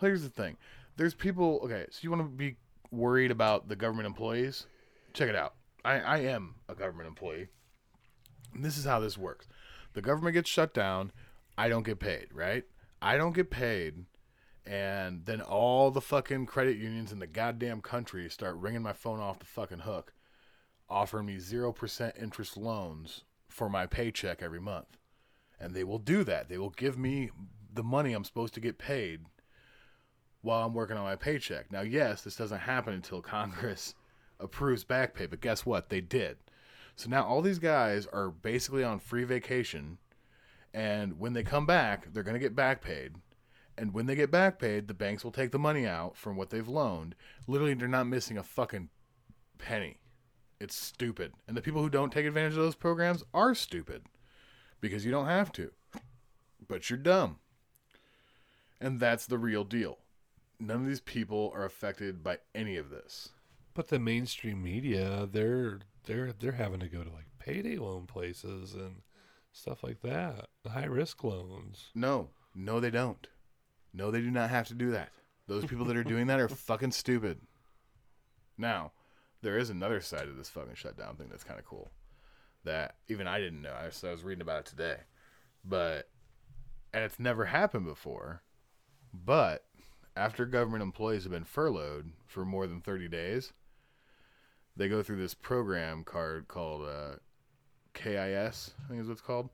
[0.00, 0.56] Here's the thing:
[0.96, 1.60] there's people.
[1.64, 2.56] Okay, so you want to be
[2.90, 4.66] worried about the government employees?
[5.14, 5.54] Check it out.
[5.86, 7.48] I I am a government employee.
[8.54, 9.48] And this is how this works.
[9.94, 11.12] The government gets shut down.
[11.56, 12.64] I don't get paid, right?
[13.00, 14.04] I don't get paid.
[14.66, 19.20] And then all the fucking credit unions in the goddamn country start ringing my phone
[19.20, 20.12] off the fucking hook,
[20.88, 24.98] offering me 0% interest loans for my paycheck every month.
[25.60, 26.48] And they will do that.
[26.48, 27.30] They will give me
[27.72, 29.20] the money I'm supposed to get paid
[30.40, 31.70] while I'm working on my paycheck.
[31.70, 33.94] Now, yes, this doesn't happen until Congress
[34.40, 35.88] approves back pay, but guess what?
[35.88, 36.38] They did.
[36.96, 39.98] So now all these guys are basically on free vacation,
[40.72, 43.14] and when they come back, they're going to get back paid.
[43.76, 46.50] And when they get back paid, the banks will take the money out from what
[46.50, 47.16] they've loaned.
[47.48, 48.88] Literally, they're not missing a fucking
[49.58, 49.98] penny.
[50.60, 51.32] It's stupid.
[51.48, 54.02] And the people who don't take advantage of those programs are stupid
[54.80, 55.72] because you don't have to.
[56.66, 57.38] But you're dumb.
[58.80, 59.98] And that's the real deal.
[60.60, 63.30] None of these people are affected by any of this.
[63.74, 68.74] But the mainstream media, they're they're they're having to go to like payday loan places
[68.74, 69.02] and
[69.52, 71.90] stuff like that, high risk loans.
[71.94, 73.26] No, no, they don't.
[73.92, 75.10] No, they do not have to do that.
[75.46, 77.40] Those people that are doing that are fucking stupid.
[78.58, 78.92] Now,
[79.42, 81.90] there is another side of this fucking shutdown thing that's kind of cool.
[82.64, 83.72] That even I didn't know.
[83.72, 84.96] I was, I was reading about it today,
[85.64, 86.08] but
[86.92, 88.42] and it's never happened before.
[89.12, 89.64] But
[90.16, 93.52] after government employees have been furloughed for more than thirty days,
[94.76, 97.16] they go through this program card called uh,
[97.94, 98.72] KIS.
[98.84, 99.50] I think is what it's called,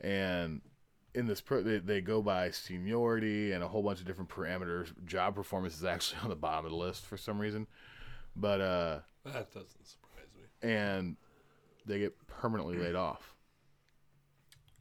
[0.00, 0.60] and
[1.14, 4.92] in this pro, they, they go by seniority and a whole bunch of different parameters.
[5.06, 7.66] Job performance is actually on the bottom of the list for some reason,
[8.34, 10.68] but uh, That doesn't surprise me.
[10.68, 11.16] and
[11.86, 13.34] they get permanently laid off.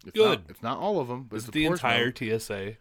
[0.06, 0.40] It's Good.
[0.42, 2.40] Not, it's not all of them, but it's it the a portion of entire.
[2.40, 2.74] TSA?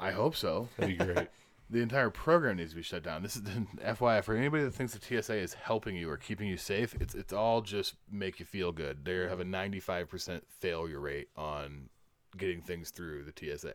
[0.00, 0.68] I hope so.
[0.76, 1.28] That'd be great.
[1.70, 3.22] the entire program needs to be shut down.
[3.22, 3.42] This is
[3.84, 6.94] FYI for anybody that thinks the TSA is helping you or keeping you safe.
[7.00, 9.04] It's it's all just make you feel good.
[9.04, 11.90] They have a ninety five percent failure rate on
[12.36, 13.74] getting things through the TSA.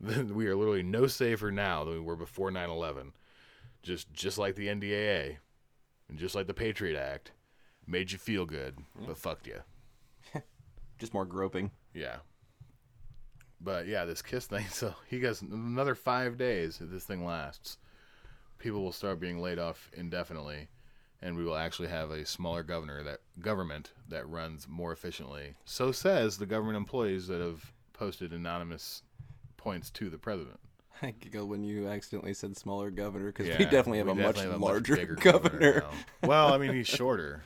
[0.00, 0.34] Then mm-hmm.
[0.34, 3.12] we are literally no safer now than we were before 9-11.
[3.82, 5.36] Just just like the NDAA
[6.08, 7.32] and just like the Patriot Act
[7.86, 9.06] made you feel good, mm-hmm.
[9.06, 9.60] but fucked you.
[10.98, 11.70] Just more groping.
[11.94, 12.16] Yeah.
[13.60, 14.64] But yeah, this kiss thing.
[14.70, 16.80] So he goes another five days.
[16.80, 17.76] If this thing lasts,
[18.58, 20.68] people will start being laid off indefinitely,
[21.20, 25.54] and we will actually have a smaller governor that government that runs more efficiently.
[25.64, 29.02] So says the government employees that have posted anonymous
[29.58, 30.58] points to the president.
[31.02, 34.16] I giggle when you accidentally said smaller governor because Yeah, we definitely have we a
[34.16, 35.80] definitely much have a larger bigger governor.
[36.22, 36.28] now.
[36.28, 37.42] well, I mean, he's shorter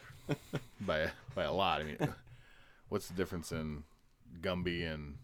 [0.81, 1.81] by by a lot.
[1.81, 1.97] I mean,
[2.89, 3.83] what's the difference in
[4.41, 5.17] Gumby and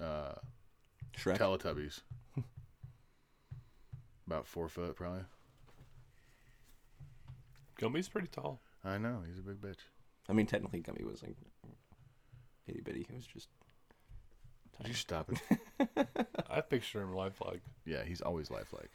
[0.00, 0.34] uh,
[1.16, 1.38] Shrek.
[1.38, 2.00] Teletubbies?
[4.26, 5.22] About four foot, probably.
[7.80, 8.60] Gumby's pretty tall.
[8.84, 9.78] I know he's a big bitch.
[10.28, 11.36] I mean, technically, Gumby was like
[12.66, 13.06] itty bitty.
[13.08, 13.48] He was just.
[14.78, 15.98] Did you stop it?
[16.50, 17.62] I picture him lifelike.
[17.84, 18.90] yeah, he's always lifelike.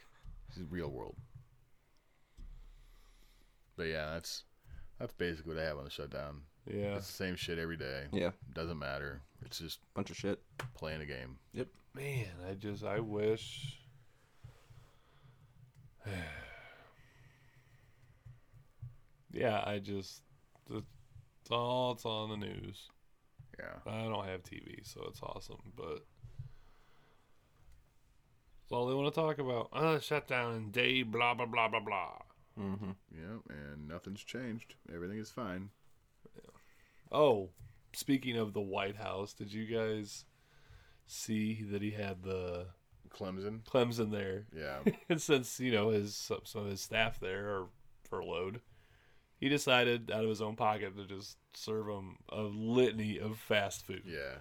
[0.54, 1.16] He's real world.
[3.76, 4.44] But yeah, that's
[4.98, 6.42] that's basically what I have on the shutdown.
[6.66, 6.96] Yeah.
[6.96, 8.04] it's the same shit every day.
[8.12, 8.30] Yeah.
[8.54, 9.20] doesn't matter.
[9.44, 10.40] It's just bunch of shit.
[10.74, 11.36] Playing a game.
[11.52, 11.68] Yep.
[11.94, 13.78] Man, I just I wish.
[19.32, 20.22] yeah, I just
[20.70, 22.88] it's all it's on the news.
[23.58, 23.74] Yeah.
[23.86, 26.06] I don't have TV, so it's awesome, but
[28.62, 29.68] it's all they want to talk about.
[29.74, 32.14] Uh, shutdown and day, blah blah blah blah blah.
[32.58, 32.90] Mm-hmm.
[33.10, 34.74] Yep, and nothing's changed.
[34.92, 35.70] Everything is fine.
[37.10, 37.50] Oh,
[37.92, 40.24] speaking of the White House, did you guys
[41.06, 42.66] see that he had the
[43.10, 43.64] Clemson?
[43.64, 44.46] Clemson there.
[44.54, 44.78] Yeah.
[45.08, 47.66] and since you know his some some of his staff there are
[48.08, 48.60] furloughed,
[49.38, 53.86] he decided out of his own pocket to just serve them a litany of fast
[53.86, 54.02] food.
[54.06, 54.38] Yeah.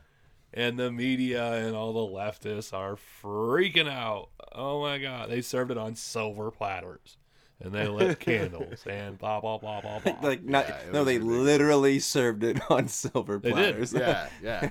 [0.56, 4.30] And the media and all the leftists are freaking out.
[4.52, 5.30] Oh my god!
[5.30, 7.18] They served it on silver platters,
[7.62, 10.16] and they lit candles and blah blah blah blah blah.
[10.22, 11.44] like not Yeah, no, they ridiculous.
[11.46, 13.56] literally served it on silver They did.
[13.56, 13.94] platters.
[13.94, 14.70] Yeah, yeah.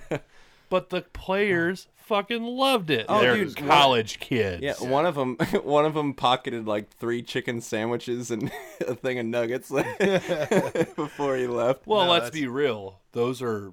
[0.68, 3.04] But the players fucking loved it.
[3.08, 4.62] Oh, They're dude, college kids.
[4.62, 8.50] Yeah, one of them, one of them pocketed like three chicken sandwiches and
[8.88, 9.70] a thing of nuggets
[10.96, 11.86] before he left.
[11.86, 13.00] Well, No, let's that's- be real.
[13.12, 13.72] Those are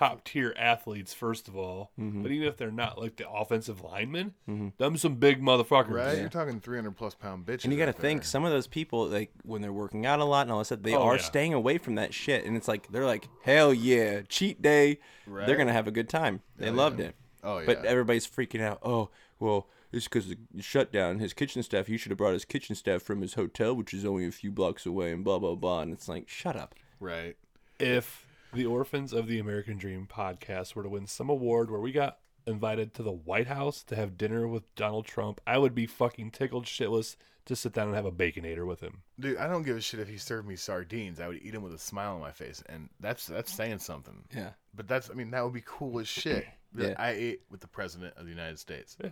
[0.00, 1.90] top tier athletes, first of all.
[2.00, 2.22] Mm-hmm.
[2.22, 4.32] But even if they're not like the offensive linemen,
[4.78, 5.90] them some big motherfuckers.
[5.90, 6.18] Right?
[6.18, 7.64] You're talking 300 plus pound bitches.
[7.64, 10.24] And you got to think some of those people, like when they're working out a
[10.24, 11.22] lot and all that stuff, they Oh, are yeah.
[11.22, 12.46] staying away from that shit.
[12.46, 14.98] And it's like they're like, hell yeah, cheat day.
[15.26, 15.46] Right.
[15.46, 16.40] They're gonna have a good time.
[16.56, 17.06] They Hell loved yeah.
[17.06, 17.16] it.
[17.44, 17.66] Oh, yeah.
[17.66, 18.80] But everybody's freaking out.
[18.82, 21.18] Oh, well, it's because the shutdown.
[21.18, 21.88] His kitchen staff.
[21.88, 24.50] He should have brought his kitchen staff from his hotel, which is only a few
[24.50, 25.80] blocks away, and blah blah blah.
[25.82, 26.74] And it's like, shut up.
[27.00, 27.36] Right.
[27.78, 31.92] If the Orphans of the American Dream podcast were to win some award where we
[31.92, 35.86] got invited to the White House to have dinner with Donald Trump, I would be
[35.86, 39.02] fucking tickled shitless to sit down and have a baconator with him.
[39.18, 41.20] Dude, I don't give a shit if he served me sardines.
[41.20, 44.24] I would eat them with a smile on my face, and that's that's saying something.
[44.34, 44.50] Yeah.
[44.74, 46.46] But that's, I mean, that would be cool as shit.
[46.74, 46.94] that Yeah.
[46.98, 48.96] I ate with the president of the United States.
[49.02, 49.10] Yeah.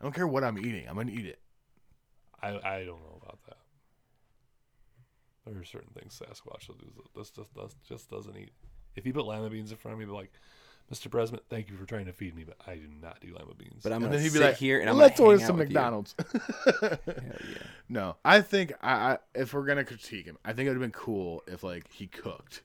[0.00, 0.88] I don't care what I'm eating.
[0.88, 1.40] I'm gonna eat it.
[2.42, 3.58] I I don't know about that.
[5.50, 6.86] There are certain things Sasquatch will do.
[7.16, 8.52] This just does just doesn't eat.
[8.96, 10.30] If you put lima beans in front of me, be like,
[10.92, 11.10] Mr.
[11.10, 13.82] President, thank you for trying to feed me, but I do not do lima beans.
[13.82, 15.38] But I'm And gonna then he'd sit be like, here and I'm "Let's gonna order
[15.38, 16.14] hang some out with you." McDonald's."
[16.82, 16.96] yeah.
[17.88, 20.82] No, I think I, I if we're gonna critique him, I think it would have
[20.82, 22.62] been cool if like he cooked,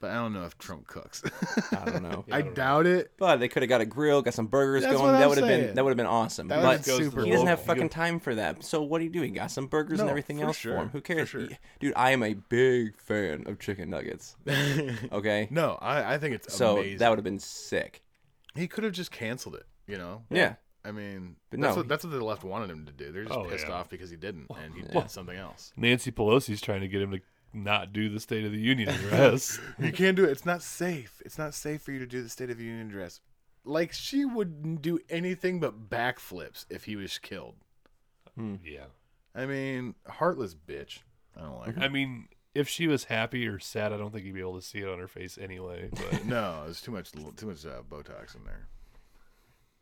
[0.00, 1.22] But I don't know if Trump cooks.
[1.72, 2.24] I don't know.
[2.30, 3.12] I doubt it.
[3.16, 5.12] But they could have got a grill, got some burgers That's going.
[5.12, 6.48] that would have been that would have been awesome.
[6.48, 8.62] That but would've super he doesn't have fucking time for that.
[8.64, 9.22] So what do you do?
[9.22, 10.88] He got some burgers and everything for else sure, for him.
[10.90, 11.48] Who for cares, sure.
[11.80, 11.94] dude?
[11.96, 14.36] I am a big fan of chicken nuggets.
[15.12, 16.98] Okay, No, I, I think it's so amazing.
[16.98, 18.02] that would have been sick.
[18.54, 19.64] he could have just canceled it.
[19.86, 20.22] You know.
[20.30, 20.54] Yeah.
[20.86, 21.80] I mean, But that's no.
[21.80, 23.10] what that's what the left wanted him to do.
[23.10, 23.74] They're just Oh, pissed yeah.
[23.74, 25.00] off because he didn't, and he Yeah.
[25.02, 25.72] did something else.
[25.78, 27.20] Nancy Pelosi's trying to get him to
[27.54, 29.58] not do the State of the Union address.
[29.78, 30.30] You can't do it.
[30.30, 31.22] It's not safe.
[31.24, 33.20] It's not safe for you to do the State of the Union address.
[33.64, 37.54] Like she wouldn't do anything but backflips if he was killed.
[38.36, 38.86] yeah.
[39.34, 40.98] I mean, heartless bitch.
[41.36, 41.82] I don't like her.
[41.82, 44.62] I mean, if she was happy or sad, I don't think you'd be able to
[44.66, 45.88] see it on her face anyway.
[45.92, 48.68] But no, there's too much too much uh, Botox in there.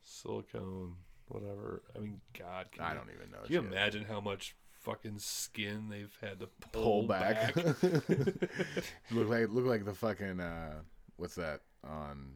[0.02, 0.94] silicone,
[1.28, 1.82] whatever.
[1.96, 3.38] I mean, God, can I you- don't even know.
[3.44, 3.70] Can you shit.
[3.72, 7.54] imagine how much fucking skin they've had to pull, pull back.
[7.54, 7.66] back?
[9.10, 10.80] look like look like the fucking uh,
[11.16, 12.34] what's that on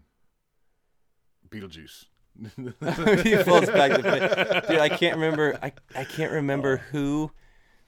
[1.48, 2.04] Beetlejuice?
[3.24, 7.30] he falls back to fa- dude i can't remember I, I can't remember who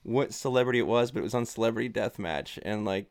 [0.04, 3.10] what celebrity it was but it was on celebrity deathmatch and like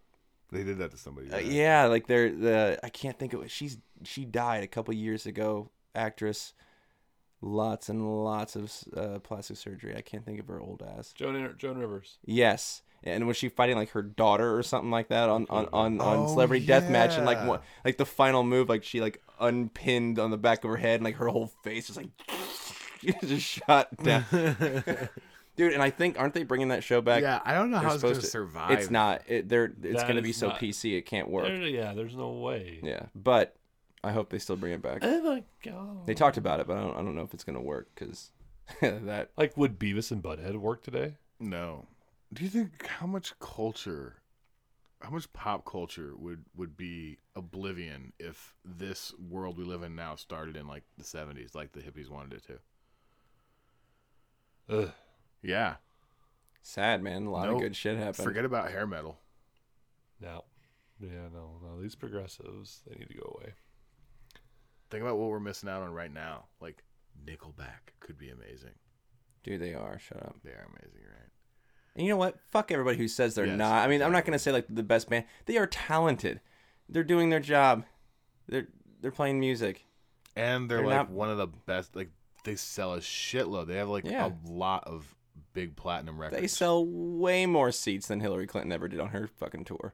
[0.51, 1.31] They did that to somebody.
[1.31, 4.95] uh, yeah like they're the i can't think of it she's she died a couple
[4.95, 6.53] years ago actress
[7.41, 9.95] lots and lots of uh, plastic surgery.
[9.95, 11.13] I can't think of her old ass.
[11.13, 12.17] Joan Joan Rivers.
[12.25, 12.81] yes.
[13.03, 16.17] And was she fighting like her daughter or something like that on on on, on
[16.17, 20.31] Oh, celebrity deathmatch and like what like the final move like she like unpinned on
[20.31, 22.09] the back of her head and like her whole face was like
[23.21, 24.25] just shot down.
[25.55, 27.21] Dude and i think aren't they bringing that show back?
[27.21, 28.71] Yeah, I don't know They're how it's gonna supposed to- survive.
[28.71, 31.45] it's not it, they're it's gonna be so not- pc it can't work.
[31.45, 32.79] There- yeah, there's no way.
[32.83, 33.55] yeah but
[34.03, 36.05] i hope they still bring it back Oh my god.
[36.05, 38.31] they talked about it but i don't, I don't know if it's gonna work because
[38.81, 41.15] that Like, would Beavis and Butthead work today?
[41.39, 41.87] No.
[42.33, 44.17] Do you think how much culture,
[45.01, 50.15] how much pop culture would would be oblivion if this world we live in now
[50.17, 52.43] started in like the seventies, like the hippies wanted it
[54.67, 54.75] to?
[54.77, 54.91] Ugh.
[55.41, 55.75] Yeah.
[56.61, 59.17] sad man a lot No, of good shit happened Forget about hair metal.
[60.19, 60.43] No.
[60.99, 61.81] Yeah, no, no.
[61.81, 63.53] These progressives, they need to go away.
[64.89, 66.45] Think about what we're missing out on right now.
[66.61, 66.83] Like
[67.25, 68.71] Nickelback could be amazing.
[69.43, 71.29] dude they are shut up They are amazing, right?
[71.95, 72.39] And you know what?
[72.51, 73.83] Fuck everybody who says they're Yes, not.
[73.83, 75.25] I mean, I'm not gonna say like the best band.
[75.45, 76.41] They are talented.
[76.89, 77.83] They're doing their job.
[78.47, 78.67] They're
[79.01, 79.83] they're playing music.
[80.35, 81.95] And they're, They're like not- one of the best.
[81.95, 82.11] Like
[82.43, 83.67] they sell a shitload.
[83.67, 84.27] They have like Yeah.
[84.27, 85.15] a lot of
[85.53, 86.39] big platinum records.
[86.39, 89.93] They sell way more seats than Hillary Clinton ever did on her fucking tour.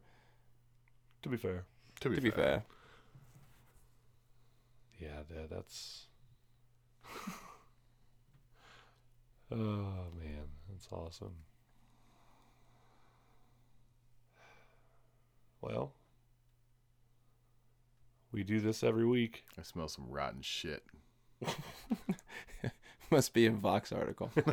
[1.24, 1.64] To be fair.
[2.02, 2.64] To be, To be fair.
[5.04, 6.08] Fair, Yeah, that, that's.
[9.51, 10.47] oh, man.
[10.70, 11.36] That's awesome.
[15.62, 15.93] Well,
[18.32, 19.45] we do this every week.
[19.58, 20.84] I smell some rotten shit.
[23.14, 24.32] must be a Vox article.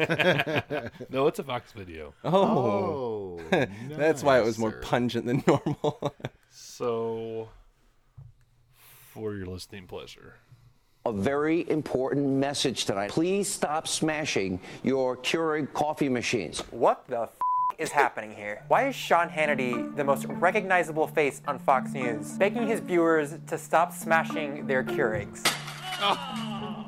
[1.11, 2.13] no, it's a Vox video.
[2.23, 4.83] Oh, Oh, that's why it was more nicer.
[4.83, 6.15] pungent than normal.
[6.51, 7.49] So,
[9.11, 10.37] for your listening pleasure.
[11.05, 13.11] A very important message tonight.
[13.11, 16.61] Please stop smashing your Keurig coffee machines.
[16.71, 17.31] What the f-
[17.79, 18.63] is happening here?
[18.69, 23.59] Why is Sean Hannity the most recognizable face on Fox News, begging his viewers to
[23.59, 25.45] stop smashing their Keurigs?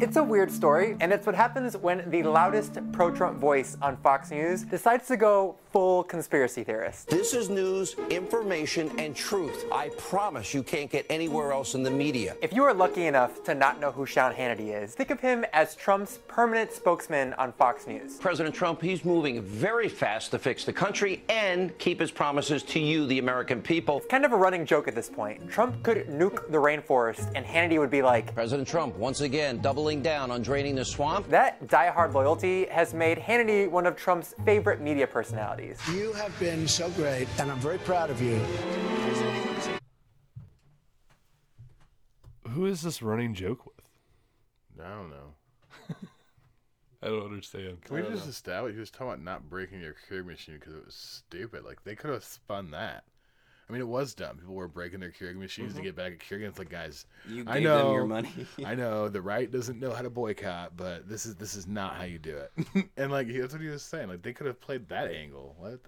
[0.00, 3.96] It's a weird story, and it's what happens when the loudest pro Trump voice on
[3.98, 7.08] Fox News decides to go full conspiracy theorist.
[7.08, 9.64] This is news, information, and truth.
[9.72, 12.36] I promise you can't get anywhere else in the media.
[12.42, 15.46] If you are lucky enough to not know who Sean Hannity is, think of him
[15.54, 18.18] as Trump's permanent spokesman on Fox News.
[18.18, 22.78] President Trump, he's moving very fast to fix the country and keep his promises to
[22.78, 23.96] you, the American people.
[23.96, 25.48] It's kind of a running joke at this point.
[25.48, 30.02] Trump could nuke the rainforest, and Hannity would be like, President Trump, once again, doubling
[30.02, 31.30] down on draining the swamp.
[31.30, 35.61] That diehard loyalty has made Hannity one of Trump's favorite media personalities.
[35.92, 38.36] You have been so great, and I'm very proud of you.
[42.48, 43.88] Who is this running joke with?
[44.84, 45.34] I don't know.
[47.02, 47.82] I don't understand.
[47.82, 48.30] Can we just know.
[48.30, 51.64] establish he was talking about not breaking your Keurig machine because it was stupid?
[51.64, 53.04] Like they could have spun that.
[53.72, 54.36] I mean, it was dumb.
[54.36, 55.76] People were breaking their Keurig machines Mhm.
[55.76, 56.42] to get back at Keurig.
[56.46, 58.30] It's like, guys, You I know them your money.
[58.66, 61.96] I know the right doesn't know how to boycott, but this is this is not
[61.96, 62.52] how you do it.
[62.98, 64.08] and like that's what he was saying.
[64.08, 65.56] Like they could have played that angle.
[65.58, 65.80] What?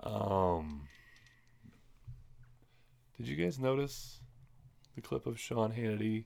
[0.00, 0.86] Um,
[3.16, 4.20] did you guys notice
[4.94, 6.24] the clip of Sean Hannity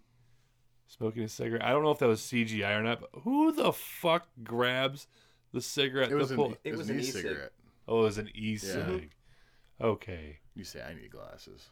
[0.89, 1.63] smoking a cigarette?
[1.65, 5.07] I don't know if that was CGI or not, but who the fuck grabs
[5.53, 6.11] the cigarette?
[6.11, 7.25] It was to an pull- e- it It was was an an e-cig.
[7.27, 7.53] e-cigarette.
[7.87, 9.13] Oh, it was an e-cig.
[9.81, 10.39] Okay.
[10.55, 11.71] You say I need glasses.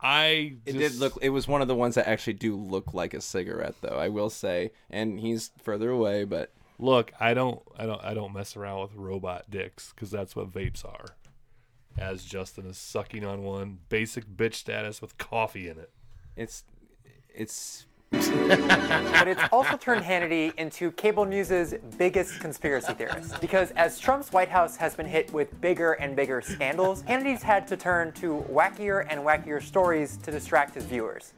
[0.00, 1.16] I It did look.
[1.22, 3.96] It was one of the ones that actually do look like a cigarette, though.
[3.96, 7.12] I will say, and he's further away, but look.
[7.20, 7.62] I don't.
[7.78, 8.02] I don't.
[8.04, 11.06] I don't mess around with robot dicks because that's what vapes are.
[11.96, 15.92] As Justin is sucking on one, basic bitch status with coffee in it.
[16.36, 16.64] it's
[17.34, 23.40] it's but it's also turned Hannity into cable news's biggest conspiracy theorist.
[23.40, 27.66] Because as Trump's White House has been hit with bigger and bigger scandals, Hannity's had
[27.68, 31.32] to turn to wackier and wackier stories to distract his viewers.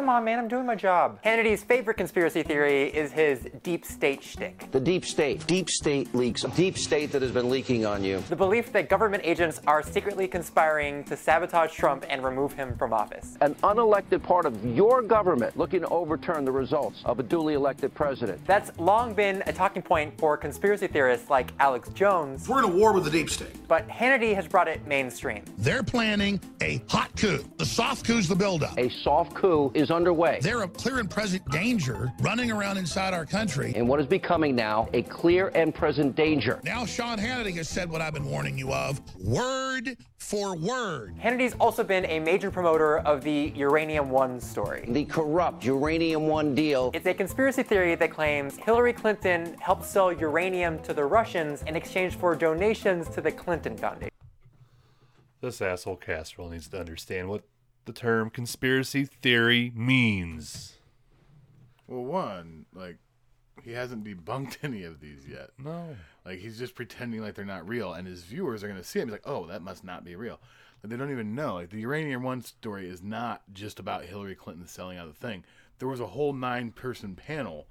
[0.00, 1.20] Come on, man, I'm doing my job.
[1.22, 4.70] Hannity's favorite conspiracy theory is his deep state shtick.
[4.70, 5.46] The deep state.
[5.46, 6.42] Deep state leaks.
[6.56, 8.20] Deep state that has been leaking on you.
[8.30, 12.94] The belief that government agents are secretly conspiring to sabotage Trump and remove him from
[12.94, 13.36] office.
[13.42, 17.92] An unelected part of your government looking to overturn the results of a duly elected
[17.92, 18.42] president.
[18.46, 22.48] That's long been a talking point for conspiracy theorists like Alex Jones.
[22.48, 23.68] We're in a war with the deep state.
[23.68, 25.44] But Hannity has brought it mainstream.
[25.58, 27.44] They're planning a hot coup.
[27.58, 28.78] The soft coup's the buildup.
[28.78, 30.38] A soft coup is underway.
[30.42, 33.72] They're a clear and present danger running around inside our country.
[33.76, 36.60] And what is becoming now a clear and present danger.
[36.64, 41.14] Now Sean Hannity has said what I've been warning you of, word for word.
[41.18, 44.84] Hannity's also been a major promoter of the Uranium One story.
[44.88, 46.90] The corrupt Uranium One deal.
[46.94, 51.74] It's a conspiracy theory that claims Hillary Clinton helped sell uranium to the Russians in
[51.74, 54.10] exchange for donations to the Clinton Foundation.
[55.40, 57.42] This asshole Castrol needs to understand what
[57.84, 60.78] the term conspiracy theory means.
[61.86, 62.98] Well, one, like,
[63.62, 65.50] he hasn't debunked any of these yet.
[65.58, 65.96] No.
[66.24, 69.00] Like, he's just pretending like they're not real, and his viewers are going to see
[69.00, 70.40] it He's like, oh, that must not be real.
[70.82, 71.54] Like, they don't even know.
[71.54, 75.44] Like, the Uranium One story is not just about Hillary Clinton selling out the thing.
[75.78, 77.66] There was a whole nine person panel,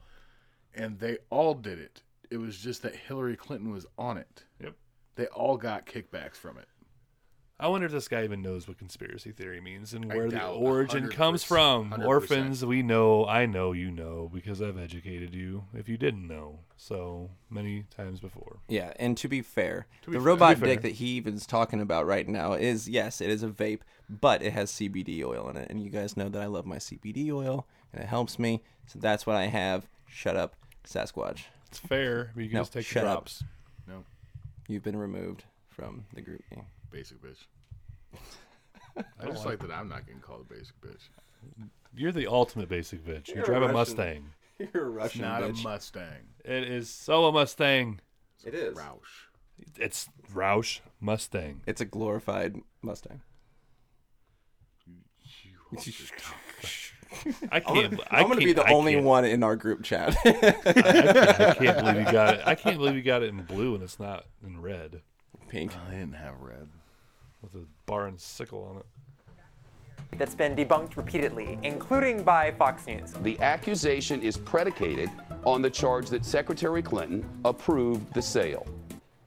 [0.74, 2.02] and they all did it.
[2.30, 4.44] It was just that Hillary Clinton was on it.
[4.62, 4.76] Yep.
[5.16, 6.68] They all got kickbacks from it.
[7.62, 11.10] I wonder if this guy even knows what conspiracy theory means and where the origin
[11.10, 11.92] comes from.
[11.92, 12.06] 100%.
[12.06, 16.60] Orphans, we know, I know you know because I've educated you if you didn't know
[16.78, 18.60] so many times before.
[18.70, 20.26] Yeah, and to be fair, To be the fair.
[20.26, 23.50] robot To dick that he even's talking about right now is yes, it is a
[23.50, 26.66] vape, but it has CBD oil in it, and you guys know that I love
[26.66, 28.64] my CBD oil, and it helps me.
[28.88, 29.86] So that's what I have.
[30.08, 30.56] Shut up,
[30.88, 31.42] Sasquatch.
[31.68, 33.42] It's fair, but you can no, just take the shut drops.
[33.42, 33.48] Up.
[33.88, 34.04] No.
[34.70, 35.44] You've been removed
[35.80, 36.66] from the group game.
[36.92, 37.38] Basic bitch.
[38.98, 41.10] I I just like- like that I'm not getting called a basic bitch.
[41.96, 43.30] You're the ultimate basic bitch.
[43.30, 44.24] You You're a drive a Russian- Mustang.
[44.74, 45.60] You're a It's Russian not bitch.
[45.62, 46.28] a Mustang.
[46.46, 48.00] It is so a Mustang.
[48.46, 48.78] It is.
[48.78, 49.28] Roush.
[49.78, 51.62] It's Roush Mustang.
[51.66, 53.22] It's a glorified Mustang.
[57.52, 57.94] I can't.
[57.94, 60.16] I'm I gonna be can't- the I only can't- one in our group chat.
[60.26, 60.30] I,
[61.50, 62.42] I can't believe you got it.
[62.46, 65.02] I can't believe you got it in blue and it's not in red
[65.50, 65.72] Pink.
[65.88, 66.68] I didn't have red.
[67.42, 68.86] with a bar and sickle on it.
[70.18, 73.14] That's been debunked repeatedly, including by Fox News.
[73.22, 75.10] The accusation is predicated
[75.46, 78.66] on the charge that Secretary Clinton approved the sale.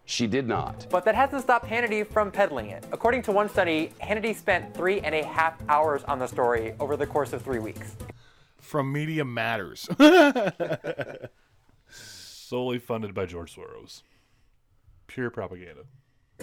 [0.04, 0.86] She did not.
[0.90, 2.84] But that hasn't stopped Hannity from peddling it.
[2.92, 6.96] According to one study, Hannity spent three and a half hours on the story over
[6.96, 7.96] the course of three weeks.
[8.58, 9.88] From Media Matters.
[11.88, 14.02] Solely funded by George Soros.
[15.06, 15.82] Pure propaganda.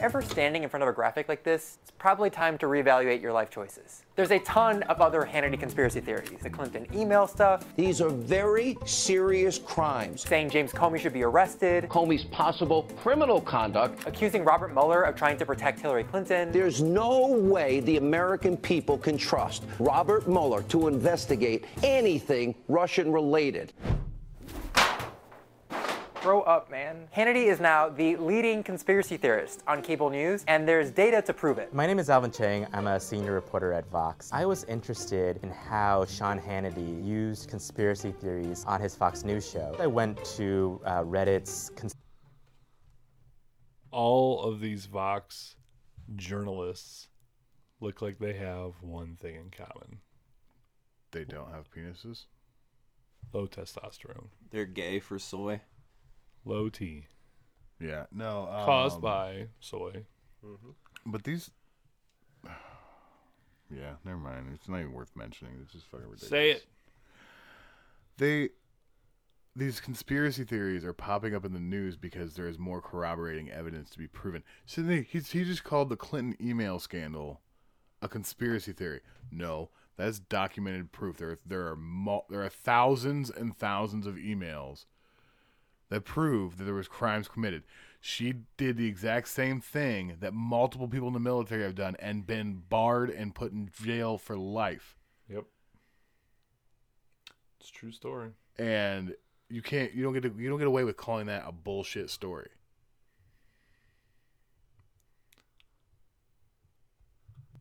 [0.02, 3.34] Ever standing in front of a graphic like this, it's probably time to reevaluate your
[3.34, 4.04] life choices.
[4.16, 6.40] There's a ton of other Hannity conspiracy theories.
[6.42, 10.22] The Clinton email stuff, These are very serious crimes.
[10.26, 14.08] saying James Comey should be arrested, Comey's possible criminal conduct.
[14.08, 16.50] accusing Robert Mueller of trying to protect Hillary Clinton.
[16.54, 23.74] There's no way the American people can trust Robert Mueller to investigate anything Russian related.
[26.22, 27.08] Grow up, man.
[27.16, 31.58] Hannity is now the leading conspiracy theorist on cable news, and there's data to prove
[31.60, 31.74] it.
[31.74, 32.68] My name is Alvin Chang.
[32.74, 34.30] I'm a senior reporter at Vox.
[34.34, 39.78] I was interested in how Sean Hannity used conspiracy theories on his Fox News show.
[39.80, 41.96] I went to uh, Reddit's cons-
[43.92, 45.56] All of these Vox
[46.18, 47.08] journalists
[47.80, 50.00] look like they have one thing in common
[51.12, 52.26] They don't have penises.
[53.32, 55.62] low testosterone, They're gay for soy.
[56.46, 57.06] Low T,
[57.80, 58.06] Yeah.
[58.12, 58.48] No.
[58.52, 60.06] Um, caused by soy.
[61.06, 61.52] But these.
[63.72, 64.50] Yeah, never mind.
[64.56, 65.54] It's not even worth mentioning.
[65.62, 66.30] It's just fucking ridiculous.
[66.30, 66.66] Say it.
[68.18, 68.50] They.
[69.56, 73.92] These conspiracy theories are popping up in the news because there is more corroborating evidence
[73.92, 74.44] to be proven.
[74.66, 77.42] So they, he's, he just called the Clinton email scandal
[78.02, 79.02] a conspiracy theory.
[79.32, 81.18] No, that's documented proof.
[81.18, 84.86] There, there are mul- there are thousands and thousands of emails
[85.90, 87.64] that prove that there was crimes committed.
[88.00, 92.26] She did the exact same thing that multiple people in the military have done and
[92.26, 94.96] been barred and put in jail for life.
[95.30, 95.46] Yep.
[97.60, 98.30] It's a true story.
[98.58, 99.16] And
[99.50, 102.10] you can't you don't get to, you don't get away with calling that a bullshit
[102.10, 102.50] story.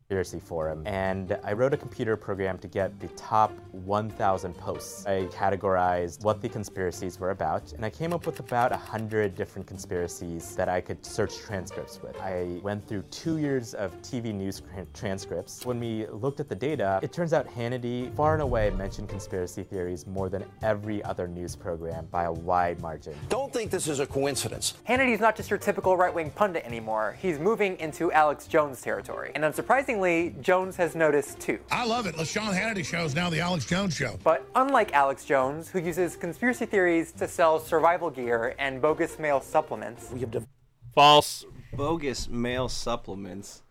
[0.09, 5.05] Conspiracy forum and I wrote a computer program to get the top 1,000 posts.
[5.05, 9.67] I categorized what the conspiracies were about and I came up with about 100 different
[9.67, 12.19] conspiracies that I could search transcripts with.
[12.19, 14.63] I went through two years of TV news
[14.95, 15.63] transcripts.
[15.63, 19.61] When we looked at the data, it turns out Hannity far and away mentioned conspiracy
[19.61, 23.13] theories more than every other news program by a wide margin.
[23.29, 24.73] Don't think this is a coincidence.
[24.85, 27.15] Hannity's not just your typical right wing pundit anymore.
[27.21, 29.33] He's moving into Alex Jones territory.
[29.35, 29.98] And unsurprisingly,
[30.41, 31.59] Jones has noticed too.
[31.71, 32.15] I love it.
[32.15, 34.17] The Sean Hannity show is now the Alex Jones show.
[34.23, 39.41] But unlike Alex Jones, who uses conspiracy theories to sell survival gear and bogus male
[39.41, 40.47] supplements, we have
[40.93, 41.45] False.
[41.73, 43.63] Bogus male supplements.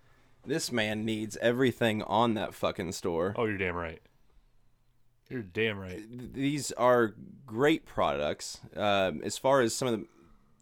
[0.46, 3.34] This man needs everything on that fucking store.
[3.36, 4.00] Oh, you're damn right.
[5.28, 6.00] You're damn right.
[6.32, 7.14] These are
[7.44, 8.60] great products.
[8.74, 10.06] Um, as far as some of the,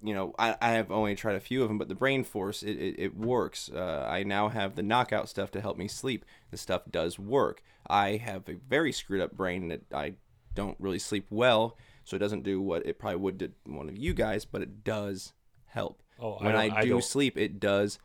[0.03, 2.62] you know, I, I have only tried a few of them, but the Brain Force,
[2.62, 3.70] it, it, it works.
[3.74, 6.24] Uh, I now have the knockout stuff to help me sleep.
[6.51, 7.62] The stuff does work.
[7.88, 10.14] I have a very screwed up brain that I
[10.55, 13.97] don't really sleep well, so it doesn't do what it probably would to one of
[13.97, 15.32] you guys, but it does
[15.66, 16.03] help.
[16.20, 17.99] Oh, when I, don't- I do don't- sleep, it does.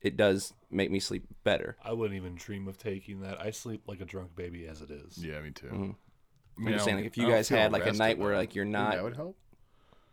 [0.00, 1.76] It does make me sleep better.
[1.84, 3.40] I wouldn't even dream of taking that.
[3.40, 5.18] I sleep like a drunk baby as it is.
[5.18, 5.66] Yeah, me too.
[5.66, 5.94] Mhm.
[5.94, 8.64] I I'm just saying, like, if you guys had like a night where like you're
[8.64, 9.36] not, that would help.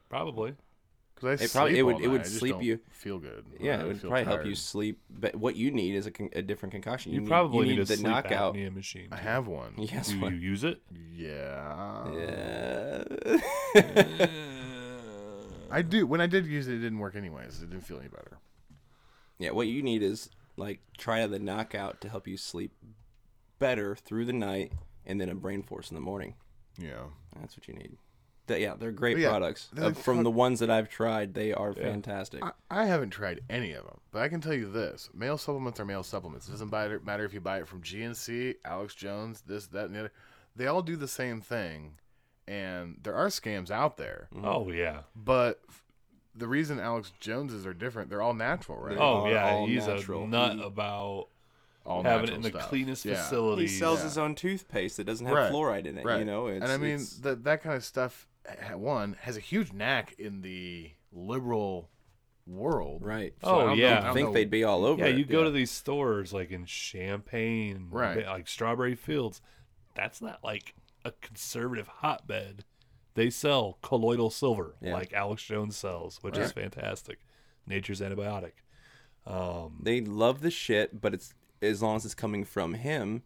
[0.10, 0.56] Probably.
[1.16, 3.20] Because I it probably it would all it would night, I just sleep you feel
[3.20, 3.46] good.
[3.60, 5.00] Yeah, it would feel probably help you sleep.
[5.10, 7.14] But what you need is a, con- a different concoction.
[7.14, 8.56] You, need, probably you need, need, a the sleep knockout.
[8.56, 9.08] apnea machine.
[9.12, 9.74] I have one.
[9.78, 10.34] Yes, Do one.
[10.34, 10.82] you use it?
[11.16, 12.12] Yeah.
[13.76, 14.28] Yeah.
[15.72, 16.06] I do.
[16.06, 17.62] When I did use it, it didn't work anyways.
[17.62, 18.40] It didn't feel any better.
[19.40, 22.72] Yeah, what you need is like try the knockout to help you sleep
[23.60, 24.74] better through the night,
[25.06, 26.36] and then a brain force in the morning.
[26.78, 27.04] Yeah.
[27.40, 27.98] That's what you need.
[28.48, 29.70] That, yeah, they're great yeah, products.
[29.74, 32.44] they're Uh, like from the ones that I've tried, they are fantastic.
[32.44, 35.80] I, I haven't tried any of them, but I can tell you this: male supplements
[35.80, 36.48] are male supplements.
[36.48, 39.96] It doesn't matter, matter if you buy it from GNC, Alex Jones, this, that, and
[39.96, 40.12] the other.
[40.56, 41.94] They all do the same thing,
[42.48, 44.30] and there are scams out there.
[44.44, 45.02] Oh yeah.
[45.16, 45.62] But
[46.36, 48.98] the reason Alex Joneses are different, they're all natural, right?
[49.00, 50.26] Oh yeah, all he's natural.
[50.26, 51.30] a nut about
[51.86, 52.70] All having it natural in the stuff.
[52.70, 53.16] cleanest Yeah.
[53.16, 53.72] facilities.
[53.72, 54.04] he sells yeah.
[54.06, 56.06] his own toothpaste that doesn't have Right, fluoride in it.
[56.06, 56.20] right.
[56.20, 58.28] You know, it's, and I mean it's- that that kind of stuff.
[58.48, 61.90] Ha- One has a huge knack in the liberal
[62.48, 63.34] world, right.
[63.44, 64.10] So I Oh, don't know- yeah.
[64.10, 65.18] I think know- they'd be all over Yeah, it.
[65.18, 68.26] you go to these stores like in Champaign, Right.
[68.26, 69.42] Like Strawberry Fields.
[69.96, 72.66] That's not like a conservative hotbed.
[73.16, 74.94] They sell colloidal silver, Yeah.
[74.94, 77.20] like Alex Jones sells, which is fantastic.
[77.66, 78.52] Nature's antibiotic.
[79.26, 83.24] Um, they love the shit, but it's as long as it's coming from him,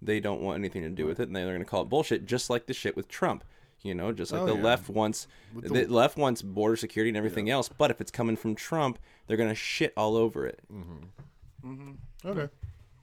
[0.00, 2.24] they don't want anything to do with it, and they're going to call it bullshit,
[2.24, 3.44] just like the shit with Trump.
[3.82, 4.62] You know, just like Oh, the yeah.
[4.62, 5.26] left wants
[5.56, 8.98] the, the- left wants border security and everything else, but if it's coming from Trump,
[9.26, 10.60] they're going to shit all over it.
[10.72, 11.72] Mm-hmm.
[11.72, 11.90] Mm-hmm.
[11.90, 12.28] Mm-hmm.
[12.28, 12.52] Okay.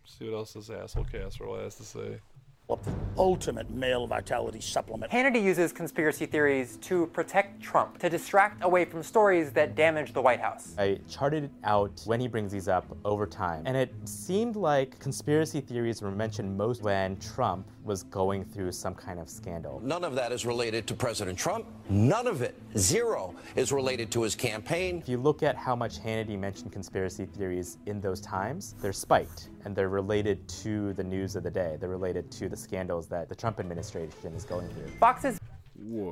[0.05, 2.19] see what else this asshole casserole has to say.
[2.67, 5.11] What the ultimate male vitality supplement.
[5.11, 10.21] Hannity uses conspiracy theories to protect Trump, to distract away from stories that damage the
[10.21, 10.75] White House.
[10.77, 15.61] I charted out when he brings these up over time, and it seemed like conspiracy
[15.61, 19.81] theories were mentioned most when Trump was going through some kind of scandal.
[19.83, 21.65] None of that is related to President Trump.
[21.89, 24.99] None of it, zero, is related to his campaign.
[24.99, 29.49] If you look at how much Hannity mentioned conspiracy theories in those times, they're spiked
[29.65, 31.77] and they're related to the news of the day.
[31.79, 34.89] They're related to the scandals that the Trump administration is going through.
[34.99, 35.39] Fox's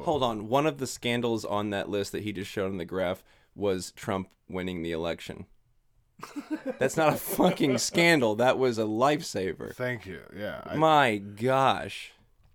[0.01, 2.86] Hold on, one of the scandals on that list that he just showed in the
[2.86, 3.21] graph
[3.53, 5.45] was Trump winning the election.
[6.80, 8.36] That's not a fucking scandal.
[8.36, 9.74] That was a lifesaver.
[9.76, 10.22] Thank you.
[10.36, 10.61] Yeah.
[10.65, 12.11] I, My gosh.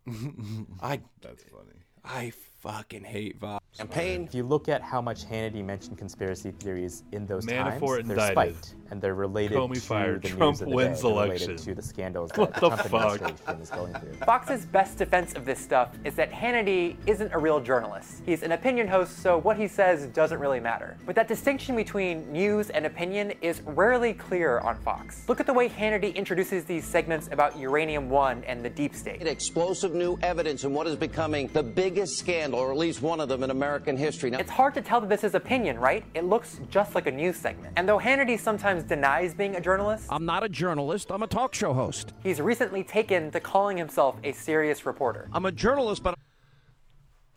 [0.81, 1.79] I that's funny.
[2.05, 3.65] I fucking hate Vox.
[3.77, 4.25] Campaign.
[4.25, 8.19] If you look at how much Hannity mentioned conspiracy theories in those Manafort times, they're
[8.19, 8.65] indicted.
[8.65, 10.21] spiked and they're related Comey to fired.
[10.23, 11.03] the Trump news of the wins day.
[11.03, 11.49] They're election.
[11.49, 13.23] related to the scandals that What the, the Trump fuck?
[13.23, 14.13] administration is going through.
[14.27, 18.21] Fox's best defense of this stuff is that Hannity isn't a real journalist.
[18.27, 20.99] He's an opinion host, so what he says doesn't really matter.
[21.07, 25.27] But that distinction between news and opinion is rarely clear on Fox.
[25.27, 29.23] Look at the way Hannity introduces these segments about Uranium One and the deep state.
[29.27, 33.31] Explosive new evidence in what is becoming the biggest scandal, or at least one of
[33.31, 34.29] them in American history.
[34.31, 36.05] Now, It's hard to tell that this is opinion, right?
[36.15, 37.73] It looks just like a news segment.
[37.77, 41.55] And though Hannity sometimes denies being a journalist, I'm not a journalist, I'm a talk
[41.55, 42.13] show host.
[42.23, 45.29] he's recently taken to calling himself a serious reporter.
[45.33, 46.15] I'm a journalist, but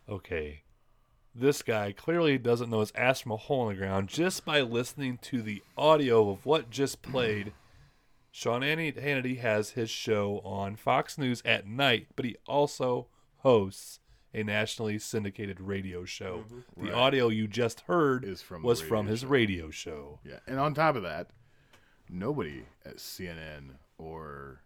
[0.07, 0.61] Okay,
[1.33, 4.61] This guy clearly doesn't know his ass from a hole in the ground just by
[4.61, 7.51] listening to the audio of what just played.
[8.31, 13.99] Sean Hannity has his show on Fox News at night, but he also hosts
[14.35, 16.39] a nationally syndicated radio show.
[16.45, 16.83] Mm-hmm.
[16.85, 16.93] The Right.
[16.93, 19.27] audio you just heard Is from the was from radio his show.
[19.27, 20.19] radio show.
[20.25, 21.29] Yeah, and on top of that,
[22.09, 24.59] nobody at CNN or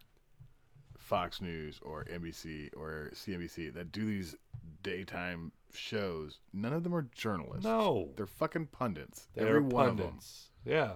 [0.98, 4.36] Fox News or NBC or CNBC that do these
[4.84, 7.64] daytime shows, none of them are journalists.
[7.64, 8.10] No.
[8.16, 9.28] they're fucking pundits.
[9.36, 10.08] They're Every one of them.
[10.08, 10.50] pundits.
[10.66, 10.94] Yeah.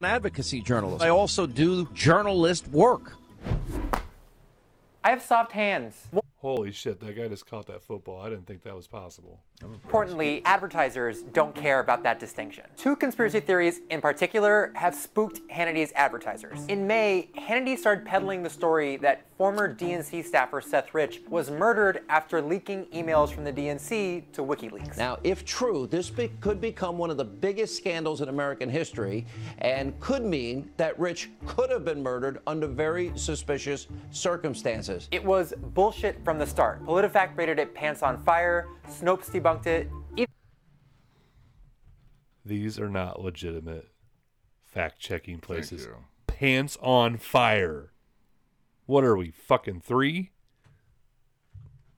[0.00, 1.04] An advocacy journalist.
[1.04, 3.12] I also do journalist work.
[5.04, 6.06] I have soft hands.
[6.38, 8.20] Holy shit, that guy just caught that football.
[8.20, 9.40] I didn't think that was possible.
[9.62, 12.64] Importantly, advertisers don't care about that distinction.
[12.76, 16.64] Two conspiracy theories in particular have spooked Hannity's advertisers.
[16.66, 22.02] In May, Hannity started peddling the story that former DNC staffer Seth Rich was murdered
[22.08, 24.96] after leaking emails from the DNC to WikiLeaks.
[24.96, 29.26] Now, if true, this be- could become one of the biggest scandals in American history
[29.58, 35.08] and could mean that Rich could have been murdered under very suspicious circumstances.
[35.10, 36.84] It was bullshit from the start.
[36.84, 39.88] PolitiFact rated it pants on fire, Snopes debunked it.
[40.16, 40.32] Even
[42.44, 43.88] These are not legitimate
[44.64, 45.88] fact checking places.
[46.26, 47.92] Pants on fire.
[48.86, 50.30] What are we, fucking three?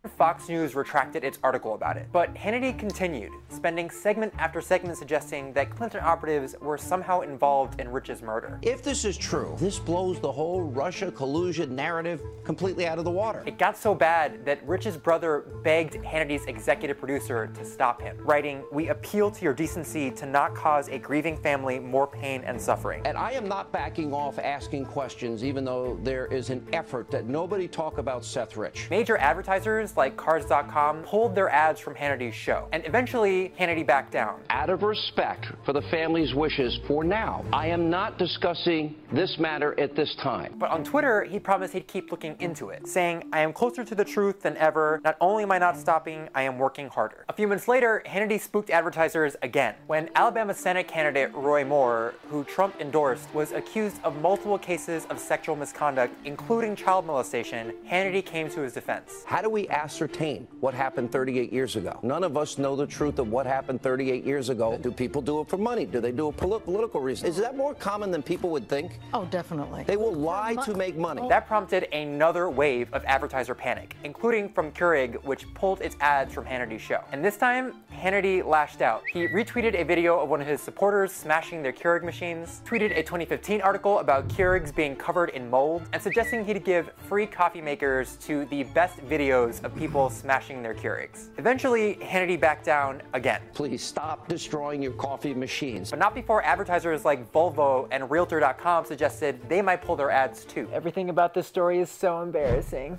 [0.09, 2.07] Fox News retracted its article about it.
[2.11, 7.91] But Hannity continued, spending segment after segment suggesting that Clinton operatives were somehow involved in
[7.91, 8.59] Rich's murder.
[8.63, 13.11] If this is true, this blows the whole Russia collusion narrative completely out of the
[13.11, 13.43] water.
[13.45, 18.65] It got so bad that Rich's brother begged Hannity's executive producer to stop him, writing,
[18.73, 23.03] We appeal to your decency to not cause a grieving family more pain and suffering.
[23.05, 27.27] And I am not backing off asking questions, even though there is an effort that
[27.27, 28.89] nobody talk about Seth Rich.
[28.91, 34.41] Major advertisers like Cars.com pulled their ads from Hannity's show, and eventually Hannity backed down.
[34.51, 39.79] Out of respect for the family's wishes for now, I am not discussing this matter
[39.79, 40.55] at this time.
[40.59, 43.95] But on Twitter, he promised he'd keep looking into it, saying, I am closer to
[43.95, 45.01] the truth than ever.
[45.05, 47.25] Not only am I not stopping, I am working harder.
[47.29, 52.45] A few months later, Hannity spooked advertisers again when Alabama Senate candidate Roy Moore, who
[52.45, 57.75] Trump endorsed, was accused of multiple cases of sexual misconduct, including child molestation.
[57.89, 59.25] Hannity came to his defense.
[59.27, 61.99] How do we ascertain what happened 38 years ago?
[62.03, 64.79] None of us know the truth of what happened 38 years ago.
[64.83, 65.87] Do people do it for money?
[65.87, 67.37] Do they do it for political reasons?
[67.37, 68.99] Is that more common than people would think?
[69.15, 69.85] Oh, definitely.
[69.85, 71.27] They will lie to make money.
[71.29, 76.45] That prompted another wave of advertiser panic, including from Keurig, which pulled its ads from
[76.45, 77.03] Hannity's show.
[77.13, 79.03] And this time, Hannity lashed out.
[79.11, 83.03] He retweeted a video of one of his supporters smashing their Keurig machines, tweeted a
[83.03, 88.17] 2015 article about Keurigs being covered in mold, and suggesting he'd give free coffee makers
[88.17, 91.29] to the best videos of people smashing their Keurigs.
[91.39, 93.41] Eventually, Hannity backed down again.
[93.55, 95.91] Please stop destroying your coffee machines.
[95.91, 100.69] But not before advertisers like Volvo and Realtor.com suggested they might pull their ads too.
[100.73, 102.99] Everything about this story is so embarrassing.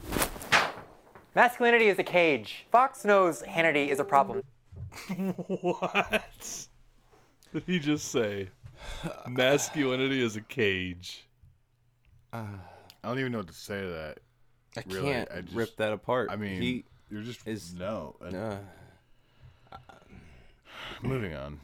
[1.36, 2.66] Masculinity is a cage.
[2.72, 4.44] Fox knows Hannity is a problem.
[5.48, 6.68] what?
[7.54, 8.50] Did he just say?
[9.28, 11.28] Masculinity is a cage.
[12.34, 12.48] I
[13.04, 14.20] don't even know what to say to that.
[14.78, 15.12] I really.
[15.12, 16.30] can't I just- rip that apart.
[16.32, 18.16] I mean, he you're just is no.
[18.22, 18.58] Uh,
[21.02, 21.60] Moving on.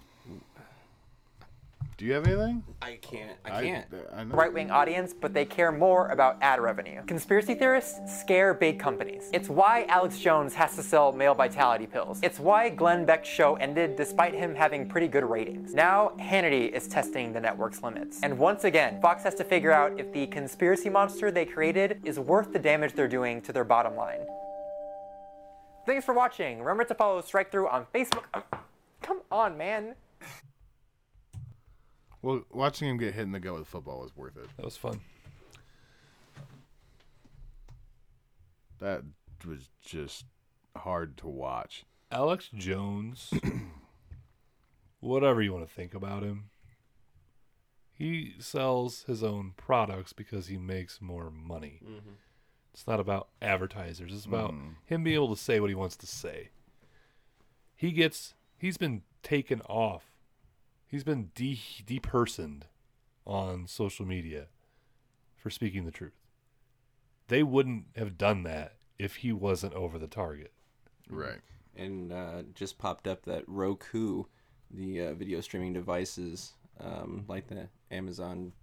[1.97, 2.63] Do you have anything?
[2.79, 3.37] I can't.
[3.43, 3.87] I can't.
[4.13, 4.36] I, know.
[4.36, 7.03] Right wing audience, but they care more about ad revenue.
[7.07, 9.32] Conspiracy theorists scare big companies.
[9.33, 12.19] It's why Alex Jones has to sell male vitality pills.
[12.21, 15.74] It's why Glenn Beck's show ended despite him having pretty good ratings.
[15.74, 18.19] Now, Hannity is testing the network's limits.
[18.21, 22.19] And once again, Fox has to figure out if the conspiracy monster they created is
[22.19, 24.19] worth the damage they're doing to their bottom line.
[25.87, 26.59] Thanks for watching.
[26.59, 28.25] Remember to follow Strikethrough on Facebook.
[29.01, 29.95] Come on, man.
[32.28, 34.49] Well, watching him get hit in the gut with football was worth it.
[34.58, 34.99] That was fun.
[38.79, 39.04] That
[39.47, 40.25] was just
[40.75, 41.86] hard to watch.
[42.12, 43.32] Alex Jones,
[44.99, 46.49] whatever you want to think about him,
[47.93, 51.79] he sells his own products because he makes more money.
[51.82, 52.16] Mhm.
[52.74, 54.12] It's not about advertisers.
[54.13, 54.75] It's about Mm.
[54.86, 56.49] him being able to say what he wants to say.
[57.74, 60.12] He gets he's been taken off.
[60.88, 62.64] He's been de depersoned
[63.26, 64.47] on social media
[65.36, 66.14] for speaking the truth.
[67.28, 70.54] They wouldn't have done that if he wasn't over the target.
[71.09, 71.39] Right.
[71.76, 74.24] And uh, just popped up that Roku,
[74.72, 78.54] the uh, video streaming devices, um, like the Amazon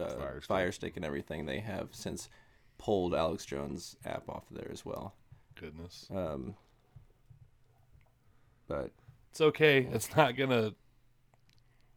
[0.00, 0.74] uh, Fire Fire, Stick.
[0.92, 2.28] Stick and everything, they have since
[2.78, 5.14] pulled Alex Jones' app off there as well.
[5.54, 6.08] Goodness.
[6.14, 6.54] Um,
[8.68, 8.90] But
[9.30, 9.88] It's okay.
[9.92, 10.74] It's not gonna.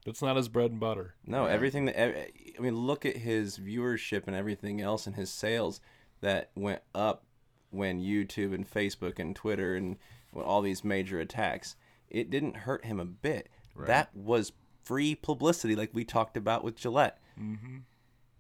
[0.10, 1.16] It's not his bread and butter.
[1.26, 5.80] No, everything that I mean, look at his viewership and everything else, and his sales
[6.22, 7.24] that went up
[7.70, 9.98] when YouTube and Facebook and Twitter and
[10.36, 11.76] all these major attacks.
[12.10, 13.50] It didn't hurt him a bit.
[13.78, 14.52] That was
[14.84, 17.20] free publicity, like we talked about with Gillette.
[17.40, 17.84] Mhm.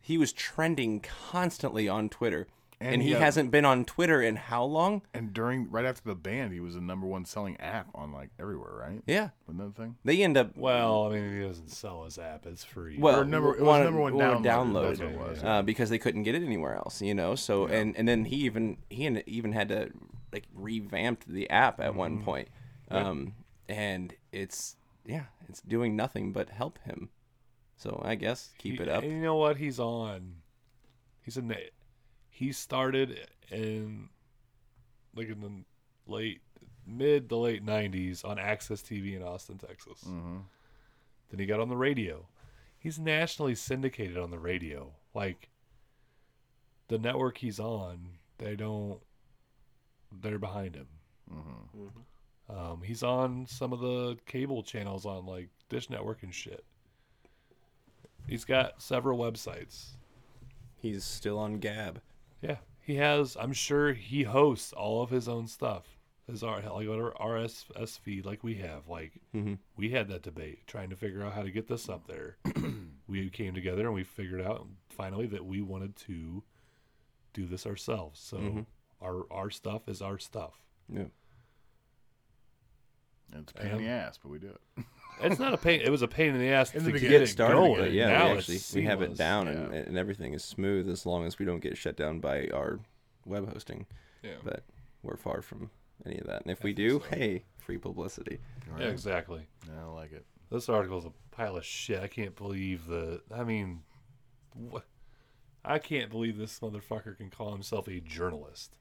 [0.01, 2.47] He was trending constantly on Twitter,
[2.81, 5.01] and, And he he had- hasn't been on Twitter in how long?
[5.13, 8.29] And during right after the band, he was the number one selling app on like
[8.39, 9.01] everywhere, right?
[9.05, 9.29] Yeah.
[9.47, 9.95] Wasn't thing?
[10.05, 12.45] They end up Well, I mean, he doesn't sell his app.
[12.45, 12.97] It's free.
[12.97, 15.43] well, Or number- it was one- number one one download, download, that's what it was,
[15.43, 17.35] uh, because they couldn't get it anywhere else, you know.
[17.35, 19.91] So and and then he even he en- even had to
[20.31, 22.23] like revamped the app at one Mhm.
[22.23, 22.47] point,
[22.91, 23.09] Yeah.
[23.09, 23.33] um,
[23.67, 27.09] and it's yeah, it's doing nothing but help him.
[27.75, 29.03] So I guess keep He- it up.
[29.03, 29.57] You know what?
[29.57, 30.35] He's on.
[31.23, 31.47] He's in.
[31.49, 31.57] The,
[32.39, 34.07] he started in
[35.13, 35.51] like in the
[36.09, 36.39] late,
[36.87, 40.05] mid to late '90s on Access TV in Austin, Texas.
[40.07, 40.37] Mm-hmm.
[41.29, 42.25] Then he got on the radio.
[42.79, 44.93] He's nationally syndicated on the radio.
[45.13, 45.49] Like
[46.87, 48.07] the network he's on,
[48.37, 49.01] they don't.
[50.21, 50.87] They're behind him.
[51.29, 52.57] Mm-hmm.
[52.57, 56.63] Um, he's on some of the cable channels on like Dish Network and shit.
[58.29, 59.97] He's got several websites.
[60.77, 62.01] He's still on Gab.
[62.41, 63.35] Yeah, he has.
[63.39, 65.97] I'm sure he hosts all of his own stuff.
[66.27, 68.87] His R like our RSS feed, like we have.
[68.87, 69.57] Like Mhm.
[69.75, 72.37] we had that debate, trying to figure out how to get this up there.
[73.07, 76.43] we came together and we figured out finally that we wanted to
[77.33, 78.19] do this ourselves.
[78.19, 78.65] So Mhm.
[79.01, 80.63] our our stuff is our stuff.
[80.87, 81.07] Yeah.
[83.33, 84.61] It's a pain in the ass, but we do it.
[85.21, 85.81] It's not a pain.
[85.81, 87.79] It was a pain in the ass In to the get it started, going.
[87.81, 89.17] but yeah, now we actually we have it seamless.
[89.17, 92.47] down and, and everything is smooth as long as we don't get shut down by
[92.53, 92.79] our
[93.25, 93.85] web hosting.
[94.23, 94.35] Yeah.
[94.43, 94.63] But
[95.03, 95.69] we're far from
[96.05, 96.41] any of that.
[96.43, 98.39] And if we do, hey, free publicity.
[98.77, 99.47] Yeah, exactly.
[99.67, 100.25] Yeah, I like it.
[100.51, 102.01] This article is a pile of shit.
[102.01, 103.21] I can't believe the.
[103.33, 103.81] I mean,
[104.53, 104.85] what?
[105.63, 108.77] I can't believe this motherfucker can call himself a journalist.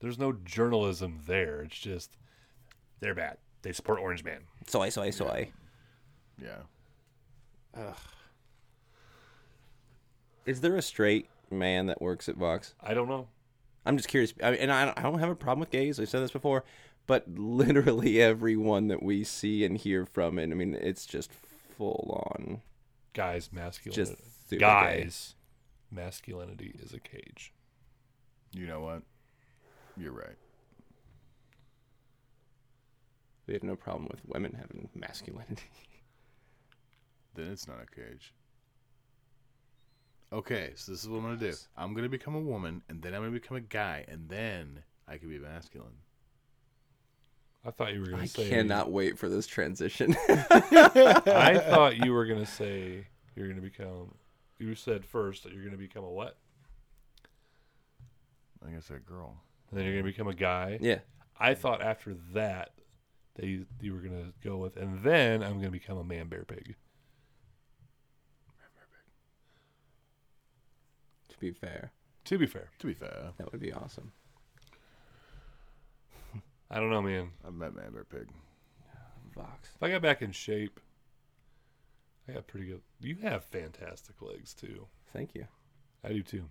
[0.00, 1.62] There's no journalism there.
[1.62, 2.16] It's just
[3.00, 3.38] they're bad.
[3.62, 4.42] They support Orange Man.
[4.66, 5.50] Soy, soy, soy.
[6.40, 6.58] Yeah.
[7.76, 7.96] Ugh.
[10.46, 12.74] Is there a straight man that works at Vox?
[12.80, 13.28] I don't know.
[13.84, 14.32] I'm just curious.
[14.42, 15.98] I mean, and I don't, I don't have a problem with gays.
[15.98, 16.64] I've said this before,
[17.06, 22.22] but literally everyone that we see and hear from, and I mean, it's just full
[22.32, 22.62] on
[23.14, 24.12] Guys, masculinity.
[24.12, 25.34] Just super guys,
[25.90, 27.52] masculinity is a cage.
[28.52, 29.02] You know what?
[29.96, 30.36] You're right.
[33.48, 35.62] We have no problem with women having masculinity.
[37.34, 38.34] Then it's not a cage.
[40.32, 41.54] Okay, so this is what I'm gonna do.
[41.76, 45.18] I'm gonna become a woman, and then I'm gonna become a guy, and then I
[45.18, 45.98] can be masculine.
[47.64, 48.48] I thought you were gonna I say.
[48.48, 50.16] cannot wait for this transition.
[50.28, 53.06] I thought you were gonna say
[53.36, 54.16] you're gonna become.
[54.58, 56.38] You said first that you're gonna become a what?
[58.66, 59.36] I guess a girl.
[59.70, 60.78] And then you're gonna become a guy.
[60.80, 60.98] Yeah.
[61.38, 62.72] I thought after that
[63.38, 66.44] that you, you were gonna go with, and then I'm gonna become a man bear
[66.44, 66.74] pig.
[71.28, 71.92] to be fair,
[72.24, 74.12] To be fair, To be fair, that would be awesome.
[76.70, 77.30] I don't know, man.
[77.46, 78.28] I've met Man Bear Pig.
[79.34, 79.70] Vox.
[79.74, 80.80] If I got back in shape,
[82.28, 82.82] I got pretty good.
[83.00, 84.86] You have fantastic legs too.
[85.12, 85.46] Thank you.
[86.04, 86.44] I do too.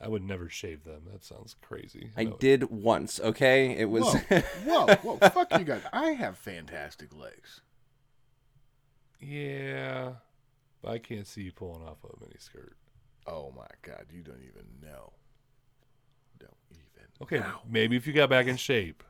[0.00, 1.02] I would never shave them.
[1.12, 2.12] That sounds crazy.
[2.16, 2.36] I No.
[2.36, 3.18] did once.
[3.18, 4.04] Okay, it was.
[4.04, 5.28] Whoa, whoa, whoa!
[5.30, 5.82] Fuck you guys.
[5.92, 7.60] I have fantastic legs.
[9.20, 10.12] Yeah,
[10.82, 12.76] but I can't see you pulling off a mini skirt.
[13.26, 15.12] Oh my god, you don't even know.
[16.38, 16.82] Don't even.
[17.20, 17.60] Okay, know.
[17.68, 19.02] maybe if you got back in shape.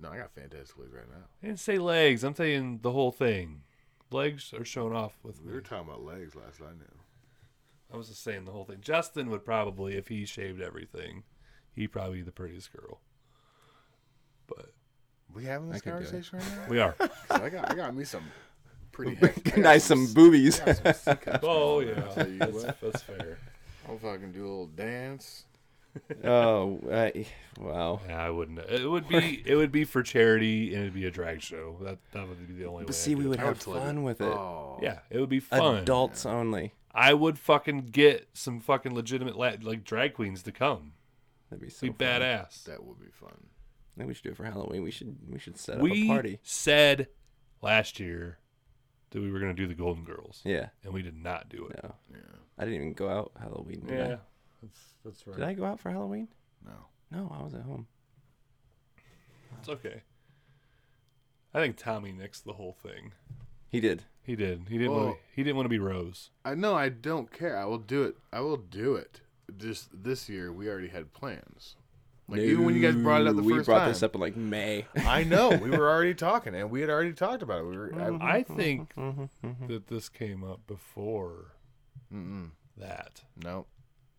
[0.00, 1.24] No, I got fantastic legs right now.
[1.42, 2.22] I didn't say legs.
[2.22, 3.62] I'm saying the whole thing.
[4.12, 5.54] Legs are shown off with We me.
[5.54, 6.84] were talking about legs last I knew.
[7.92, 8.78] I was just saying the whole thing.
[8.80, 11.22] Justin would probably, if he shaved everything,
[11.74, 13.00] he'd probably be the prettiest girl.
[14.46, 14.72] But
[15.34, 16.10] We having this I could do it.
[16.10, 16.68] conversation right now?
[16.68, 16.92] we are.
[16.98, 18.24] 'Cause I got, I got me some
[18.92, 19.16] pretty.
[19.22, 20.60] I got nice some boobies.
[20.60, 22.80] I got some sick ass Oh girls, yeah, I'll tell you that's, what.
[22.80, 23.38] that's fair.
[23.88, 25.44] I'll fucking do a little dance.
[26.24, 27.26] oh, I,
[27.58, 28.00] wow.
[28.06, 28.58] Yeah, I wouldn't.
[28.58, 31.76] It would be it would be for charity and it'd be a drag show.
[31.82, 32.84] That that would be the only way.
[32.84, 33.28] But I'd see, do we it.
[33.28, 34.26] would I have would totally- fun with it.
[34.26, 34.78] Oh.
[34.82, 35.76] Yeah, it would be fun.
[35.78, 36.74] Adults only.
[37.00, 40.92] I would fucking get some fucking legitimate la- like drag queens to come.
[41.50, 41.96] That'd be so Be fun.
[41.98, 42.64] badass.
[42.64, 43.46] That would be fun.
[43.96, 44.82] Maybe we should do it for Halloween.
[44.82, 46.38] We should we should set up we a party.
[46.42, 47.08] said
[47.62, 48.38] last year
[49.10, 50.40] that we were going to do the Golden Girls.
[50.44, 50.68] Yeah.
[50.84, 51.80] and we did not do it.
[51.82, 52.18] No, Yeah.
[52.58, 53.84] I didn't even go out Halloween.
[53.86, 54.16] Did Yeah,
[54.62, 55.30] that's that's I?
[55.30, 55.36] right.
[55.38, 56.28] Did I go out for Halloween?
[56.64, 56.72] No.
[57.10, 57.86] No, I was at home.
[59.60, 60.02] It's okay.
[61.54, 63.12] I think Tommy nixed the whole thing.
[63.68, 64.04] He did.
[64.22, 64.66] He did.
[64.68, 64.92] He didn't.
[64.92, 66.30] Well- want to, he didn't want to be Rose.
[66.44, 67.56] I know I don't care.
[67.58, 68.16] I will do it.
[68.32, 69.20] I will do it.
[69.56, 71.76] Just this year, we already had plans.
[72.28, 74.14] Like even when you guys brought it up the we first brought time, this up
[74.14, 74.84] in like May.
[74.96, 77.64] I know we were already talking, and we had already talked about it.
[77.64, 78.20] We were.
[78.20, 79.22] I, I think mm-hmm.
[79.22, 79.46] Mm-hmm.
[79.46, 79.66] Mm-hmm.
[79.68, 81.54] that this came up before
[82.12, 82.50] Mm-mm.
[82.76, 83.22] that.
[83.42, 83.64] No,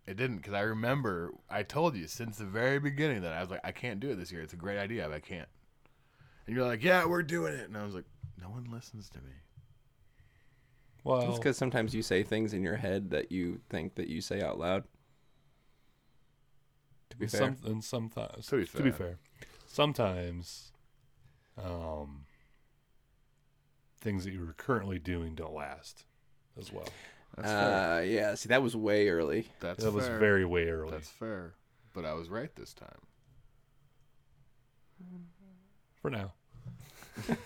[0.07, 3.51] it didn't because I remember I told you since the very beginning that I was
[3.51, 4.41] like, I can't do it this year.
[4.41, 5.49] It's a great idea, but I can't.
[6.47, 8.05] And you're like, Yeah, we're doing it, and I was like,
[8.39, 9.31] No one listens to me.
[11.03, 14.21] Well, It's because sometimes you say things in your head that you think that you
[14.21, 14.83] say out loud.
[17.09, 18.97] To be fair, some, and sometimes To be to be fair.
[19.07, 19.17] fair,
[19.65, 20.71] sometimes,
[21.57, 22.25] um,
[23.99, 26.05] things that you're currently doing don't last
[26.57, 26.87] as well.
[27.35, 27.91] That's fair.
[27.97, 28.35] uh, yeah.
[28.35, 29.47] See, that was way early.
[29.59, 30.91] That's that was very way early.
[30.91, 31.53] That's fair,
[31.93, 32.99] but I was right this time.
[36.01, 36.33] For now.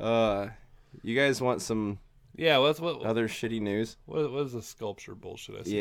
[0.00, 0.48] uh,
[1.02, 1.98] you guys want some
[2.36, 3.96] Yeah, well, that's what other shitty news?
[4.06, 5.72] What, what is the sculpture bullshit I said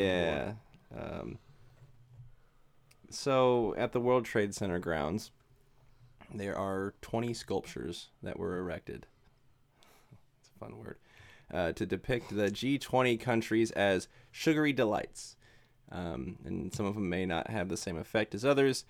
[0.93, 0.99] Yeah.
[0.99, 1.39] Um,
[3.09, 5.31] so at the World Trade Center grounds,
[6.33, 9.05] there are 20 sculptures that were erected.
[10.39, 10.97] It's a fun word.
[11.53, 15.35] Uh, to depict the G20 countries as sugary delights.
[15.91, 18.85] Um, and some of them may not have the same effect as others.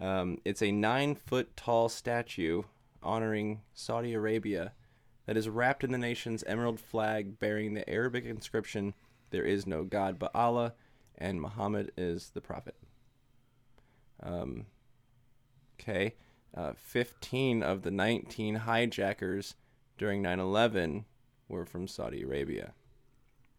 [0.00, 2.62] Um, it's a nine foot tall statue
[3.02, 4.72] honoring Saudi Arabia
[5.26, 8.94] that is wrapped in the nation's emerald flag bearing the Arabic inscription,
[9.30, 10.74] There is no God but Allah,
[11.18, 12.74] and Muhammad is the Prophet.
[14.22, 14.66] Um,
[15.80, 16.14] okay.
[16.56, 19.54] Uh, 15 of the 19 hijackers
[19.98, 21.04] during 9 11
[21.48, 22.72] were from Saudi Arabia.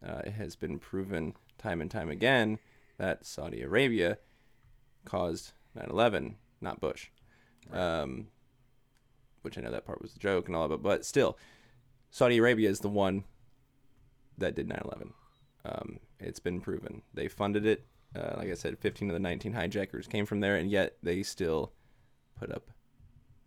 [0.06, 2.60] Uh, it has been proven time and time again
[2.98, 4.18] that Saudi Arabia
[5.06, 7.10] caused 9 11, not Bush.
[7.72, 8.28] Um,
[9.42, 11.38] which I know that part was a joke and all of it, but still,
[12.10, 13.24] Saudi Arabia is the one
[14.38, 15.14] that did 9 11.
[15.64, 17.02] Um, it's been proven.
[17.14, 17.86] They funded it.
[18.16, 21.24] Uh, like I said, 15 of the 19 hijackers came from there, and yet they
[21.24, 21.72] still
[22.38, 22.72] put up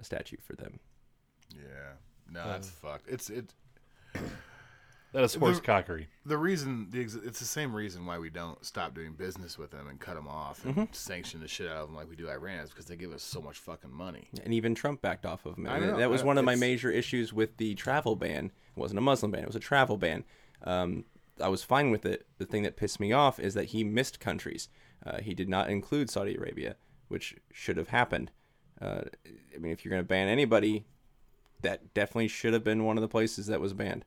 [0.01, 0.81] a statue for them.
[1.55, 1.93] Yeah,
[2.31, 3.09] no, that's fucked.
[3.09, 3.53] It's it.
[5.15, 6.09] That is horse the- cockery.
[6.27, 9.71] The reason the ex- it's the same reason why we don't stop doing business with
[9.71, 10.95] them and cut them off and Mhm.
[10.95, 13.23] sanction the shit out of them like we do Iran is because they give us
[13.23, 14.29] so much fucking money.
[14.43, 15.69] And even Trump backed off of them.
[15.69, 18.47] I know, that was one of my major issues with the travel ban.
[18.77, 20.25] It wasn't a Muslim ban; it was a travel ban.
[20.63, 21.05] Um,
[21.41, 22.27] I was fine with it.
[22.39, 24.69] The thing that pissed me off is that he missed countries.
[25.07, 26.77] Uh, he did not include Saudi Arabia,
[27.09, 28.33] which should have happened.
[28.81, 29.03] Uh,
[29.55, 30.87] I mean, if you're going to ban anybody,
[31.63, 34.05] that definitely should have been one of the places that was banned.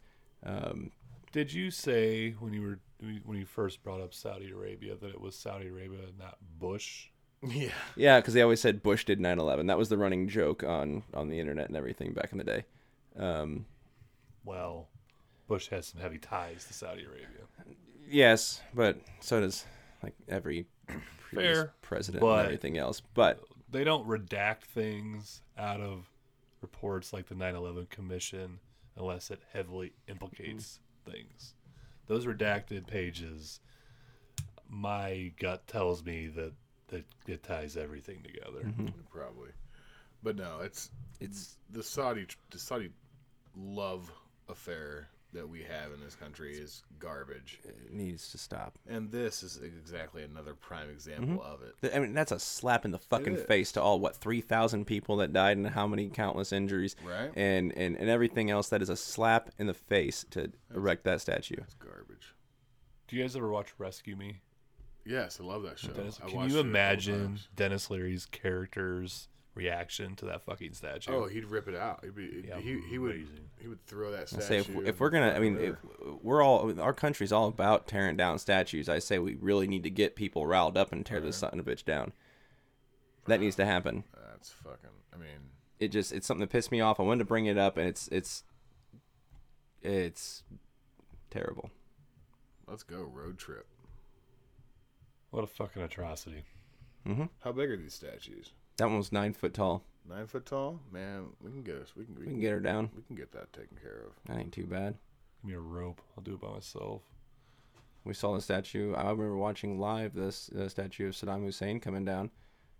[0.48, 0.91] Um,
[1.32, 2.80] Did you say when you were
[3.26, 7.07] when you first brought up Saudi Arabia that it was Saudi Arabia, and not Bush?
[7.44, 7.69] Yeah.
[7.95, 9.68] Yeah, because they always said Bush did 9/11.
[9.68, 12.65] That was the running joke on on the internet and everything back in the day.
[13.18, 13.65] Um,
[14.45, 14.88] Well,
[15.48, 17.28] Bush has some heavy ties to Saudi Arabia.
[18.10, 19.65] yes, but so does
[20.02, 20.65] like every
[21.19, 23.02] previous Fair, president but and everything else.
[23.14, 26.10] But they don't redact things out of
[26.61, 28.60] reports like the 9/11 Commission
[28.98, 31.53] unless it heavily implicates things.
[32.07, 33.60] Those redacted pages,
[34.69, 36.53] my gut tells me that
[36.90, 38.64] that it ties everything together.
[38.64, 38.88] Mm-hmm.
[39.11, 39.52] Probably,
[40.24, 42.90] but no, it's it's the Saudi the Saudi
[43.56, 44.11] love
[44.49, 47.59] affair that we have in this country is garbage.
[47.64, 48.77] It needs to stop.
[48.88, 51.53] And this is exactly another prime example mm-hmm.
[51.53, 51.95] of it.
[51.95, 55.18] I mean, that's a slap in the fucking face to all what three thousand people
[55.18, 57.31] that died and how many countless injuries, Right.
[57.35, 58.69] And and and everything else.
[58.69, 61.55] That is a slap in the face to erect that statue.
[61.57, 62.35] It's garbage.
[63.07, 64.41] Do you guys ever watch Rescue Me?
[65.05, 65.91] Yes, I love that show.
[65.91, 67.39] Denis, can you it a couple imagine.
[67.55, 71.11] Denis Leary's character's reaction to that fucking statue?
[71.11, 72.03] Oh, he'd rip it out.
[72.03, 73.49] He'd be, Yeah, he, he would amazing.
[73.59, 74.43] he would throw that statue.
[74.43, 75.75] I say if, if we're gonna, I mean, if
[76.21, 78.88] we're all our country's all about tearing down statues.
[78.88, 81.67] I say we really need to get people riled up and tear this son of
[81.67, 82.13] a bitch down.
[83.25, 84.03] That needs to happen.
[84.31, 84.89] that's fucking.
[85.13, 86.99] I mean, It just it's something that pissed me off.
[86.99, 88.43] I wanted to bring it up, and it's it's
[89.81, 90.43] it's
[91.29, 91.71] terrible.
[92.67, 93.65] let's go road trip.
[95.31, 96.43] What a fucking atrocity.
[97.07, 97.25] Mm-hmm.
[97.43, 98.51] How big are these statues?
[98.78, 99.84] That one was nine foot tall.
[100.08, 101.26] Nine foot tall, man.
[101.41, 101.94] We can get us.
[101.95, 102.16] We can.
[102.16, 102.90] We, We can get her down.
[102.95, 104.14] We can get that taken care of.
[104.28, 104.95] That ain't too bad.
[105.41, 106.02] Give me a rope.
[106.18, 107.02] I'll do it by myself.
[108.04, 108.94] We saw the statue.
[108.94, 112.30] I remember watching live this uh, statue of Saddam Hussein coming down.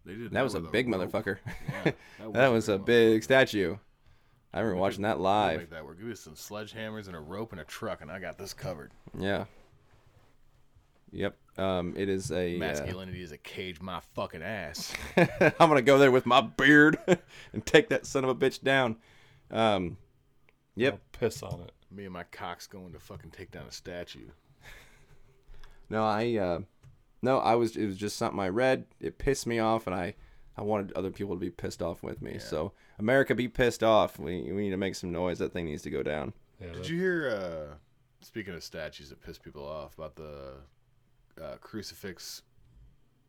[0.06, 1.12] They did That, that was a big rope.
[1.12, 1.38] motherfucker.
[1.68, 3.76] Yeah, that that was, was a a big big statue.
[4.54, 5.60] I remember We watching could- that live.
[5.60, 5.98] Make that work.
[5.98, 8.92] Give me some sledgehammers and a rope and a truck, and I got this covered.
[9.20, 9.46] Yeah.
[11.12, 11.36] Yep.
[11.58, 14.94] Um, it is a uh, Masculinity is a cage my fucking ass.
[15.18, 16.98] I'm gonna go there with my beard
[17.54, 18.98] and take that son of a bitch down.
[19.50, 19.98] Um,
[20.76, 21.00] yep.
[21.14, 21.72] piss on it.
[21.90, 24.28] Me and my cock's going to fucking take down a statue.
[25.90, 26.60] No, I uh,
[27.22, 27.78] no, I was.
[27.78, 28.88] It was just something I read.
[29.00, 30.16] It pissed me off, and I
[30.58, 32.40] I wanted other people to be pissed off with me.
[32.40, 34.20] So America, be pissed off.
[34.20, 35.40] We we need to make some noise.
[35.40, 36.34] That thing needs to go down.
[36.60, 37.30] Yeah, Did you hear?
[37.30, 37.76] uh
[38.20, 40.56] Speaking of statues that piss people off, about the
[41.42, 42.42] uh, crucifix,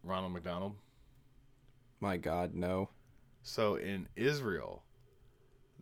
[0.02, 0.74] Ronald McDonald.
[2.01, 2.90] My God, no.
[3.43, 4.82] So in Israel,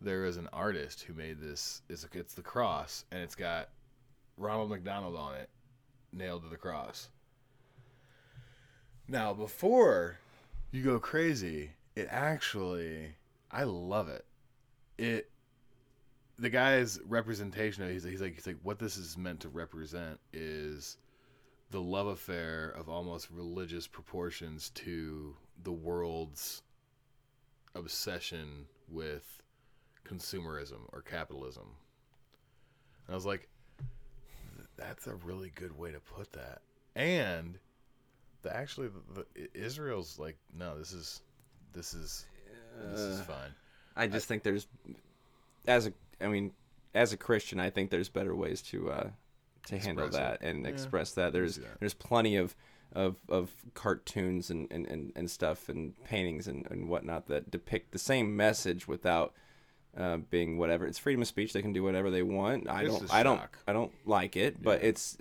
[0.01, 1.81] there is an artist who made this.
[1.89, 3.69] It's it's the cross, and it's got
[4.37, 5.49] Ronald McDonald on it,
[6.13, 7.09] nailed to the cross.
[9.07, 10.19] Now, before
[10.71, 13.15] you go crazy, it actually,
[13.51, 14.25] I love it.
[14.97, 15.29] It,
[16.37, 20.19] the guy's representation of he's, he's like, he's like, what this is meant to represent
[20.33, 20.97] is
[21.69, 26.61] the love affair of almost religious proportions to the world's
[27.75, 29.41] obsession with
[30.07, 31.67] consumerism or capitalism.
[33.05, 33.49] And I was like,
[34.77, 36.61] that's a really good way to put that.
[36.95, 37.57] And
[38.43, 41.21] the actually the, the Israel's like, no, this is
[41.73, 42.25] this is
[42.91, 43.51] this is Uh, fine.
[43.95, 44.67] I just think there's,
[45.67, 46.51] as a, I mean,
[46.93, 49.09] as a Christian, I think there's better ways to uh,
[49.67, 50.49] to handle Express that it.
[50.49, 51.33] and Yeah, express that.
[51.33, 51.79] There's that.
[51.79, 52.55] there's plenty of
[52.93, 57.91] of of cartoons and and, and, and stuff and paintings and, and whatnot that depict
[57.91, 59.33] the same message without.
[59.97, 61.53] Uh, being whatever, it's freedom of speech.
[61.53, 62.69] They can do whatever they want.
[62.69, 63.09] I It's don't.
[63.09, 63.41] a I don't.
[63.67, 65.17] I don't like it, but it's.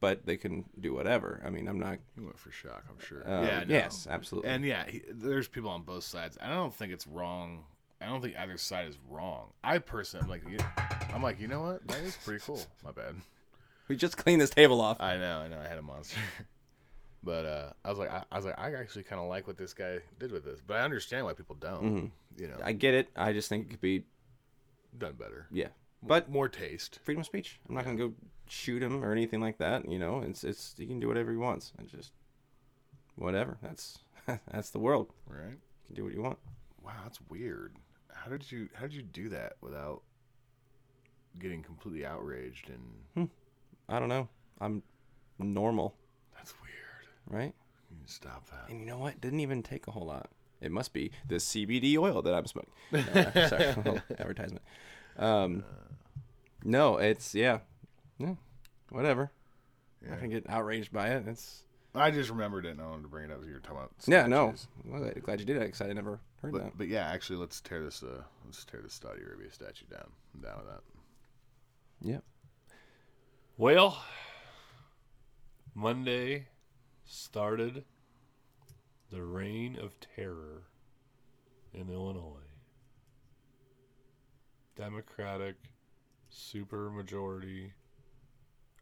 [0.00, 1.40] But they can do whatever.
[1.46, 1.98] I mean, I'm not.
[2.16, 3.22] You went for shock, I'm sure.
[3.24, 3.72] Uh, yeah, no.
[3.72, 4.50] Yes, absolutely.
[4.50, 6.36] And yeah, he, there's people on both sides.
[6.42, 7.66] I don't think it's wrong.
[8.00, 9.52] I don't think either side is wrong.
[9.62, 10.62] I personally, I'm like,
[11.14, 11.86] I'm like, you know what?
[11.86, 12.60] That is pretty cool.
[12.84, 13.14] My bad.
[13.88, 15.00] We just cleaned this table off.
[15.00, 15.58] I know, I know.
[15.60, 16.18] I had a monster.
[17.22, 19.56] But uh, I was like, I, I was like, I actually kind of like what
[19.58, 21.82] this guy did with this, but I understand why people don't.
[21.82, 22.10] Mhm.
[22.38, 23.08] You know, I get it.
[23.16, 24.04] I just think it could be
[24.96, 25.48] done better.
[25.50, 25.68] Yeah,
[26.04, 27.00] but more taste.
[27.02, 27.58] Freedom of speech.
[27.68, 28.12] I'm not gonna go
[28.48, 29.90] shoot him or anything like that.
[29.90, 31.72] You know, it's it's he can do whatever he wants.
[31.80, 32.12] I just
[33.16, 33.58] whatever.
[33.60, 33.98] That's
[34.52, 35.12] that's the world.
[35.26, 35.50] Right.
[35.50, 36.38] You can do what you want.
[36.80, 37.74] Wow, that's weird.
[38.14, 40.02] How did you How did you do that without
[41.40, 42.70] getting completely outraged
[43.16, 43.30] and?
[43.88, 44.28] I don't know.
[44.60, 44.82] I'm
[45.38, 45.94] normal.
[46.36, 46.72] That's weird.
[47.42, 47.54] Right?
[47.90, 48.68] You need to stop that.
[48.70, 49.20] And you know what?
[49.20, 50.28] Didn't even take a whole lot.
[50.60, 52.72] It must be the CBD oil that I'm smoking.
[52.92, 54.62] Uh, sorry, little advertisement.
[55.18, 55.64] Um,
[56.64, 57.58] no, it's yeah,
[58.18, 58.34] yeah,
[58.90, 59.30] whatever.
[60.10, 61.26] I can get outraged by it.
[61.26, 61.62] It's
[61.94, 63.40] I just remembered it and I wanted to bring it up.
[63.44, 64.48] You were talking about yeah, no.
[64.48, 64.68] statues.
[64.84, 66.78] Well, glad- you did that because I never heard that.
[66.78, 68.02] but yeah, actually, let's tear this.
[68.02, 70.08] Uh, let's tear this Saudi Arabia statue down.
[70.34, 70.82] I'm down with that.
[72.02, 72.18] Yeah.
[73.58, 74.02] Well,
[75.74, 76.48] Monday
[77.06, 77.84] started
[79.10, 80.64] the reign of terror
[81.72, 82.50] in Illinois.
[84.76, 85.54] Democratic
[86.28, 87.72] super majority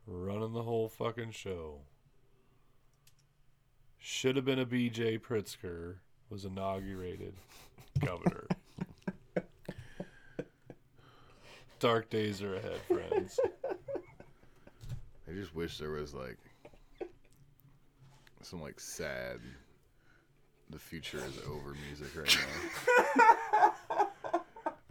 [0.08, 1.82] running the whole fucking show.
[3.98, 5.98] Should have been a BJ Pritzker
[6.30, 7.34] was inaugurated
[8.00, 8.48] governor.
[11.78, 13.38] Dark days are ahead, friends.
[15.34, 16.38] I just wish there was like
[18.42, 19.40] some like sad.
[20.70, 22.38] The future is over music right
[23.90, 24.08] now.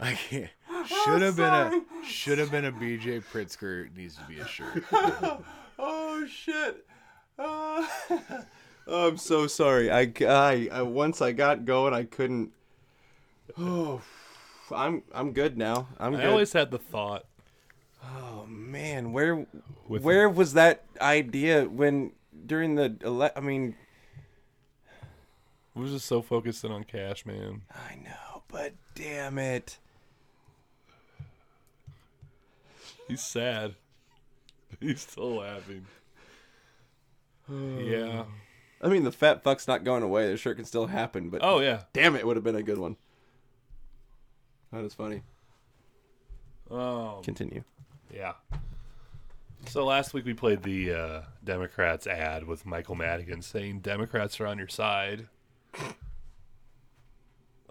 [0.00, 0.50] I can't.
[0.86, 4.84] Should have been a should have been a BJ Pritzker needs to be a shirt.
[5.78, 6.84] oh shit!
[7.38, 7.86] Uh,
[8.86, 9.90] I'm so sorry.
[9.90, 12.52] I, I, I once I got going, I couldn't.
[13.58, 14.02] Oh,
[14.70, 15.88] I'm I'm good now.
[15.98, 16.26] I'm I good.
[16.26, 17.24] always had the thought.
[18.04, 19.46] Oh man, where
[19.88, 22.12] With- where was that idea when
[22.46, 23.76] during the ele- I mean,
[25.74, 27.62] We was just so focused in on cash, man.
[27.70, 29.78] I know, but damn it.
[33.08, 33.74] He's sad.
[34.80, 35.86] He's still laughing.
[37.48, 38.24] yeah.
[38.80, 40.30] I mean, the fat fuck's not going away.
[40.30, 41.82] The shirt can still happen, but Oh, yeah.
[41.92, 42.96] damn it, it would have been a good one.
[44.72, 45.22] That is funny.
[46.70, 47.62] Um, Continue.
[48.12, 48.32] Yeah.
[49.66, 54.46] So last week we played the uh, Democrats ad with Michael Madigan saying Democrats are
[54.46, 55.28] on your side.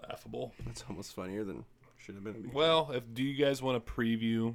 [0.02, 0.52] Laughable.
[0.66, 1.64] That's almost funnier than
[1.98, 2.50] should have been.
[2.52, 4.54] Well, if do you guys want a preview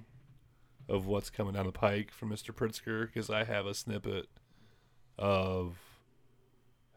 [0.87, 2.53] of what's coming down the pike from Mr.
[2.53, 3.07] Pritzker?
[3.07, 4.27] Because I have a snippet
[5.17, 5.77] of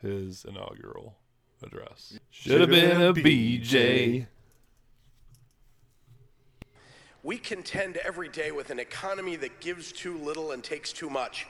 [0.03, 1.17] his inaugural
[1.63, 2.19] address.
[2.31, 4.27] Should have been a BJ.
[7.25, 11.47] We contend every day with an economy that gives too little and takes too much.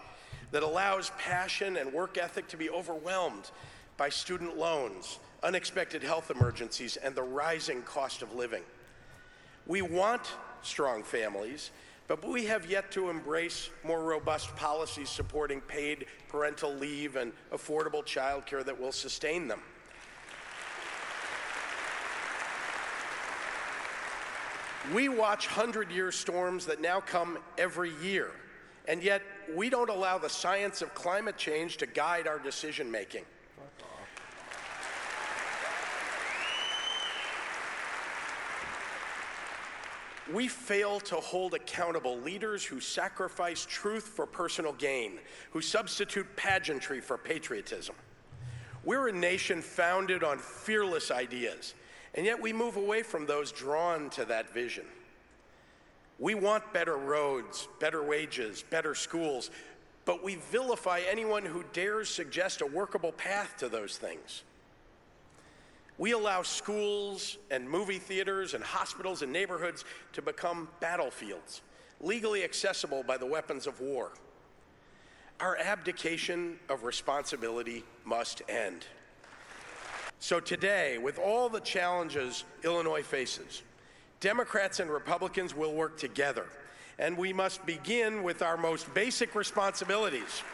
[0.53, 3.51] that allows passion and work ethic to be overwhelmed
[3.97, 8.63] by student loans, unexpected health emergencies, and the rising cost of living.
[9.67, 10.31] We want
[10.63, 11.71] strong families,
[12.07, 18.05] but we have yet to embrace more robust policies supporting paid parental leave and affordable
[18.05, 19.63] childcare that will sustain them.
[24.91, 28.33] We watch 100 year storms that now come every year,
[28.89, 29.23] and yet
[29.55, 33.25] we don't allow the science of climate change to guide our decision making.
[40.33, 45.19] We fail to hold accountable leaders who sacrifice truth for personal gain,
[45.51, 47.95] who substitute pageantry for patriotism.
[48.85, 51.75] We're a nation founded on fearless ideas,
[52.15, 54.85] and yet we move away from those drawn to that vision.
[56.19, 59.51] We want better roads, better wages, better schools,
[60.05, 64.43] but we vilify anyone who dares suggest a workable path to those things.
[65.99, 69.85] We allow schools and movie theaters and hospitals and neighborhoods
[70.15, 71.63] to become battlefields,
[72.01, 74.13] legally accessible by the weapons of war.
[75.41, 78.87] Our abdication of responsibility must end.
[80.23, 83.65] So today, with all the challenges Illinois faces,
[84.21, 86.47] Democrats and Republicans will work together,
[87.01, 90.45] and we must begin with our most basic responsibilities.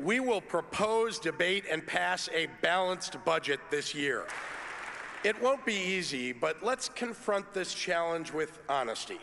[0.00, 4.26] We will propose, debate, and pass a balanced budget this year.
[5.22, 9.20] It won't be easy, but let's confront this challenge with honesty.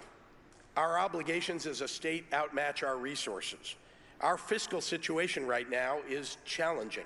[0.78, 3.76] Our obligations as a state outmatch our resources.
[4.22, 7.04] Our fiscal situation right now is challenging.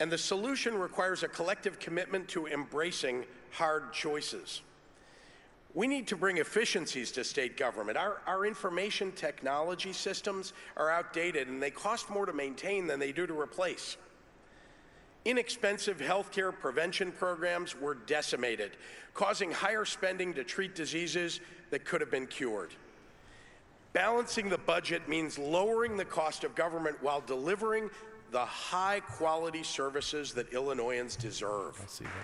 [0.00, 4.62] And the solution requires a collective commitment to embracing hard choices.
[5.74, 7.98] We need to bring efficiencies to state government.
[7.98, 13.12] Our, our information technology systems are outdated and they cost more to maintain than they
[13.12, 13.96] do to replace.
[15.24, 18.76] Inexpensive healthcare prevention programs were decimated,
[19.14, 21.40] causing higher spending to treat diseases
[21.70, 22.72] that could have been cured.
[23.94, 27.90] Balancing the budget means lowering the cost of government while delivering
[28.34, 31.80] the high quality services that Illinoisans deserve.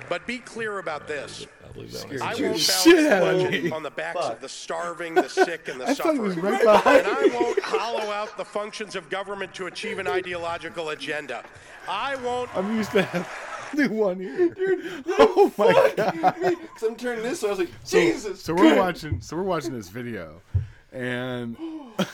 [0.09, 1.47] But be clear about this.
[1.62, 3.70] I won't balance Shit the out of budget me.
[3.70, 6.53] on the backs of the starving, the sick, and the I thought he was suffering.
[6.55, 10.89] right behind and I won't hollow out the functions of government to achieve an ideological
[10.89, 11.45] agenda.
[11.89, 14.49] I won't I'm used to having one here.
[14.49, 16.35] Dude, oh my god.
[16.41, 18.43] Because I'm turning this, so I was like, Jesus.
[18.43, 19.20] So, we're watching.
[19.20, 20.43] So we're watching this video,
[20.91, 21.57] and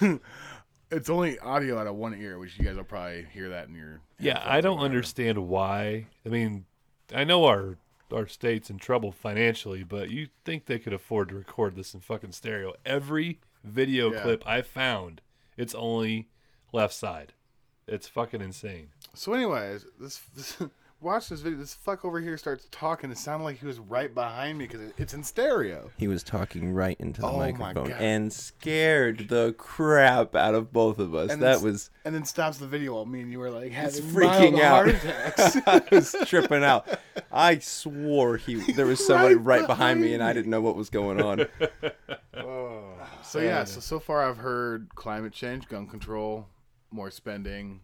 [0.90, 3.74] it's only audio out of one ear, which you guys will probably hear that in
[3.74, 4.00] your.
[4.18, 6.06] Yeah, I don't understand why.
[6.24, 6.64] I mean,
[7.14, 7.76] I know our
[8.12, 12.00] our state's in trouble financially, but you think they could afford to record this in
[12.00, 12.74] fucking stereo?
[12.84, 14.22] Every video Yeah.
[14.22, 15.22] clip I found,
[15.56, 16.28] it's only
[16.72, 17.32] left side.
[17.88, 18.88] It's fucking insane.
[19.14, 20.56] So, anyways, this, this
[21.01, 21.59] watch this video.
[21.59, 23.10] This fuck over here starts talking.
[23.10, 25.90] It sounded like he was right behind me because it's in stereo.
[25.97, 30.98] He was talking right into the Oh microphone and scared the crap out of both
[30.98, 31.31] of us.
[31.31, 33.73] And that then, was and then stops the video while me and you were like
[33.73, 34.70] it's having freaking mild out.
[34.70, 34.89] heart
[35.35, 35.56] attacks.
[35.66, 36.89] I was tripping out.
[37.31, 40.60] I swore he there was somebody Right right, behind me, behind and I didn't know
[40.60, 41.47] what was going on.
[42.39, 42.85] Oh.
[43.23, 46.47] So yeah, so so far I've heard climate change, gun control,
[46.90, 47.81] more spending,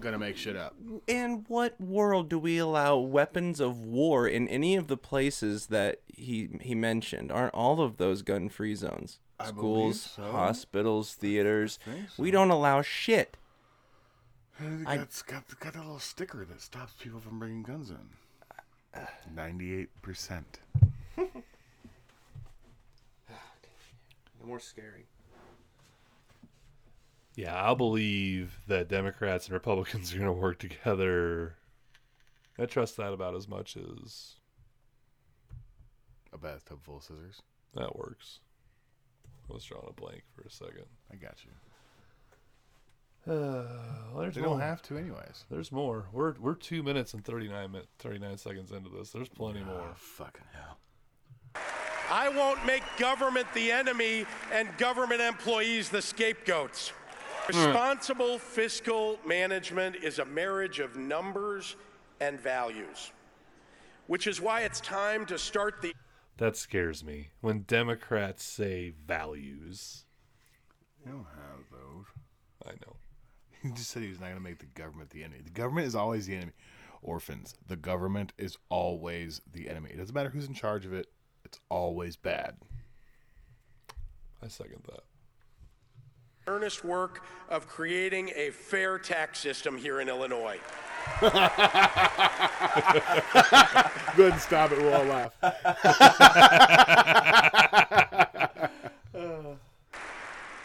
[0.00, 0.74] gonna make shit up.
[1.06, 6.00] In what world do we allow weapons of war in any of the places that
[6.06, 7.30] he he mentioned?
[7.30, 9.18] Aren't all of those gun-free zones?
[9.38, 10.22] I Schools, so.
[10.22, 11.78] hospitals, theaters.
[11.84, 13.36] think We don't allow shit.
[14.60, 18.08] I- It's got, got that little sticker that stops people from bringing guns in.
[19.34, 20.60] Ninety-eight percent.
[24.44, 25.06] More scary.
[27.34, 31.54] Yeah, I'll believe that Democrats and Republicans are going to work together.
[32.58, 34.34] I trust that about as much as
[36.32, 37.40] A bathtub full of scissors.
[37.74, 38.40] that works.
[39.48, 40.84] I was drawing a blank for a second.
[41.10, 41.50] I got you.
[43.32, 43.64] Uh,
[44.14, 44.50] well, They more.
[44.50, 45.44] don't have to, anyways.
[45.50, 46.06] There's more.
[46.12, 49.10] We're we're two minutes and thirty nine minutes, thirty nine seconds into this.
[49.10, 49.92] There's plenty more.
[49.96, 50.78] Fucking hell.
[52.10, 56.92] I won't make government the enemy and government employees the scapegoats.
[57.50, 57.66] Hmm.
[57.66, 61.76] Responsible fiscal management is a marriage of numbers
[62.20, 63.10] and values,
[64.06, 65.92] which is why it's time to start the
[66.36, 70.04] That scares me when Democrats say values.
[71.04, 72.06] You don't have those.
[72.64, 72.96] I know.
[73.62, 75.40] He just said he was not going to make the government the enemy.
[75.44, 76.52] The government is always the enemy.
[77.02, 79.90] Orphans, the government is always the enemy.
[79.90, 81.06] It doesn't matter who's in charge of it,
[81.44, 82.56] it's always bad.
[84.42, 85.02] I second that.
[86.46, 90.58] Earnest work of creating a fair tax system here in Illinois.
[94.16, 94.78] Good, stop it.
[94.78, 95.32] We'll all laugh.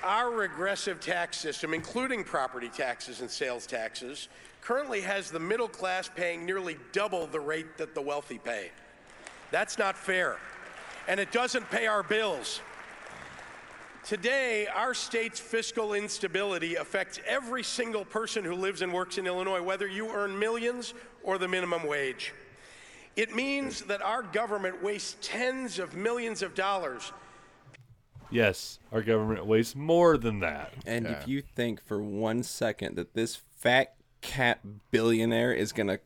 [0.04, 4.30] Our regressive tax system, including property taxes and sales taxes,
[4.62, 8.72] currently has the middle class paying nearly double the rate that the wealthy pay.
[9.52, 10.38] That's not fair.
[11.08, 12.62] And it doesn't pay our bills.
[14.08, 19.62] Today, our state's fiscal instability affects every single person who lives and works in Illinois,
[19.62, 20.94] whether you earn millions
[21.24, 22.34] or the minimum wage.
[23.18, 27.12] It means that our government wastes tens of millions of dollars
[28.30, 30.74] Yes, our government wastes more than that.
[30.86, 34.60] And if you think for one second that this fat cat
[34.92, 36.00] billionaire is going to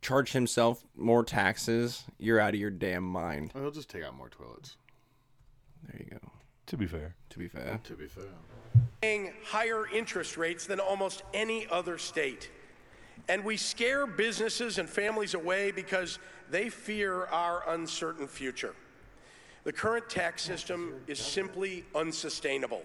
[0.00, 3.50] charge himself more taxes, you're out of your damn mind.
[3.54, 4.76] Well, he'll just take out more toilets.
[5.88, 6.30] There you go.
[6.66, 7.14] To be fair.
[7.30, 7.80] To be fair.
[7.84, 8.24] To be fair.
[9.00, 12.50] paying higher interest rates than almost any other state.
[13.28, 16.18] And we scare businesses and families away because
[16.50, 18.74] they fear our uncertain future.
[19.64, 22.82] The current tax system is simply unsustainable.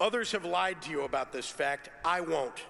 [0.00, 1.90] Others have lied to you about this fact.
[2.04, 2.64] I won't.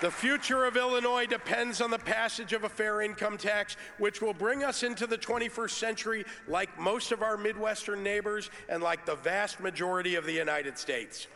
[0.00, 4.34] The future of Illinois depends on the passage of a fair income tax, which will
[4.34, 9.14] bring us into the 21st century like most of our Midwestern neighbors and like the
[9.14, 11.28] vast majority of the United States.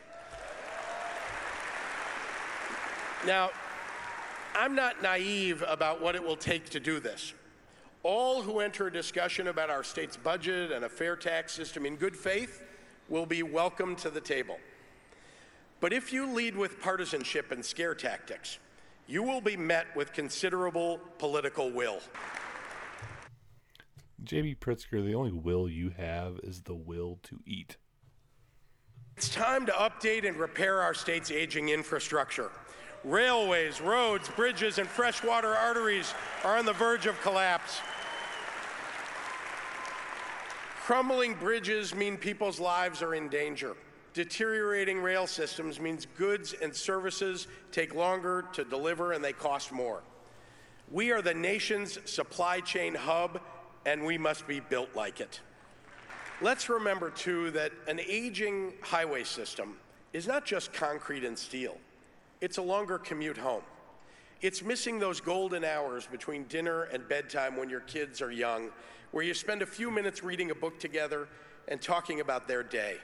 [3.27, 3.51] Now,
[4.55, 7.33] I'm not naive about what it will take to do this.
[8.03, 11.97] All who enter a discussion about our state's budget and a fair tax system in
[11.97, 12.63] good faith
[13.09, 14.59] will be welcome to the table.
[15.81, 18.59] But if you lead with partisanship and scare tactics,
[19.07, 22.01] you will be met with considerable political will.
[24.25, 27.77] JB Pritzker, the only will you have is the will to eat.
[29.17, 32.51] It's time to update and repair our state's aging infrastructure.
[33.05, 36.13] Railways, roads, bridges, and freshwater arteries
[36.45, 37.81] are on the verge of collapse.
[40.81, 43.77] Crumbling bridges mean people's lives are in danger.
[44.19, 50.03] Deteriorating rail systems means goods and services take longer to deliver and they cost more.
[50.91, 53.41] We are the nation's supply chain hub,
[53.87, 55.39] and we must be built like it.
[56.41, 59.77] Let's remember, too, that an aging highway system
[60.13, 61.79] is not just concrete and steel,
[62.41, 63.63] it's a longer commute home.
[64.43, 68.71] It's missing those golden hours between dinner and bedtime when your kids are young,
[69.13, 71.29] where you spend a few minutes reading a book together
[71.69, 72.97] and talking about their day.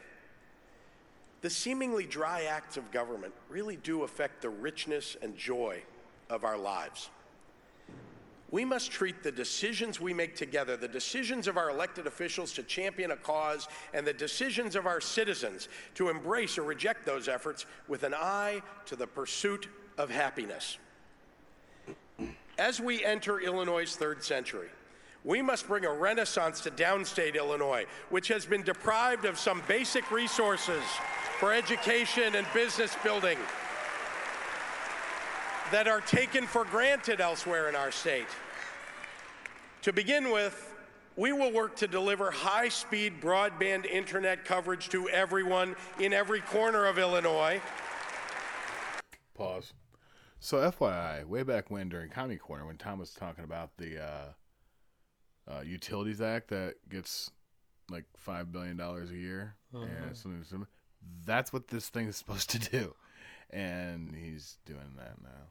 [1.44, 5.82] The seemingly dry acts of government really do affect the richness and joy
[6.30, 7.10] of our lives.
[8.50, 12.62] We must treat the decisions we make together, the decisions of our elected officials to
[12.62, 17.66] champion a cause, and the decisions of our citizens to embrace or reject those efforts
[17.88, 19.68] with an eye to the pursuit
[19.98, 20.78] of happiness.
[22.56, 24.70] As we enter Illinois' third century,
[25.24, 30.10] we must bring a renaissance to downstate Illinois, which has been deprived of some basic
[30.10, 30.82] resources
[31.40, 33.38] for education and business building
[35.72, 38.28] that are taken for granted elsewhere in our state.
[39.82, 40.74] To begin with,
[41.16, 46.84] we will work to deliver high speed broadband internet coverage to everyone in every corner
[46.84, 47.62] of Illinois.
[49.34, 49.72] Pause.
[50.38, 54.24] So, FYI, way back when during Komrad's Korner, when Tom was talking about the uh,
[55.50, 57.30] uh, Utilities Act that gets
[57.90, 59.84] like five billion dollars a year, Uh-huh.
[59.84, 60.68] and something, something,
[61.26, 62.94] that's what this thing is supposed to do,
[63.50, 65.48] and he's doing that now.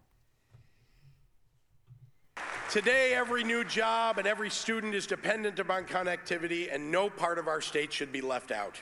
[2.72, 7.48] Today, every new job and every student is dependent upon connectivity, and no part of
[7.48, 8.82] our state should be left out.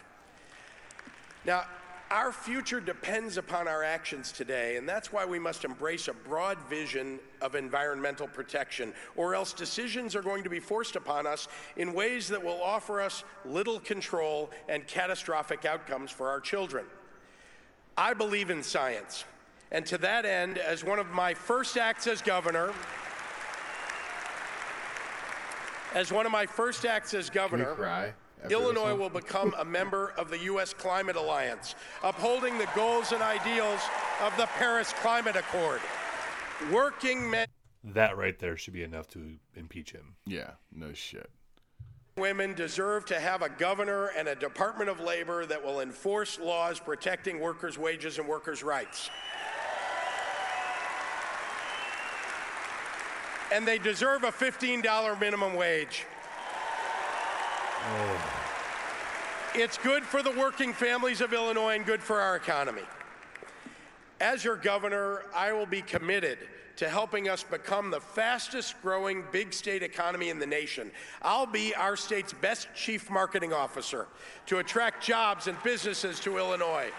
[1.43, 1.65] Now,
[2.11, 6.57] our future depends upon our actions today, and that's why we must embrace a broad
[6.69, 11.47] vision of environmental protection, or else decisions are going to be forced upon us
[11.77, 16.85] in ways that will offer us little control and catastrophic outcomes for our children.
[17.97, 19.23] I believe in science,
[19.71, 22.73] and to that end, as one of my first acts as governor,
[25.95, 28.13] as one of my first acts as governor, cry
[28.43, 30.73] after Illinois will become a member of the U.S.
[30.73, 33.79] Climate Alliance, upholding the goals and ideals
[34.21, 35.79] of the Paris Climate Accord.
[36.71, 37.47] Working men
[37.83, 40.15] That right there should be enough to impeach him.
[40.25, 41.29] Yeah, no shit.
[42.17, 46.79] women deserve to have a governor and a Department of Labor that will enforce laws
[46.79, 49.09] protecting workers' wages and workers' rights.
[53.53, 56.05] And they deserve a $15 minimum wage.
[59.53, 62.83] It's good for the working families of Illinois and good for our economy.
[64.21, 66.37] As your governor, I will be committed
[66.77, 70.89] to helping us become the fastest growing big state economy in the nation.
[71.21, 74.07] I'll be our state's best chief marketing officer
[74.45, 76.89] to attract jobs and businesses to Illinois.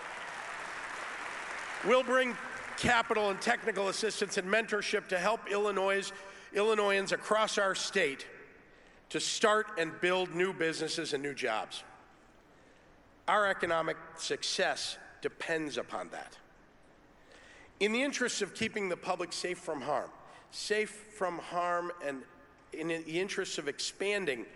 [1.86, 2.36] We'll bring
[2.76, 6.12] capital and technical assistance and mentorship to help Illinois,
[6.52, 8.26] Illinoisans across our state
[9.12, 11.82] to start and build new businesses and new jobs.
[13.28, 16.38] Our economic success depends upon that.
[17.78, 20.08] In the interest of keeping the public safe from harm,
[20.50, 22.22] safe from harm, and
[22.72, 24.46] in the interest of expanding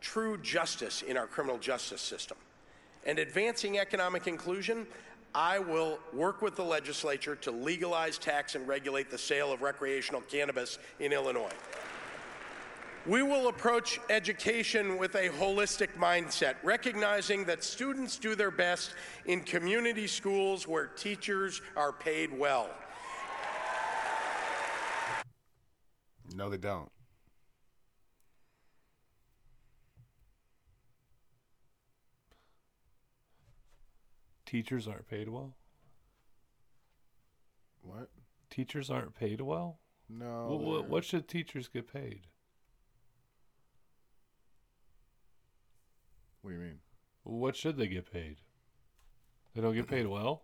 [0.00, 2.36] true justice in our criminal justice system
[3.06, 4.88] and advancing economic inclusion,
[5.36, 10.22] I will work with the legislature to legalize, tax, and regulate the sale of recreational
[10.22, 11.52] cannabis in Illinois.
[13.06, 18.94] We will approach education with a holistic mindset, recognizing that students do their best
[19.26, 22.70] in community schools where teachers are paid well.
[26.34, 26.90] No, they don't.
[34.46, 35.54] Teachers aren't paid well.
[37.82, 38.08] What?
[38.48, 39.78] Teachers aren't paid well.
[40.08, 40.46] No.
[40.46, 42.28] What, what, what should teachers get paid?
[46.44, 46.78] What do you mean?
[47.22, 48.36] What should they get paid?
[49.54, 50.42] They don't get paid well.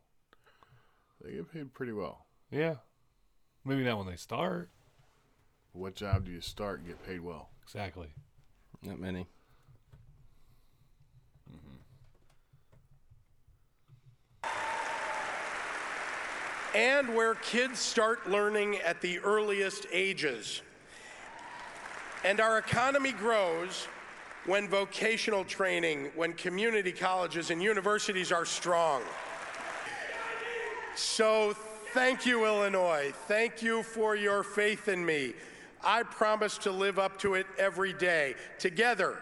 [1.23, 2.25] They get paid pretty well.
[2.51, 2.77] Yeah,
[3.67, 4.71] maybe not when they start.
[5.73, 7.51] What job do you start and get paid well?
[7.63, 8.15] Exactly.
[8.83, 9.27] Not many.
[11.53, 11.77] Mm-hmm.
[16.75, 20.63] and where kids start learning at the earliest ages.
[22.25, 23.87] And our economy grows
[24.47, 29.03] when vocational training, when community colleges and universities are strong.
[30.97, 31.55] So,
[31.95, 33.13] thank you, Illinois.
[33.27, 35.35] Thank you for your faith in me.
[35.83, 38.35] I promise to live up to it every day.
[38.59, 39.19] Together,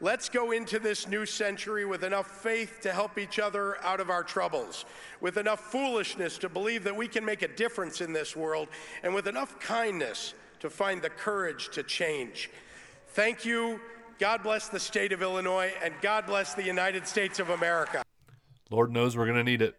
[0.00, 4.10] let's go into this new century with enough faith to help each other out of
[4.10, 4.86] our troubles,
[5.20, 8.68] with enough foolishness to believe that we can make a difference in this world,
[9.02, 12.50] and with enough kindness to find the courage to change.
[13.08, 13.80] Thank you.
[14.20, 18.02] God bless the state of Illinois, and God bless the United States of America.
[18.68, 19.76] Lord knows we're gonna need it.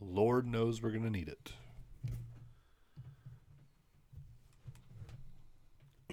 [0.00, 1.52] Lord knows we're gonna need it.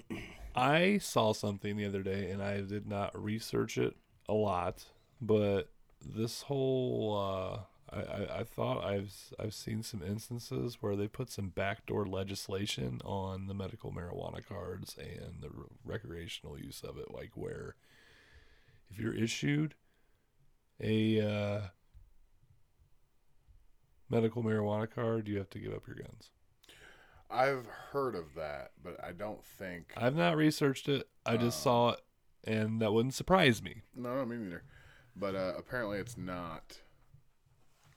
[0.54, 3.96] I saw something the other day, and I did not research it
[4.28, 4.84] a lot,
[5.20, 5.68] but
[6.00, 7.58] this whole uh,
[7.92, 13.00] I, I, I thought I've I've seen some instances where they put some backdoor legislation
[13.04, 17.76] on the medical marijuana cards and the re- recreational use of it, like where
[18.90, 19.74] if you're issued
[20.80, 21.60] a uh,
[24.10, 26.30] medical marijuana card, you have to give up your guns.
[27.30, 29.92] I've heard of that, but I don't think.
[29.96, 31.08] I've not researched it.
[31.24, 32.00] I just saw it,
[32.44, 33.82] and that wouldn't surprise me.
[33.94, 34.64] No, no, me neither.
[35.16, 36.80] But uh, apparently, it's not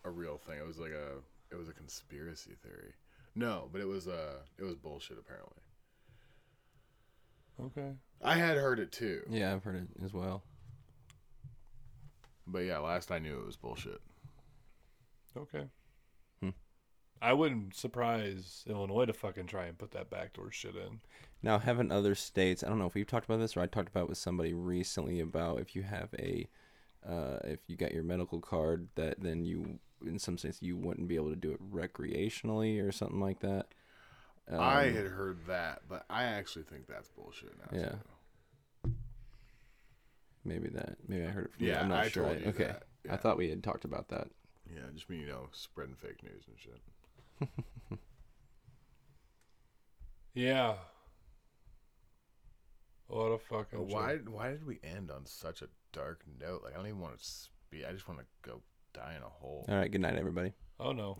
[0.05, 0.57] a real thing.
[0.59, 1.17] It was like a,
[1.53, 2.93] it was a conspiracy theory.
[3.35, 5.17] No, but it was uh, it was bullshit.
[5.19, 5.61] Apparently,
[7.65, 7.91] Okay.
[8.21, 9.23] I had heard it too.
[9.29, 10.43] Yeah, I've heard it as well.
[12.47, 13.99] But yeah, last I knew it was bullshit.
[15.35, 15.65] Okay.
[16.41, 16.49] Hmm.
[17.21, 21.01] I wouldn't surprise Illinois to fucking try and put that backdoor shit in.
[21.41, 22.63] Now, haven't other states?
[22.63, 24.53] I don't know if we've talked about this or I talked about it with somebody
[24.53, 26.47] recently about if you have a,
[27.07, 31.07] uh, if you got your medical card, that then you, in some sense you wouldn't
[31.07, 33.67] be able to do it recreationally or something like that.
[34.51, 37.77] I Um, had heard that, but I actually think that's bullshit now.
[37.77, 37.89] Yeah.
[38.83, 38.93] too.
[40.43, 40.97] Maybe that.
[41.07, 42.25] Maybe I heard it from Yeah, I'm not I sure.
[42.25, 42.65] told you okay.
[42.65, 44.27] that, I thought we had talked about that.
[44.71, 47.99] Yeah, just me, you know, spreading fake news and shit.
[50.33, 50.75] Yeah.
[53.07, 53.87] What a fucking.
[53.87, 54.17] Why?
[54.17, 54.25] joke.
[54.29, 56.61] Why did we end on such a dark note?
[56.63, 57.85] Like, I don't even want to speak.
[57.87, 58.61] I just want to go
[58.95, 59.65] die in a hole.
[59.67, 59.91] All right.
[59.91, 60.53] Good night, everybody.
[60.79, 61.17] Oh no,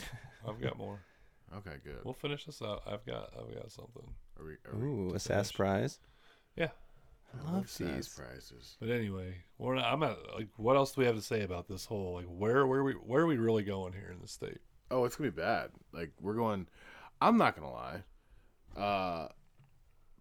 [0.48, 1.00] I've got more.
[1.58, 2.00] Okay, good.
[2.04, 2.82] We'll finish this out.
[2.88, 3.30] I've got.
[3.40, 4.04] I've got something.
[4.40, 4.54] Are we?
[4.68, 6.00] Are we Ooh, a to sass prize.
[6.58, 6.70] Yeah.
[7.34, 8.08] I love sass these.
[8.10, 8.76] prizes.
[8.82, 10.50] But anyway, we're not, I'm at like.
[10.58, 13.22] What else do we have to say about this whole like where where we where
[13.22, 14.58] are we really going here in the state?
[14.90, 15.70] Oh, it's gonna be bad.
[15.94, 16.68] Like we're going.
[17.22, 18.04] I'm not gonna lie.
[18.76, 19.28] Uh,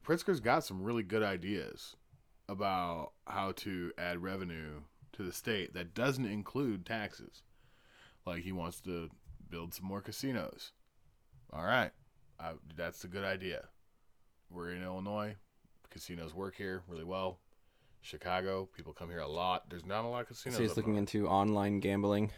[0.07, 1.97] Pritzker's got some really good ideas
[2.49, 4.83] about how to add revenue
[5.15, 7.43] to the state that doesn't include taxes.
[8.27, 9.11] Like he wants to
[9.51, 10.73] build some more casinos.
[11.53, 11.91] All right,
[12.41, 13.67] I, that's a good idea.
[14.51, 15.37] We're in Illinois.
[15.91, 17.39] Casinos work here really well.
[18.01, 19.71] Chicago, people come here a lot.
[19.71, 20.57] There's not a lot of casinos.
[20.57, 21.15] So he's looking north.
[21.15, 22.31] into online gambling.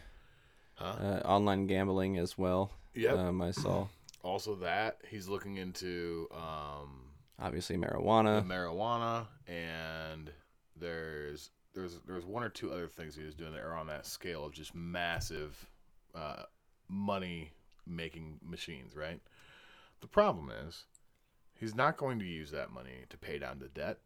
[0.75, 0.85] Huh?
[0.85, 2.71] Uh, online gambling as well.
[2.93, 3.87] Yeah, Um, I saw.
[4.23, 8.45] Also, that he's looking into um, Obviously, marijuana.
[8.45, 10.29] marijuana, and
[10.75, 14.05] there's there's there's one or two other things he was doing that are on that
[14.05, 15.69] scale of just massive
[16.15, 16.43] uh,
[16.89, 17.51] money
[17.85, 19.21] making machines, right?
[20.01, 20.85] The problem is
[21.53, 23.99] he's not going to use that money to pay down the debt.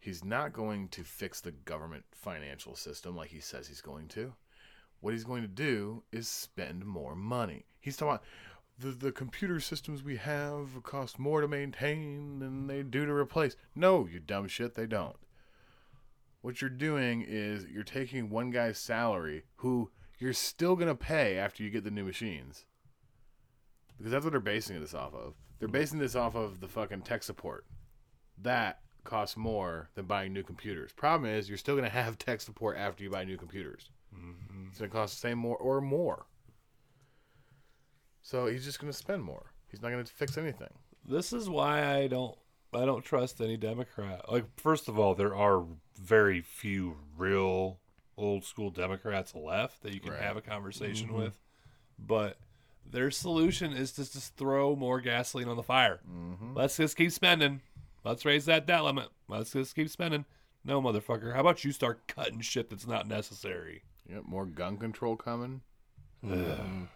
[0.00, 4.32] He's not going to fix the government financial system like he says he's going to.
[5.00, 7.66] What he's going to do is spend more money.
[7.78, 8.24] He's talking about
[8.78, 13.54] the, the computer systems we have cost more to maintain than they do to replace.
[13.74, 15.16] No, you dumb shit, they don't.
[16.42, 21.36] What you're doing is you're taking one guy's salary who you're still going to pay
[21.36, 22.66] after you get the new machines.
[23.96, 25.34] Because that's what they're basing this off of.
[25.58, 25.72] They're mm-hmm.
[25.72, 27.64] basing this off of the fucking tech support.
[28.40, 30.92] That costs more than buying new computers.
[30.92, 33.90] Problem is, you're still going to have tech support after you buy new computers.
[34.14, 34.68] Mm-hmm.
[34.68, 36.26] It's going to cost the same more or more.
[38.22, 39.52] So he's just going to spend more.
[39.70, 40.72] He's not going to fix anything.
[41.08, 42.36] This is why I don't
[42.74, 44.30] I don't trust any Democrat.
[44.30, 45.64] Like first of all, there are
[45.96, 47.78] very few real
[48.16, 50.22] old school Democrats left that you can Right.
[50.22, 51.16] have a conversation Mhm.
[51.16, 51.40] with.
[51.98, 52.38] But
[52.84, 56.00] their solution is to just throw more gasoline on the fire.
[56.08, 56.54] Mm-hmm.
[56.54, 57.62] Let's just keep spending.
[58.04, 59.08] Let's raise that debt limit.
[59.28, 60.24] Let's just keep spending.
[60.64, 61.32] No, motherfucker.
[61.34, 63.84] How about you start cutting shit that's not necessary?
[64.08, 65.62] Yep, more gun control coming.
[66.24, 66.88] Um,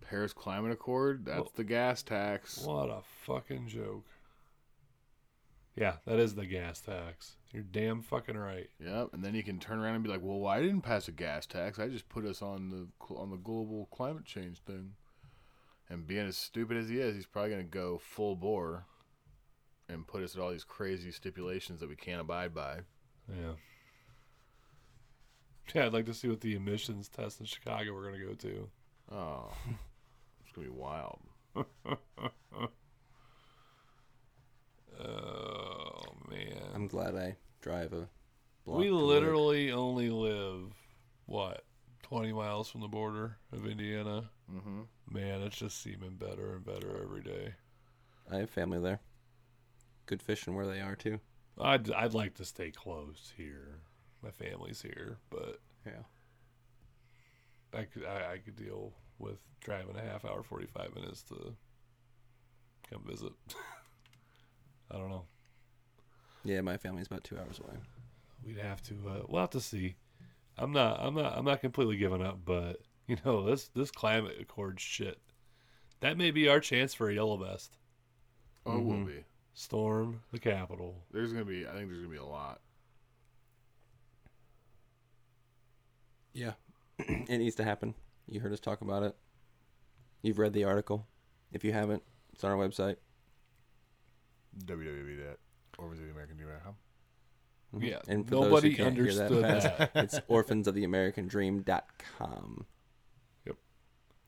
[0.00, 2.58] Paris Climate Accord, that's Well- the gas tax.
[2.64, 4.04] What a fucking joke.
[5.78, 7.36] Yeah, that is the gas tax.
[7.52, 8.68] You're damn fucking right.
[8.84, 11.12] Yep, and then you can turn around and be like, "Well, I didn't pass a
[11.12, 11.78] gas tax.
[11.78, 14.94] I just put us on the on the global climate change thing."
[15.88, 18.86] And being as stupid as he is, he's probably going to go full bore
[19.88, 22.80] and put us at all these crazy stipulations that we can't abide by.
[23.28, 23.52] Yeah.
[25.74, 28.68] Yeah, I'd like to see what the emissions test in Chicago we're gonna go to.
[29.12, 29.52] Oh,
[30.42, 31.20] it's going to be wild.
[35.00, 36.58] oh man.
[36.74, 38.08] I'm glad I drive a.
[38.64, 39.02] Block we to work.
[39.04, 40.74] literally only live
[41.26, 41.64] what
[42.02, 44.30] twenty miles from the border of Indiana.
[44.52, 44.80] Mm-hmm.
[45.10, 47.54] Man, it's just seeming better and better every day.
[48.30, 49.00] I have family there.
[50.06, 51.20] Good fishing where they are too.
[51.60, 53.80] I'd I'd like to stay close here.
[54.22, 56.02] My family's here, but Yeah.
[57.72, 61.54] I could I, I could deal with driving a half hour, forty five minutes to
[62.90, 63.32] come visit.
[64.90, 65.24] I don't know.
[66.44, 67.74] Yeah, my family's about two hours away.
[68.44, 68.94] We'd have to.
[69.08, 69.96] Uh, we'll have to see.
[70.56, 70.98] I'm not.
[71.00, 71.36] I'm not.
[71.36, 75.18] I'm not completely giving up, but you know this this climate accord shit.
[76.00, 77.76] That may be our chance for a yellow vest.
[78.64, 79.06] Oh, it will Mhm.
[79.06, 79.24] be.
[79.54, 81.04] Storm the Capitol.
[81.10, 82.60] There's going to be, I think there's going to be a lot.
[86.32, 86.52] Yeah.
[86.98, 87.94] it needs to happen.
[88.28, 89.16] You heard us talk about it.
[90.22, 91.06] You've read the article.
[91.52, 92.02] If you haven't,
[92.32, 92.96] it's on our website.
[94.64, 95.18] Www.
[95.26, 95.38] that
[95.78, 96.74] or was it American.com?
[97.76, 97.82] Mhm.
[97.90, 99.90] Yeah, And for nobody those who can't hear understood fast, that.
[99.94, 102.66] it's orphansoftheamericandream.com.
[103.46, 103.56] Yep.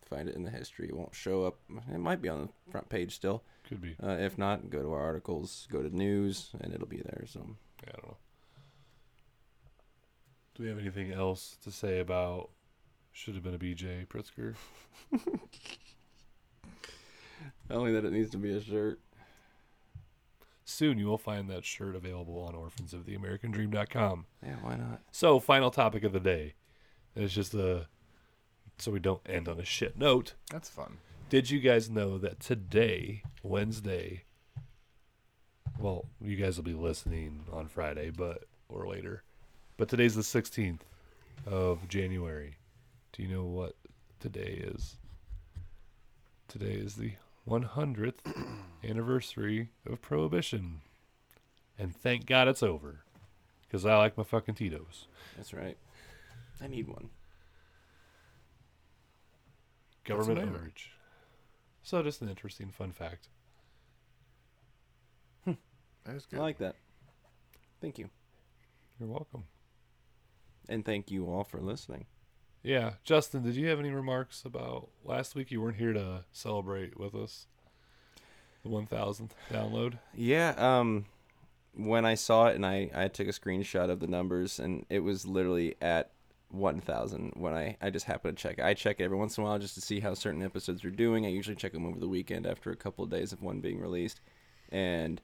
[0.08, 0.88] Find it in the history.
[0.88, 1.58] It won't show up.
[1.92, 3.42] It might be on the front page still.
[3.68, 3.96] Could be.
[4.02, 7.24] Uh, if not, go to our articles, go to news, and it'll be there.
[7.26, 8.16] So Yeah, I don't know.
[10.54, 12.50] Do we have anything else to say about
[13.12, 14.54] should have been a BJ Pritzker?
[17.70, 19.00] only that it needs to be a shirt.
[20.70, 24.26] Soon you will find that shirt available on orphansoftheamericandream.com.
[24.44, 25.00] Yeah, why not?
[25.10, 26.54] So, final topic of the day.
[27.16, 27.88] It's just a
[28.78, 30.34] so we don't end on a shit note.
[30.50, 30.98] That's fun.
[31.28, 34.24] Did you guys know that today, Wednesday,
[35.78, 39.24] well, you guys will be listening on Friday, but or later.
[39.76, 40.80] But today's the 16th
[41.46, 42.56] of January.
[43.12, 43.74] Do you know what
[44.20, 44.96] today is?
[46.48, 47.12] Today is the
[47.48, 48.20] 100th
[48.84, 50.80] anniversary of Prohibition.
[51.78, 53.04] And thank God it's over.
[53.62, 55.06] Because I like my fucking Tito's.
[55.36, 55.76] That's right.
[56.62, 57.10] I need one.
[60.04, 60.64] Government name of it?
[60.66, 60.90] urge.
[61.82, 63.28] So, just an interesting fun fact.
[65.44, 65.52] Hmm.
[66.04, 66.42] That is I good.
[66.42, 66.76] like that.
[67.80, 68.10] Thank you.
[68.98, 69.44] You're welcome.
[70.68, 72.06] And thank you all for listening.
[72.62, 75.50] Yeah, Justin, did you have any remarks about last week?
[75.50, 77.46] You weren't here to celebrate with us
[78.62, 79.98] the 1000th download.
[80.14, 81.06] Yeah, um
[81.74, 85.00] when I saw it and I I took a screenshot of the numbers and it
[85.00, 86.10] was literally at
[86.50, 88.58] 1000 when I I just happened to check.
[88.60, 90.90] I check it every once in a while just to see how certain episodes are
[90.90, 91.24] doing.
[91.24, 93.80] I usually check them over the weekend after a couple of days of one being
[93.80, 94.20] released.
[94.70, 95.20] And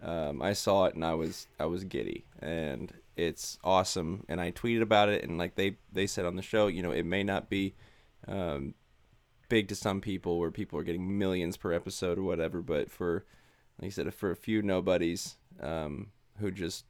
[0.00, 4.24] Um, I saw it and I was I was giddy, and it's awesome.
[4.28, 6.92] And I tweeted about it, and like they they said on the show, you know,
[6.92, 7.74] it may not be
[8.28, 8.74] um,
[9.48, 13.24] big to some people where people are getting millions per episode or whatever, but for
[13.80, 16.08] like you said, for a few nobodies um,
[16.38, 16.84] who just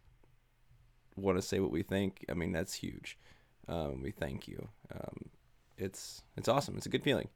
[1.16, 3.18] want to say what we think, I mean that's huge.
[3.68, 4.68] Um, we thank you.
[4.92, 5.30] Um,
[5.76, 6.76] it's it's awesome.
[6.76, 7.28] It's a good feeling,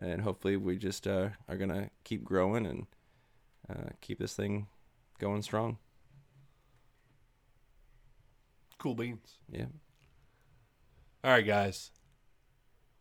[0.00, 2.86] and hopefully we just uh, are gonna keep growing and
[3.68, 4.66] uh, keep this thing
[5.18, 5.78] going strong.
[8.78, 9.38] Cool beans.
[9.50, 9.66] Yeah.
[11.22, 11.90] All right, guys.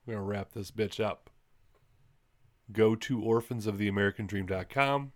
[0.05, 1.29] We're going to wrap this bitch up.
[2.71, 5.11] Go to orphansoftheamericandream.com.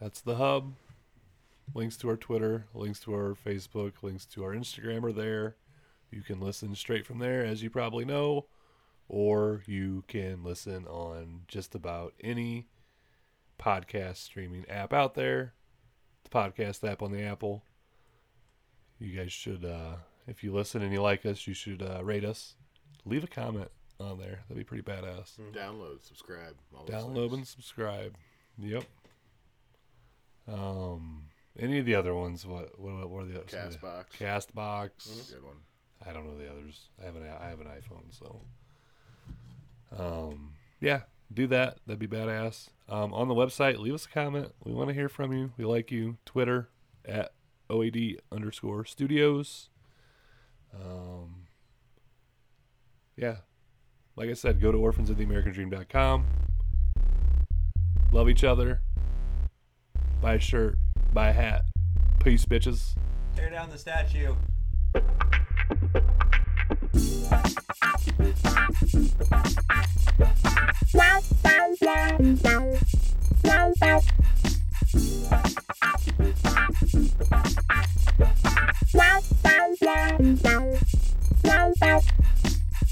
[0.00, 0.74] That's the hub.
[1.74, 5.56] Links to our Twitter, links to our Facebook, links to our Instagram are there.
[6.10, 8.46] You can listen straight from there, as you probably know,
[9.08, 12.68] or you can listen on just about any
[13.58, 15.54] podcast streaming app out there.
[16.24, 17.64] The podcast app on the Apple.
[18.98, 22.24] You guys should, uh, if you listen and you like us, you should uh, rate
[22.24, 22.56] us.
[23.06, 24.40] Leave a comment on there.
[24.48, 25.38] That'd be pretty badass.
[25.52, 26.54] Download, subscribe.
[26.76, 28.16] all Download and subscribe.
[28.58, 28.84] Yep.
[30.46, 31.24] Um,
[31.58, 32.46] any of the other ones?
[32.46, 32.78] What?
[32.78, 33.50] What, what are the others?
[33.52, 34.04] Castbox.
[34.18, 34.90] Castbox.
[35.08, 35.32] Mhm.
[35.34, 35.56] Good one.
[36.06, 36.88] I don't know the others.
[37.00, 38.40] I have an I have an iPhone, so.
[39.96, 40.52] Um.
[40.80, 41.02] Yeah,
[41.32, 41.78] do that.
[41.86, 42.68] That'd be badass.
[42.88, 44.52] Um, on the website, leave us a comment.
[44.64, 45.52] We want to hear from you.
[45.56, 46.18] We like you.
[46.26, 46.68] Twitter
[47.06, 47.32] at
[47.70, 49.70] OAD underscore studios.
[50.74, 51.46] Um.
[53.16, 53.36] Yeah,
[54.16, 56.26] like I said, go to orphansoftheamericandream.com.
[58.12, 58.80] Love each other.
[60.20, 60.76] Buy a shirt.
[61.12, 61.62] Buy a hat.
[62.22, 62.94] Peace, bitches.
[63.36, 64.34] Tear down the statue.